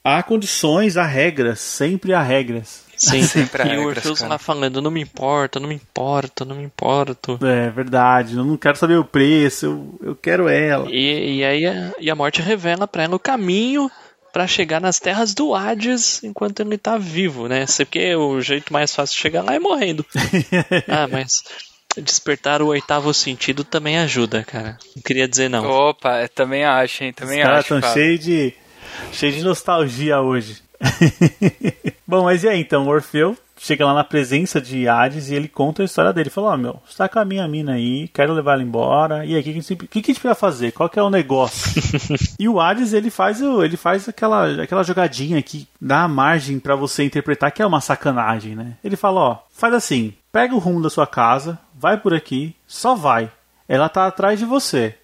[0.04, 2.84] há condições, há regras, sempre há regras.
[2.96, 6.44] Sim, Sempre há e o regras, Orfeus lá falando, não me importa, não me importa,
[6.44, 7.38] não me importo.
[7.42, 10.88] É verdade, eu não quero saber o preço, eu, eu quero ela.
[10.88, 13.90] E, e aí a, e a morte revela pra ela o caminho
[14.32, 17.66] pra chegar nas terras do Hades enquanto ele tá vivo, né?
[17.66, 20.04] Sei porque o jeito mais fácil de chegar lá é morrendo.
[20.88, 21.42] ah, mas
[21.96, 24.78] despertar o oitavo sentido também ajuda, cara.
[24.94, 25.64] Não queria dizer não.
[25.68, 27.12] Opa, também acho, hein?
[27.12, 27.92] Também Os caras acho, estão cara.
[27.94, 28.54] cheios de,
[29.12, 30.62] cheio de nostalgia hoje.
[32.06, 32.86] Bom, mas e aí então?
[32.86, 36.28] O Orfeu chega lá na presença de Hades e ele conta a história dele.
[36.30, 39.24] Fala: Ó, meu, você tá com a minha mina aí, quero levar ela embora.
[39.24, 40.72] E aí, o que, que, a gente- o que que a gente precisa fazer?
[40.72, 41.80] Qual que é o negócio?
[42.38, 46.76] e o Hades, ele faz, o, ele faz aquela, aquela jogadinha que dá margem pra
[46.76, 48.74] você interpretar que é uma sacanagem, né?
[48.84, 52.94] Ele fala: Ó, faz assim, pega o rumo da sua casa, vai por aqui, só
[52.94, 53.30] vai.
[53.66, 54.94] Ela tá atrás de você.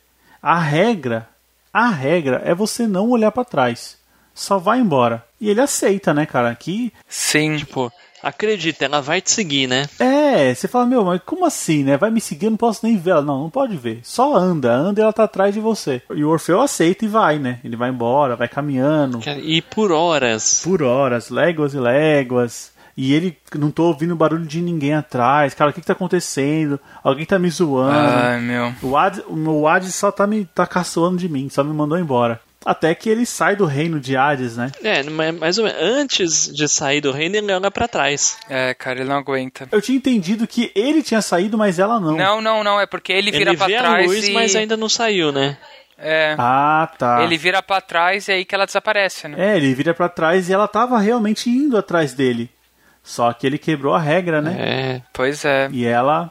[0.42, 1.28] A regra,
[1.72, 3.98] a regra é você não olhar pra trás.
[4.34, 5.24] só vai embora.
[5.40, 6.54] E ele aceita, né, cara?
[6.54, 7.56] Que Sim.
[7.56, 7.90] Tipo,
[8.22, 9.86] acredita, ela vai te seguir, né?
[9.98, 11.96] é, você fala, meu, mas como assim, né?
[11.96, 13.22] Vai me seguir, eu não posso nem ver ela.
[13.22, 14.00] Não, não pode ver.
[14.02, 16.02] Só anda, anda e ela tá atrás de você.
[16.14, 17.60] E o Orfeu aceita e vai, né?
[17.64, 20.60] Ele vai embora, vai caminhando Cara, E por horas.
[20.64, 22.72] por horas, léguas e léguas.
[23.02, 25.54] E ele não tô ouvindo barulho de ninguém atrás.
[25.54, 26.78] Cara, o que que tá acontecendo?
[27.02, 27.96] Alguém tá me zoando.
[27.96, 28.74] Ai, meu.
[28.82, 31.98] O Hades, o meu Hades só tá me tá caçoando de mim, só me mandou
[31.98, 32.38] embora.
[32.62, 34.70] Até que ele sai do reino de Hades, né?
[34.84, 38.36] É, mas mais ou menos, antes de sair do reino, ele anda pra trás.
[38.50, 39.66] É, cara, ele não aguenta.
[39.72, 42.18] Eu tinha entendido que ele tinha saído, mas ela não.
[42.18, 42.78] Não, não, não.
[42.78, 44.32] É porque ele vira Ele pra vê a trás luz, e...
[44.32, 45.56] mas ainda não saiu, né?
[45.96, 46.36] É.
[46.38, 47.22] Ah, tá.
[47.22, 49.36] Ele vira pra trás e é aí que ela desaparece, né?
[49.38, 52.50] É, ele vira pra trás e ela tava realmente indo atrás dele.
[53.02, 54.56] Só que ele quebrou a regra, né?
[54.58, 55.68] É, Pois é.
[55.72, 56.30] E ela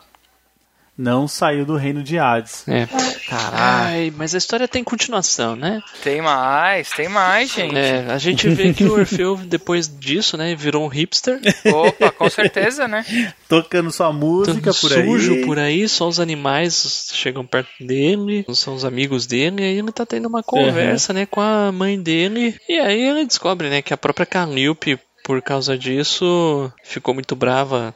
[0.98, 2.68] não saiu do reino de Hades.
[2.68, 2.88] é.
[3.30, 3.56] Caralho.
[3.56, 5.82] Ai, mas a história tem continuação, né?
[6.04, 7.78] Tem mais, tem mais, gente.
[7.78, 11.40] É, a gente vê que o Orfeu, depois disso, né, virou um hipster.
[11.72, 13.06] Opa, com certeza, né?
[13.48, 15.06] Tocando sua música por aí.
[15.06, 19.78] sujo por aí, só os animais chegam perto dele, são os amigos dele, e aí
[19.78, 22.58] ele tá tendo uma conversa, né, com a mãe dele.
[22.68, 25.00] E aí ele descobre, né, que a própria Calliope,
[25.30, 27.94] por causa disso, ficou muito brava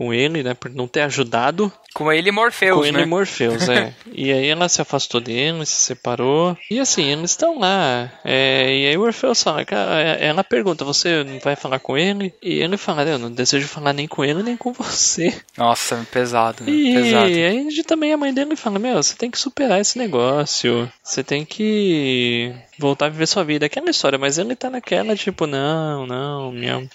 [0.00, 3.02] com ele, né, por não ter ajudado Com ele e Morpheus, com ele né?
[3.02, 3.92] e Morpheus, é.
[4.10, 6.56] e aí ela se afastou dele, se separou.
[6.70, 8.10] E assim, eles estão lá.
[8.24, 12.32] É, e aí o Orfeus fala, é, ela pergunta, você não vai falar com ele?
[12.42, 15.38] E ele fala, eu não desejo falar nem com ele nem com você.
[15.54, 16.72] Nossa, pesado, né?
[16.72, 17.24] E pesado.
[17.26, 20.90] aí também a mãe dele fala, meu, você tem que superar esse negócio.
[21.02, 23.66] Você tem que voltar a viver sua vida.
[23.66, 26.88] Aquela história, mas ele tá naquela, tipo, não, não, minha,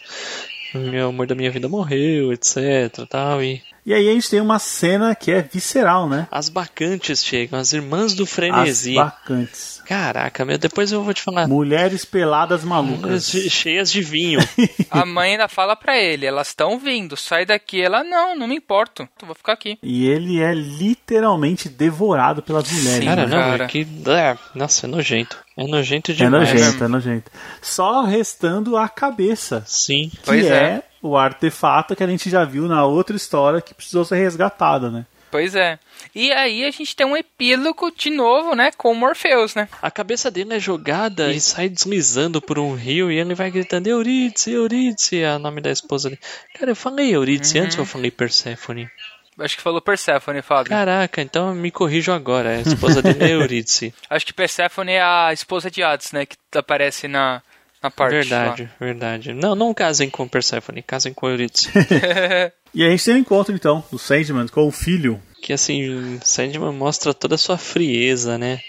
[0.79, 4.59] meu amor da minha vida morreu, etc, tal, e E aí a gente tem uma
[4.59, 6.27] cena que é visceral, né?
[6.31, 8.95] as bacantes chegam, as irmãs do As frenesi.
[8.95, 9.74] bacantes.
[9.85, 11.47] Caraca, meu, depois eu vou te falar.
[11.47, 13.29] Mulheres peladas malucas.
[13.29, 14.39] che- Cheias de vinho.
[14.91, 17.81] A mãe ainda fala pra ele, elas estão vindo, sai daqui.
[17.81, 19.77] Ela, não, não me importo, eu vou ficar aqui.
[19.83, 22.99] E ele é literalmente devorado pelas mulheres.
[22.99, 23.35] Sim, Cara, né?
[23.35, 23.63] não, cara.
[23.65, 23.87] é que.
[24.07, 25.37] é, nossa, é nojento.
[25.57, 26.49] É nojento É demais.
[26.53, 27.31] nojento, é nojento.
[27.61, 30.09] Só restando a cabeça, Sim.
[30.09, 30.49] que Pois é.
[30.63, 30.83] é.
[31.01, 35.05] o artefato que a gente já viu na outra história que precisou ser resgatado, né?
[35.31, 35.77] Pois é.
[36.13, 38.71] E aí a gente tem um epílogo de novo, né?
[38.77, 39.67] Com o Morpheus, né?
[39.81, 43.87] A cabeça dele é jogada e sai deslizando por um rio e ele vai gritando
[43.87, 46.21] Eurídice, Eurídice, é o nome da esposa dele.
[46.57, 48.89] Cara, eu falei Eurídice antes ou eu falei Perséfone?
[49.37, 50.69] Acho que falou Persephone, Fábio.
[50.69, 52.51] Caraca, então me corrijo agora.
[52.51, 53.93] A esposa dele é Eurídice.
[54.09, 56.25] Acho que Persephone é a esposa de Hades, né?
[56.25, 57.41] Que aparece na,
[57.83, 58.13] na parte.
[58.13, 59.33] Verdade, verdade.
[59.33, 61.69] Não, não casem com Perséfone, casem com Eurídice.
[62.75, 65.17] E a gente tem um encontro então do Sandman com o filho.
[65.45, 68.59] Que assim, Sandman mostra toda a sua frieza, né?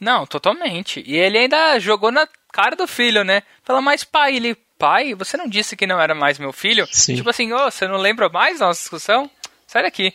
[0.00, 1.00] Não, totalmente.
[1.06, 3.44] E ele ainda jogou na cara do filho, né?
[3.62, 4.56] Fala, mas pai, ele.
[4.76, 6.88] Pai, você não disse que não era mais meu filho?
[6.90, 7.14] Sim.
[7.14, 9.30] Tipo assim, ô, você não lembra mais da nossa discussão?
[9.64, 10.12] Sai daqui.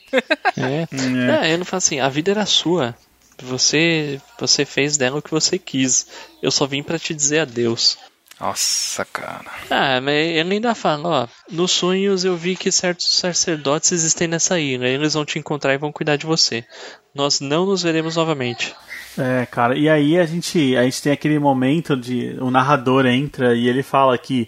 [0.58, 0.88] É.
[0.92, 2.94] Não, ele fala assim, a vida era sua.
[3.42, 6.08] Você, você fez dela o que você quis.
[6.44, 7.98] Eu só vim pra te dizer adeus.
[8.40, 9.52] Nossa, cara.
[9.70, 14.60] Ah, mas ele ainda fala, ó, nos sonhos eu vi que certos sacerdotes existem nessa
[14.60, 14.88] ilha.
[14.88, 16.64] Eles vão te encontrar e vão cuidar de você.
[17.16, 18.76] Nós não nos veremos novamente.
[19.18, 23.56] É, cara, e aí a gente, a gente tem aquele momento de o narrador entra
[23.56, 24.48] e ele fala que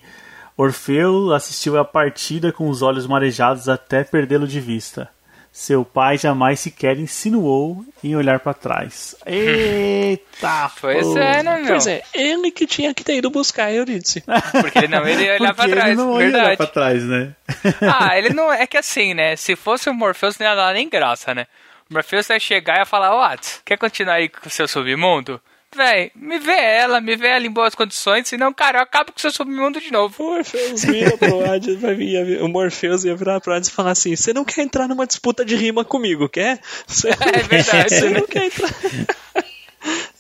[0.55, 5.09] Orfeu assistiu a partida com os olhos marejados até perdê-lo de vista.
[5.51, 9.15] Seu pai jamais sequer insinuou em olhar pra trás.
[9.25, 10.71] Eita!
[10.79, 11.19] Pois porra.
[11.23, 11.67] é, né, meu?
[11.67, 14.23] Pois é, ele que tinha que ter ido buscar a Eurídice.
[14.61, 16.57] Porque ele não ele ia olhar pra Porque trás, ele não ia olhar verdade.
[16.57, 17.35] pra trás, né?
[17.81, 18.51] Ah, ele não.
[18.53, 19.35] É que assim, né?
[19.35, 21.47] Se fosse o Morpheus, não ia dar nem graça, né?
[21.89, 25.41] O Morpheus ia chegar e ia falar: Wats, quer continuar aí com o seu submundo?
[25.75, 29.19] Véi, me vê ela, me vê ela em boas condições, senão, cara, eu acabo com
[29.19, 30.15] o seu submundo de novo.
[30.23, 33.91] O Morpheus vira pro Hades, vai vir, o Morpheus ia virar pro Hades e falar
[33.91, 36.59] assim: Você não quer entrar numa disputa de rima comigo, quer?
[36.87, 37.95] Você É verdade.
[37.95, 38.69] Você não quer entrar.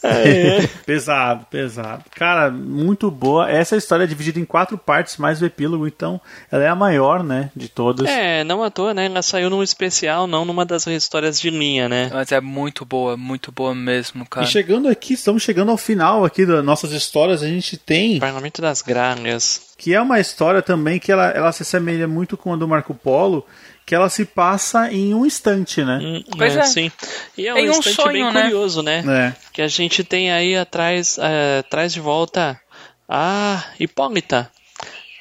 [0.01, 0.65] É.
[0.85, 2.03] Pesado, pesado.
[2.15, 3.49] Cara, muito boa.
[3.49, 6.19] Essa história é dividida em quatro partes, mais o epílogo, então
[6.51, 8.09] ela é a maior, né, de todas.
[8.09, 9.05] É, não à toa, né?
[9.05, 12.09] Ela saiu num especial, não numa das histórias de linha, né?
[12.13, 14.45] Mas é muito boa, muito boa mesmo, E cara.
[14.47, 17.43] chegando aqui, estamos chegando ao final aqui das nossas histórias.
[17.43, 19.61] A gente tem Parlamento das Gralhas.
[19.77, 22.93] que é uma história também que ela, ela se assemelha muito com a do Marco
[22.93, 23.45] Polo,
[23.89, 25.97] que ela se passa em um instante, né?
[25.99, 26.63] Hum, Pois é, é.
[26.63, 26.91] sim.
[27.35, 28.41] E é um Em um instante sonho, bem né?
[28.43, 29.03] curioso, né?
[29.07, 29.33] É.
[29.51, 32.61] Que a gente tem aí atrás, é, atrás de volta
[33.07, 34.47] a Hipólita.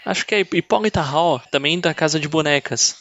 [0.05, 2.97] Acho que é Hipólita Hall, também da Casa de Bonecas.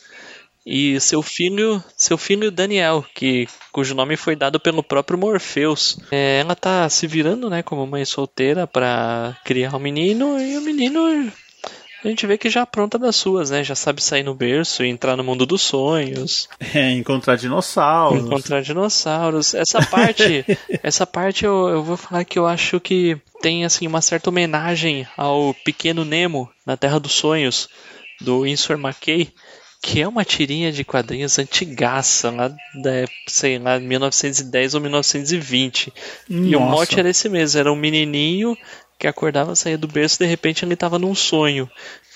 [0.66, 6.00] e seu filho, seu filho Daniel, que cujo nome foi dado pelo próprio Morpheus.
[6.10, 10.58] É, ela tá se virando, né, como mãe solteira para criar o um menino e
[10.58, 11.30] o menino
[12.08, 13.64] a gente vê que já pronta das suas, né?
[13.64, 16.48] Já sabe sair no berço e entrar no mundo dos sonhos.
[16.74, 18.26] É, encontrar dinossauros.
[18.26, 19.54] Encontrar dinossauros.
[19.54, 20.46] Essa parte,
[20.84, 25.08] essa parte eu, eu vou falar que eu acho que tem assim uma certa homenagem
[25.16, 27.70] ao pequeno Nemo na Terra dos Sonhos
[28.22, 29.32] do Insor McKay
[29.82, 35.94] que é uma tirinha de quadrinhos antigaça, lá da, sei lá, 1910 ou 1920.
[36.28, 36.50] Nossa.
[36.50, 38.58] E o mote era esse mesmo, era um menininho
[38.98, 41.70] que acordava, saía do berço, de repente ele estava num sonho.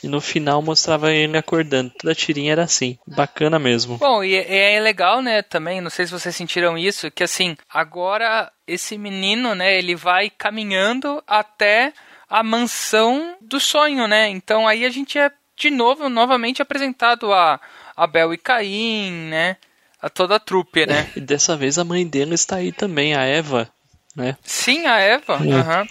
[0.03, 1.91] E no final mostrava ele acordando.
[1.91, 2.97] Toda a tirinha era assim.
[3.05, 3.97] Bacana mesmo.
[3.97, 7.55] Bom, e é, é legal, né, também, não sei se vocês sentiram isso, que assim,
[7.69, 11.93] agora esse menino, né, ele vai caminhando até
[12.27, 14.29] a mansão do sonho, né?
[14.29, 17.59] Então aí a gente é de novo, novamente apresentado a
[17.95, 19.57] Abel e Caim, né?
[20.01, 21.11] A toda a trupe, né?
[21.15, 23.69] E dessa vez a mãe dele está aí também, a Eva,
[24.15, 24.37] né?
[24.43, 25.33] Sim, a Eva.
[25.33, 25.37] É.
[25.37, 25.87] Uhum.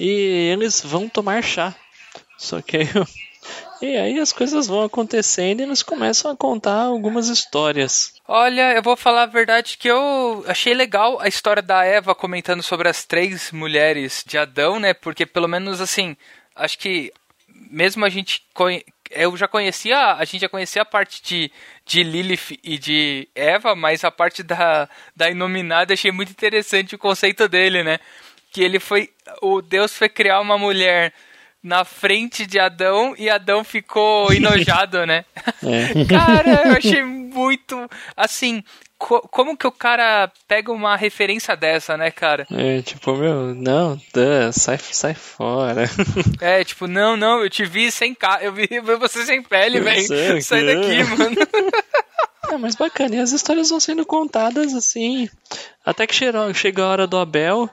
[0.00, 1.74] E eles vão tomar chá.
[2.38, 2.88] Só que aí,
[3.82, 8.14] e aí as coisas vão acontecendo e eles começam a contar algumas histórias.
[8.26, 12.62] Olha, eu vou falar a verdade que eu achei legal a história da Eva comentando
[12.62, 14.94] sobre as três mulheres de Adão, né?
[14.94, 16.16] Porque pelo menos assim,
[16.56, 17.12] acho que
[17.70, 18.42] mesmo a gente
[19.10, 21.52] eu já conhecia, a gente já conhecia a parte de,
[21.84, 26.98] de Lilith e de Eva, mas a parte da, da Inominada achei muito interessante o
[26.98, 27.98] conceito dele, né?
[28.50, 29.10] Que ele foi,
[29.42, 31.12] o Deus foi criar uma mulher
[31.62, 35.24] na frente de Adão e Adão ficou enojado, né?
[35.62, 36.04] É.
[36.08, 38.62] Cara, eu achei muito, assim,
[38.98, 42.46] co como que o cara pega uma referência dessa, né, cara?
[42.50, 44.00] É, tipo, meu, não,
[44.52, 45.84] sai, sai fora.
[46.40, 48.68] É, tipo, não, não, eu te vi sem cara, eu vi
[48.98, 50.42] você sem pele, velho.
[50.42, 51.36] Sai daqui, mano.
[52.50, 55.28] É, mas bacana, e as histórias vão sendo contadas assim,
[55.84, 57.70] até que chega a hora do Abel,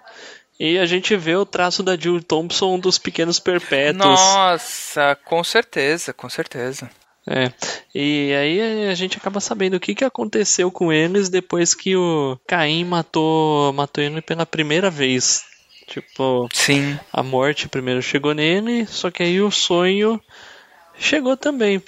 [0.60, 4.20] e a gente vê o traço da Jill Thompson dos Pequenos Perpétuos.
[4.20, 6.90] Nossa, com certeza, com certeza.
[7.30, 7.52] É.
[7.94, 12.40] E aí a gente acaba sabendo o que, que aconteceu com eles depois que o
[12.48, 15.44] Caim matou, matou ele pela primeira vez.
[15.88, 16.98] Tipo, Sim.
[17.12, 20.22] a morte primeiro chegou nele, só que aí o sonho
[20.99, 21.82] chegou também.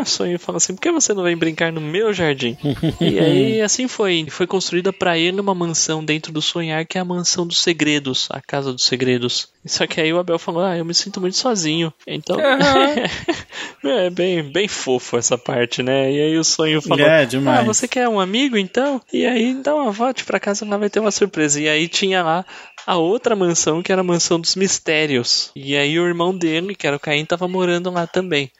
[0.00, 2.56] O sonho fala assim: por que você não vem brincar no meu jardim?
[3.00, 4.26] e aí assim foi.
[4.28, 8.28] Foi construída para ele uma mansão dentro do sonhar, que é a mansão dos segredos,
[8.30, 9.48] a casa dos segredos.
[9.66, 11.92] Só que aí o Abel falou: ah, eu me sinto muito sozinho.
[12.06, 12.36] Então.
[12.36, 13.90] Uhum.
[13.90, 16.12] é bem, bem fofo essa parte, né?
[16.12, 17.60] E aí o sonho falou: é, demais.
[17.60, 19.00] ah, você quer um amigo então?
[19.12, 21.60] E aí, então, volte pra casa, lá vai ter uma surpresa.
[21.60, 22.44] E aí tinha lá
[22.86, 25.50] a outra mansão, que era a mansão dos mistérios.
[25.54, 28.50] E aí o irmão dele, que era o Caim, tava morando lá também.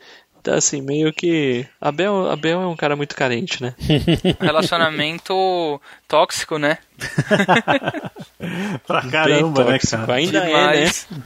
[0.45, 1.67] Então, assim, meio que.
[1.81, 3.75] Abel, Abel é um cara muito carente, né?
[4.39, 6.77] Relacionamento tóxico, né?
[8.87, 10.15] pra caramba, né, cara?
[10.15, 11.07] Ainda Demais.
[11.11, 11.23] é, né?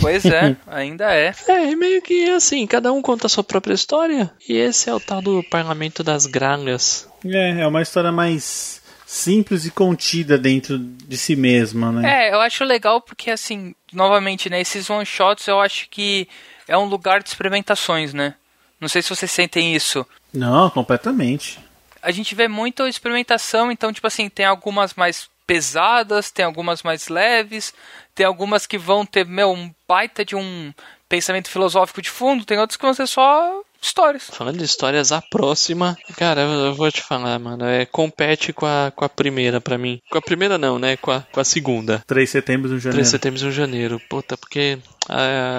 [0.00, 1.32] Pois é, ainda é.
[1.48, 4.30] É, meio que assim, cada um conta a sua própria história.
[4.48, 7.08] E esse é o tal do Parlamento das Gralhas.
[7.24, 8.75] É, é uma história mais
[9.06, 12.26] simples e contida dentro de si mesma, né?
[12.26, 16.28] É, eu acho legal porque, assim, novamente, né, esses one-shots eu acho que
[16.66, 18.34] é um lugar de experimentações, né?
[18.80, 20.04] Não sei se vocês sentem isso.
[20.34, 21.60] Não, completamente.
[22.02, 27.08] A gente vê muita experimentação, então, tipo assim, tem algumas mais pesadas, tem algumas mais
[27.08, 27.72] leves,
[28.12, 30.74] tem algumas que vão ter, meu, um baita de um
[31.08, 34.28] pensamento filosófico de fundo, tem outras que vão ser só histórias.
[34.30, 38.66] Falando de histórias, a próxima, cara, eu, eu, vou te falar, mano, é, compete com
[38.66, 40.00] a, com a primeira para mim.
[40.10, 40.96] Com a primeira não, né?
[40.96, 42.02] Com a, com a segunda.
[42.06, 42.96] 3 de setembro de janeiro.
[42.96, 44.00] 3 de setembro de janeiro.
[44.08, 44.78] Puta, porque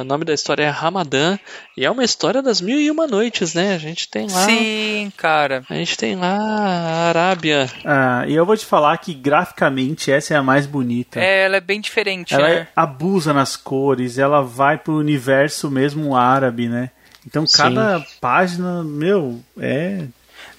[0.01, 1.37] o nome da história é Ramadã
[1.77, 3.75] e é uma história das mil e uma noites, né?
[3.75, 4.45] A gente tem lá.
[4.45, 5.63] Sim, cara.
[5.69, 7.69] A gente tem lá a Arábia.
[7.85, 11.19] Ah, e eu vou te falar que graficamente essa é a mais bonita.
[11.19, 12.67] É, ela é bem diferente, ela né?
[12.75, 16.91] abusa nas cores, ela vai pro universo mesmo árabe, né?
[17.27, 18.05] Então cada Sim.
[18.21, 20.07] página, meu, é.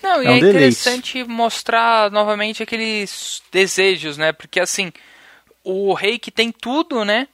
[0.03, 1.33] Não, e é, um é interessante deleite.
[1.33, 4.33] mostrar novamente aqueles desejos, né?
[4.33, 4.93] Porque assim,
[5.65, 7.27] o rei que tem tudo, né?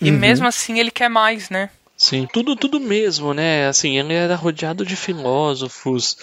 [0.00, 0.18] E uhum.
[0.18, 1.70] mesmo assim ele quer mais, né?
[1.96, 3.68] Sim, tudo, tudo mesmo, né?
[3.68, 6.18] Assim, ele era rodeado de filósofos,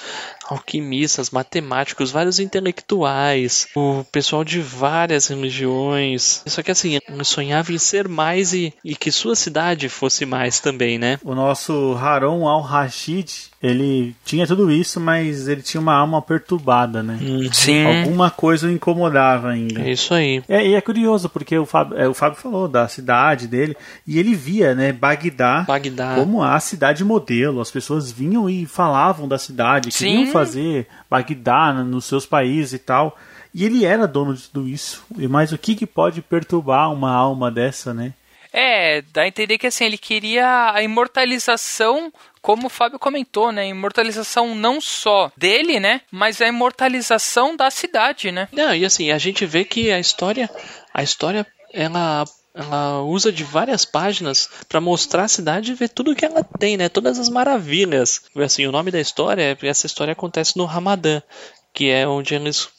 [0.52, 6.44] alquimistas, matemáticos, vários intelectuais, o pessoal de várias religiões.
[6.46, 10.98] Só que assim, sonhava em ser mais e, e que sua cidade fosse mais também,
[10.98, 11.18] né?
[11.24, 13.32] O nosso Harun al-Rashid,
[13.64, 17.18] ele tinha tudo isso, mas ele tinha uma alma perturbada, né?
[17.54, 17.86] Sim.
[17.86, 19.82] Alguma coisa o incomodava ainda.
[19.82, 20.44] É isso aí.
[20.50, 24.20] É, e é curioso, porque o Fábio, é, o Fábio falou da cidade dele, e
[24.20, 26.16] ele via, né, Bagdá, Bagdá.
[26.16, 27.62] como a cidade modelo.
[27.62, 30.06] As pessoas vinham e falavam da cidade, Sim.
[30.06, 30.41] queriam fazer
[31.10, 33.18] Bagdá nos seus países e tal.
[33.54, 35.04] E ele era dono de tudo isso.
[35.18, 38.14] E Mas o que, que pode perturbar uma alma dessa, né?
[38.54, 42.12] É, dá a entender que assim, ele queria a imortalização,
[42.42, 43.68] como o Fábio comentou, né?
[43.68, 46.02] Imortalização não só dele, né?
[46.12, 48.50] Mas a imortalização da cidade, né?
[48.52, 50.50] Não, e assim, a gente vê que a história,
[50.94, 56.16] a história, ela ela usa de várias páginas para mostrar a cidade e ver tudo
[56.16, 56.90] que ela tem, né?
[56.90, 58.24] Todas as maravilhas.
[58.36, 61.22] Assim, o nome da história é essa história acontece no Ramadã,
[61.74, 62.70] que é onde eles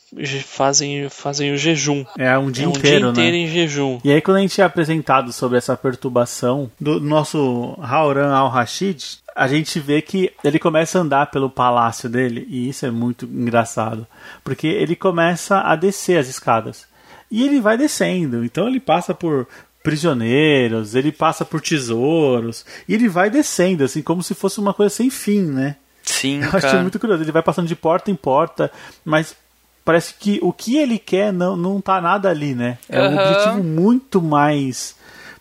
[0.44, 2.04] fazem fazem o jejum.
[2.18, 3.42] É um dia é um inteiro, dia inteiro né?
[3.42, 4.00] em jejum.
[4.04, 9.48] E aí, quando a gente é apresentado sobre essa perturbação do nosso Hauran al-Rashid, a
[9.48, 14.06] gente vê que ele começa a andar pelo palácio dele, e isso é muito engraçado,
[14.44, 16.86] porque ele começa a descer as escadas.
[17.32, 19.48] E ele vai descendo, então ele passa por
[19.82, 24.94] prisioneiros, ele passa por tesouros, e ele vai descendo, assim, como se fosse uma coisa
[24.94, 25.76] sem fim, né?
[26.02, 27.22] Sim, Eu achei muito curioso.
[27.22, 28.70] Ele vai passando de porta em porta,
[29.02, 29.34] mas
[29.82, 32.76] parece que o que ele quer não, não tá nada ali, né?
[32.86, 33.22] É um Aham.
[33.22, 34.94] objetivo muito mais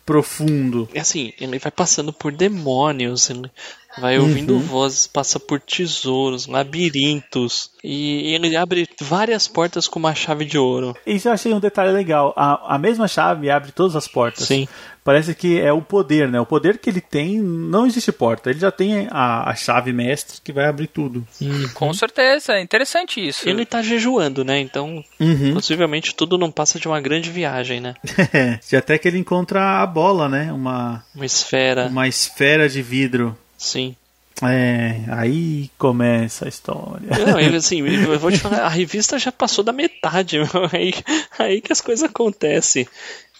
[0.06, 0.88] profundo.
[0.94, 3.50] É assim, ele vai passando por demônios, ele
[3.98, 10.44] vai ouvindo vozes, passa por tesouros, labirintos, e ele abre várias portas com uma chave
[10.44, 10.96] de ouro.
[11.06, 12.32] Isso eu achei um detalhe legal.
[12.36, 14.46] A, a mesma chave abre todas as portas.
[14.46, 14.68] Sim.
[15.04, 16.40] Parece que é o poder, né?
[16.40, 18.50] O poder que ele tem, não existe porta.
[18.50, 21.26] Ele já tem a, a chave mestre que vai abrir tudo.
[21.74, 23.48] Com certeza, é interessante isso.
[23.48, 24.60] Ele tá jejuando, né?
[24.60, 25.54] Então, Uhum.
[25.54, 27.94] possivelmente tudo não passa de uma grande viagem, né?
[28.72, 30.52] e até que ele encontra a bola, né?
[30.52, 31.86] Uma, Uma esfera.
[31.88, 33.36] uma esfera de vidro.
[33.62, 33.94] Sim.
[34.42, 37.08] É, aí começa a história.
[37.08, 40.38] Não, assim, eu vou te falar, a revista já passou da metade,
[40.72, 40.92] aí,
[41.38, 42.86] aí que as coisas acontecem.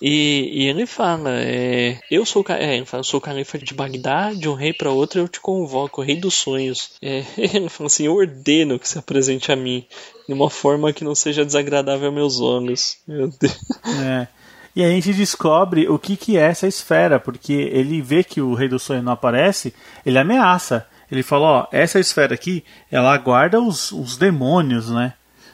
[0.00, 4.32] E, e ele fala, é, eu sou, é, ele fala, sou o califa de Bagdá,
[4.32, 6.92] de um rei para outro eu te convoco, o rei dos sonhos.
[7.02, 9.84] É, ele fala assim, eu ordeno que se apresente a mim,
[10.28, 12.98] de uma forma que não seja desagradável aos meus olhos.
[13.08, 13.58] Meu Deus.
[14.04, 14.28] É.
[14.74, 18.54] E a gente descobre o que, que é essa esfera, porque ele vê que o
[18.54, 19.74] Rei do Sonho não aparece,
[20.04, 20.86] ele ameaça.
[21.10, 25.12] Ele fala, ó, essa esfera aqui, ela guarda os, os demônios, né?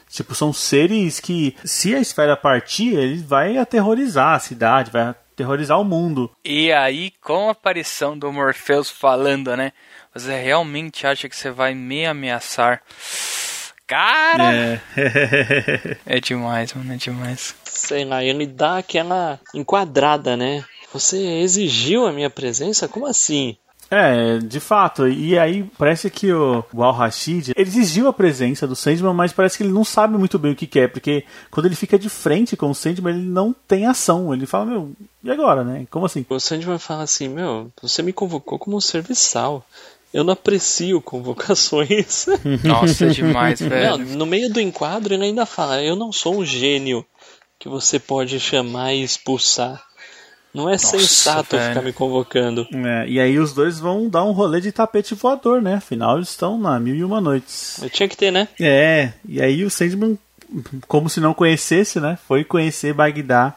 [0.09, 5.79] Tipo, são seres que, se a esfera partir, ele vai aterrorizar a cidade, vai aterrorizar
[5.79, 6.31] o mundo.
[6.43, 9.73] E aí, com a aparição do Morpheus falando, né?
[10.13, 12.81] Você realmente acha que você vai me ameaçar?
[13.89, 14.53] Cara!
[14.53, 14.81] É.
[16.05, 17.55] É demais, mano, é demais.
[17.65, 20.63] Sei lá, ele dá aquela enquadrada, né?
[20.93, 22.87] Você exigiu a minha presença?
[22.87, 23.57] Como assim?
[23.91, 25.07] É, de fato.
[25.07, 29.57] E aí parece que o, o Al-Rashid ele exigiu a presença do Sandman, mas parece
[29.57, 32.55] que ele não sabe muito bem o que quer, porque quando ele fica de frente
[32.55, 34.31] com o Sandman, ele não tem ação.
[34.31, 34.91] Ele fala, meu,
[35.23, 35.87] e agora, né?
[35.89, 36.23] Como assim?
[36.29, 39.65] O Sandman fala assim, meu, você me convocou como um serviçal.
[40.13, 42.25] Eu não aprecio convocações.
[42.63, 43.97] Nossa, é demais, Não, velho.
[44.17, 47.05] no meio do enquadro ele ainda fala, eu não sou um gênio
[47.59, 49.83] que você pode chamar e expulsar.
[50.51, 51.69] Não é sensato velho.
[51.69, 52.67] ficar me convocando.
[52.73, 55.75] É, e aí os dois vão dar um rolê de tapete voador, né?
[55.75, 57.79] Afinal, eles estão na Mil e Uma Noites.
[57.81, 58.47] Eu tinha que ter, né?
[58.59, 60.17] É, e aí o Sandman,
[60.87, 62.17] como se não conhecesse, né?
[62.27, 63.55] Foi conhecer Bagdá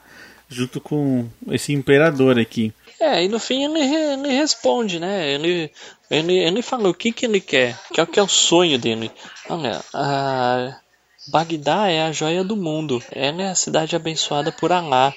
[0.51, 2.75] junto com esse imperador aqui.
[3.03, 5.29] É, e no fim ele, ele responde, né?
[5.29, 5.73] Ele,
[6.09, 8.79] ele, ele fala o que, que ele quer, que é o que é o sonho
[8.79, 9.11] dele.
[9.51, 10.79] Olha, a
[11.27, 13.03] Bagdá é a joia do mundo.
[13.11, 15.13] Ela é a cidade abençoada por Alá,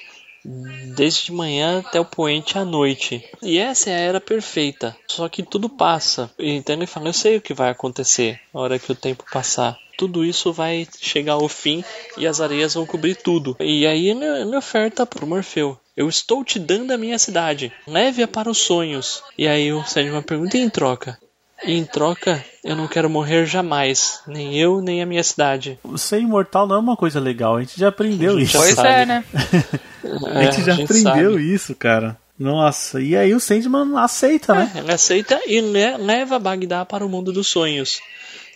[0.96, 3.24] desde de manhã até o poente à noite.
[3.40, 4.96] E essa é a era perfeita.
[5.06, 6.28] Só que tudo passa.
[6.40, 9.78] Então ele fala, eu sei o que vai acontecer na hora que o tempo passar.
[9.96, 11.84] Tudo isso vai chegar ao fim
[12.18, 13.56] e as areias vão cobrir tudo.
[13.60, 15.78] E aí ele, ele oferta pro Morfeu.
[15.96, 17.72] Eu estou te dando a minha cidade.
[17.86, 19.22] Leve-a para os sonhos.
[19.38, 21.18] E aí o Sandman pergunta e em troca.
[21.64, 24.20] E em troca, eu não quero morrer jamais.
[24.26, 25.78] Nem eu, nem a minha cidade.
[25.96, 28.52] Ser imortal não é uma coisa legal, a gente já aprendeu A gente isso.
[28.52, 28.88] já Pois sabe.
[28.88, 29.24] é, né?
[30.26, 31.54] a gente É, já a gente aprendeu sabe.
[31.54, 32.18] isso, cara.
[32.38, 34.70] Nossa, e aí o Sandman aceita, né?
[34.74, 38.00] É, ele aceita e le- leva Bagdá para o mundo dos sonhos.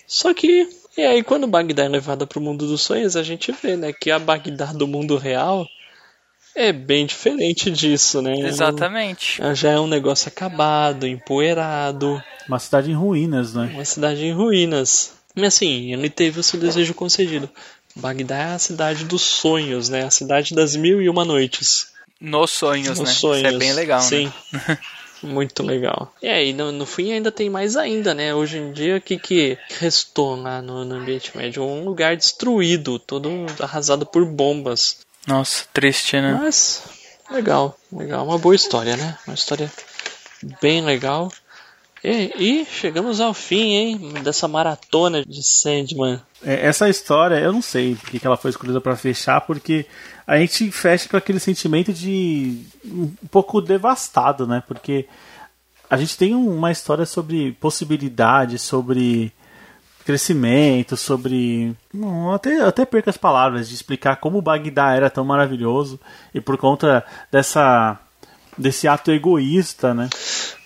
[0.06, 0.68] Só que,
[0.98, 3.94] e aí quando Bagdá é levada para o mundo dos sonhos, a gente vê, né,
[3.94, 5.66] que a Bagdá do mundo real
[6.54, 8.38] é bem diferente disso, né?
[8.40, 9.40] Exatamente.
[9.40, 13.70] Ela Já é um negócio acabado, empoeirado, Uma cidade em ruínas, né?
[13.72, 15.12] uma cidade em ruínas.
[15.36, 17.48] E assim, ele teve o seu desejo concedido.
[17.94, 20.04] Bagdá é a cidade dos sonhos, né?
[20.04, 21.88] A cidade das mil e uma noites.
[22.20, 23.14] Nos sonhos, Nos né?
[23.14, 23.46] sonhos.
[23.46, 24.32] Isso é bem legal, Sim.
[24.52, 24.78] né?
[25.22, 26.14] Muito legal.
[26.22, 28.34] E aí, no, no fim ainda tem mais ainda, né?
[28.34, 31.62] Hoje em dia, o que, que restou lá no, no Ambiente Médio?
[31.62, 33.28] Um lugar destruído, todo
[33.58, 34.98] arrasado por bombas.
[35.26, 36.38] Nossa, triste, né?
[36.40, 36.82] Mas,
[37.30, 38.26] legal, legal.
[38.26, 39.18] Uma boa história, né?
[39.26, 39.70] Uma história
[40.60, 41.30] bem legal.
[42.02, 42.32] E,
[42.62, 44.14] e chegamos ao fim, hein?
[44.22, 46.20] Dessa maratona de Sandman.
[46.42, 49.84] É, Essa história, eu não sei porque que ela foi escolhida pra fechar, porque
[50.26, 54.62] a gente fecha com aquele sentimento de um pouco devastado, né?
[54.66, 55.06] Porque
[55.90, 59.32] a gente tem uma história sobre possibilidade, sobre
[60.04, 61.74] crescimento, sobre.
[61.92, 66.00] Não, até, até perco as palavras de explicar como o Bagdá era tão maravilhoso
[66.34, 67.98] e por conta dessa
[68.56, 70.08] desse ato egoísta, né?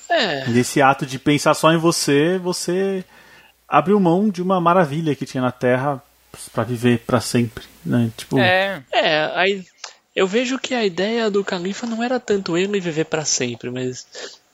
[0.08, 3.04] É, Desse ato de pensar só em você, você
[3.68, 6.02] abriu mão de uma maravilha que tinha na Terra
[6.52, 8.10] pra viver pra sempre, né?
[8.16, 9.64] Tipo, É, é, aí
[10.14, 14.06] eu vejo que a ideia do Califa não era tanto ele viver pra sempre, mas,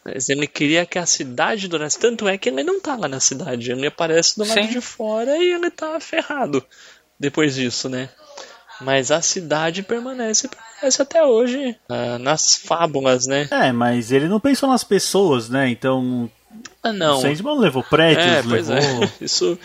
[0.04, 1.98] mas ele queria que a cidade durasse.
[1.98, 4.68] Tanto é que ele não tá lá na cidade, ele aparece do lado Sim.
[4.68, 6.64] de fora e ele tá ferrado
[7.18, 8.08] depois disso, né?
[8.80, 13.46] Mas a cidade permanece, permanece até hoje ah, nas fábulas, né?
[13.50, 15.68] É, mas ele não pensou nas pessoas, né?
[15.68, 16.30] Então,
[16.82, 17.18] Ah, não.
[17.18, 19.10] o Sandman levou prédios, É, pois levou, é.
[19.20, 19.58] Isso.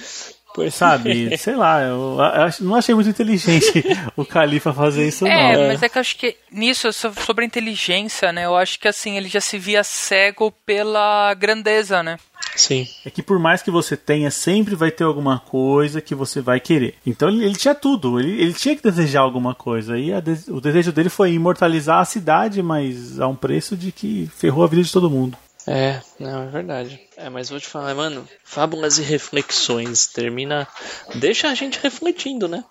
[0.55, 1.35] Pois sabe?
[1.37, 2.17] Sei lá, eu,
[2.61, 3.83] não achei muito inteligente
[4.15, 5.67] o Califa fazer isso, É, não.
[5.67, 8.45] mas é que eu acho que nisso, so- sobre a inteligência, né?
[8.45, 12.17] Eu acho que assim, ele já se via cego pela grandeza, né?
[12.55, 12.87] Sim.
[13.05, 16.59] É que por mais que você tenha, sempre vai ter alguma coisa que você vai
[16.61, 16.95] querer.
[17.05, 19.97] Então ele, ele tinha tudo, ele, ele tinha que desejar alguma coisa.
[19.99, 23.91] E a de- o desejo dele foi imortalizar a cidade, mas a um preço de
[23.91, 25.37] que ferrou a vida de todo mundo.
[25.67, 27.01] É, não, é verdade.
[27.17, 30.67] É, mas vou te falar, mano, fábulas e reflexões termina.
[31.15, 32.63] Deixa a gente refletindo, né?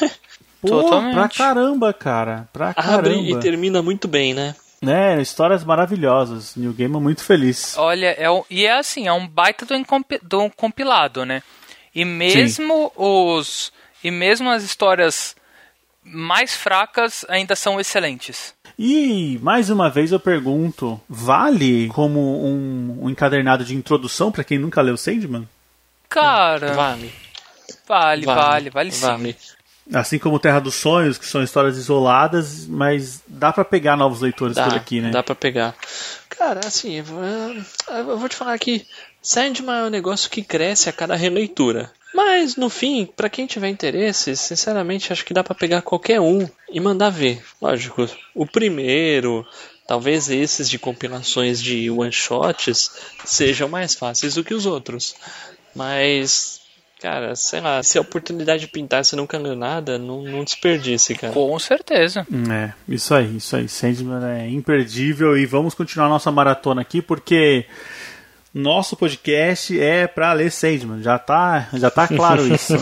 [0.60, 1.14] Pô, Totalmente.
[1.14, 2.48] pra caramba, cara.
[2.52, 3.40] Pra Abre e caramba.
[3.40, 4.54] termina muito bem, né?
[4.86, 6.54] É, histórias maravilhosas.
[6.56, 7.76] New Game é muito feliz.
[7.78, 9.74] Olha, é um- e é assim, é um baita do,
[10.22, 11.42] do compilado, né?
[11.94, 13.72] E mesmo os.
[14.04, 15.34] E mesmo as histórias
[16.04, 18.54] mais fracas ainda são excelentes.
[18.78, 24.58] E mais uma vez eu pergunto: vale como um, um encadernado de introdução pra quem
[24.58, 25.48] nunca leu Sandman?
[26.08, 27.12] Cara, Vale.
[27.88, 29.00] vale, vale, vale, sim.
[29.06, 29.36] Vale.
[29.94, 34.56] Assim como Terra dos Sonhos, que são histórias isoladas, mas dá pra pegar novos leitores
[34.56, 35.10] Dá, por aqui, né?
[35.10, 35.74] dá pra pegar.
[36.28, 37.22] Cara, assim, eu vou-
[37.96, 38.84] eu vou te falar que
[39.26, 41.90] Sandman é um negócio que cresce a cada releitura.
[42.14, 46.48] Mas, no fim, pra quem tiver interesse, sinceramente, acho que dá pra pegar qualquer um
[46.70, 47.42] e mandar ver.
[47.60, 49.44] Lógico, o primeiro,
[49.84, 52.92] talvez esses de compilações de one-shots
[53.24, 55.16] sejam mais fáceis do que os outros.
[55.74, 56.60] Mas,
[57.02, 61.16] cara, sei lá, se a oportunidade de pintar você nunca leu nada, não, não desperdice,
[61.16, 61.32] cara.
[61.32, 62.24] Com certeza.
[62.48, 63.68] É, isso aí, isso aí.
[63.68, 67.66] Sandman é imperdível e vamos continuar nossa maratona aqui porque
[68.56, 71.02] nosso podcast é pra ler Sandman.
[71.02, 72.74] Já tá, já tá claro isso.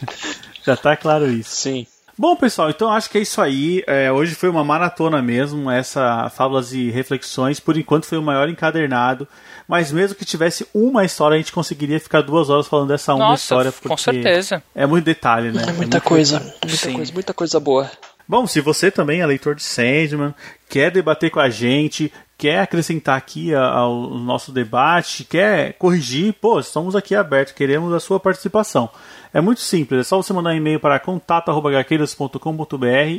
[0.64, 1.50] já tá claro isso.
[1.50, 1.86] Sim.
[2.16, 3.82] Bom, pessoal, então acho que é isso aí.
[3.86, 7.60] É, hoje foi uma maratona mesmo, essa Fábulas e Reflexões.
[7.60, 9.28] Por enquanto foi o maior encadernado.
[9.68, 13.28] Mas mesmo que tivesse uma história, a gente conseguiria ficar duas horas falando dessa uma
[13.28, 13.72] Nossa, história.
[13.72, 14.62] Porque com certeza.
[14.74, 15.62] É muito detalhe, né?
[15.62, 16.92] É muita muito coisa, muita Sim.
[16.94, 17.90] coisa, muita coisa boa.
[18.30, 20.32] Bom, se você também é leitor de Sandman,
[20.68, 26.94] quer debater com a gente, quer acrescentar aqui ao nosso debate, quer corrigir, pô, estamos
[26.94, 28.88] aqui abertos, queremos a sua participação.
[29.34, 32.36] É muito simples, é só você mandar um e-mail para contato.gaqueiras.com.br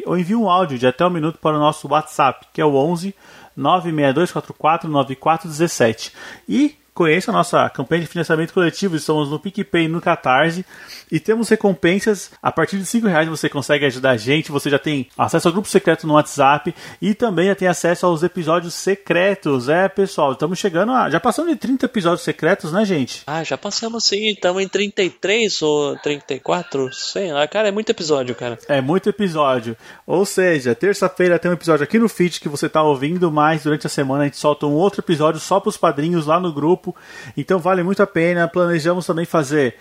[0.06, 2.74] ou envie um áudio de até um minuto para o nosso WhatsApp, que é o
[2.74, 3.14] 11
[3.54, 6.14] 96244 9417.
[6.48, 8.96] E conheça a nossa campanha de financiamento coletivo.
[8.96, 10.66] Estamos no PicPay e no Catarse.
[11.12, 12.32] E temos recompensas.
[12.42, 14.52] A partir de 5 reais você consegue ajudar a gente.
[14.52, 16.74] Você já tem acesso ao grupo secreto no WhatsApp.
[17.02, 19.68] E também já tem acesso aos episódios secretos.
[19.68, 21.10] É, pessoal, estamos chegando a.
[21.10, 23.24] Já passamos de 30 episódios secretos, né, gente?
[23.28, 28.34] Ah, já passamos sim, estamos em 33 ou 34, sei lá, cara, é muito episódio,
[28.36, 28.58] cara.
[28.68, 29.76] É muito episódio.
[30.06, 33.88] Ou seja, terça-feira tem um episódio aqui no feed que você está ouvindo, mas durante
[33.88, 36.96] a semana a gente solta um outro episódio só para os padrinhos lá no grupo.
[37.36, 38.48] Então vale muito a pena.
[38.48, 39.76] Planejamos também fazer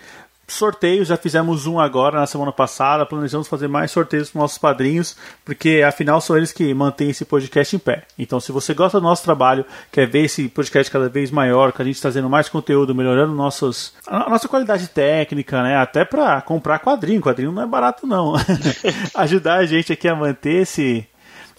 [0.53, 3.05] sorteios, já fizemos um agora na semana passada.
[3.05, 7.75] Planejamos fazer mais sorteios para nossos padrinhos, porque afinal são eles que mantêm esse podcast
[7.75, 8.03] em pé.
[8.17, 11.81] Então, se você gosta do nosso trabalho, quer ver esse podcast cada vez maior, com
[11.81, 15.77] a gente trazendo mais conteúdo, melhorando nossos, a nossa qualidade técnica, né?
[15.77, 17.21] Até para comprar quadrinho.
[17.21, 18.33] Quadrinho não é barato, não.
[19.15, 21.07] Ajudar a gente aqui a manter esse.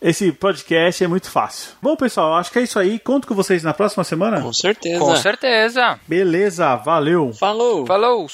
[0.01, 1.71] Esse podcast é muito fácil.
[1.81, 2.99] Bom, pessoal, acho que é isso aí.
[2.99, 4.41] Conto com vocês na próxima semana.
[4.41, 4.99] Com certeza.
[4.99, 6.01] Com certeza.
[6.09, 7.33] Beleza, valeu.
[7.33, 7.87] Falou!
[7.87, 8.27] Falou!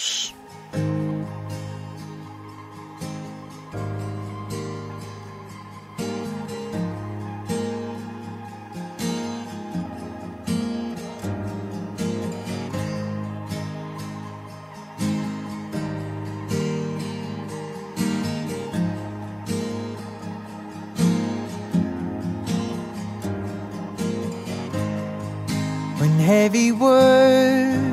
[26.28, 27.87] heavy words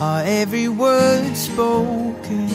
[0.00, 2.48] are every word spoken.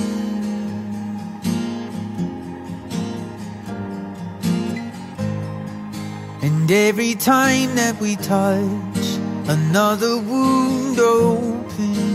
[6.42, 9.06] And every time that we touch,
[9.48, 12.14] another wound opens.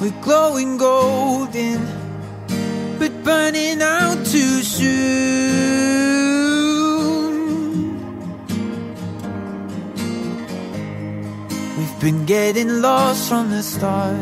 [0.00, 1.86] We're glowing golden,
[2.98, 6.47] but burning out too soon.
[12.00, 14.14] Been getting lost from the start,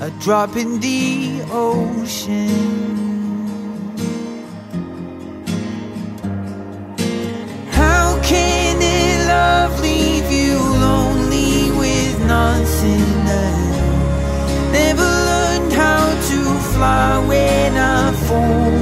[0.00, 2.48] a drop in the ocean.
[7.70, 13.24] How can a love leave you lonely with nothing?
[14.72, 16.40] Never learned how to
[16.72, 18.78] fly when I fall.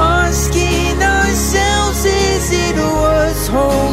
[0.00, 3.89] Asking ourselves, is it worth holding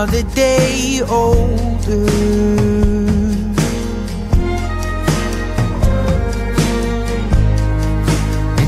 [0.00, 2.06] another day older.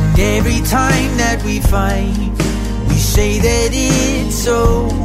[0.02, 2.18] And every time that we fight,
[2.88, 4.99] we say that it's over.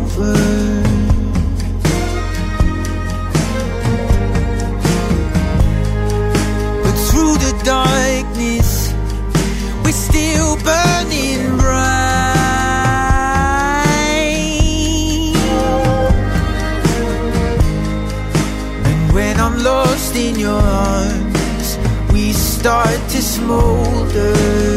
[22.66, 24.75] Start to smolder.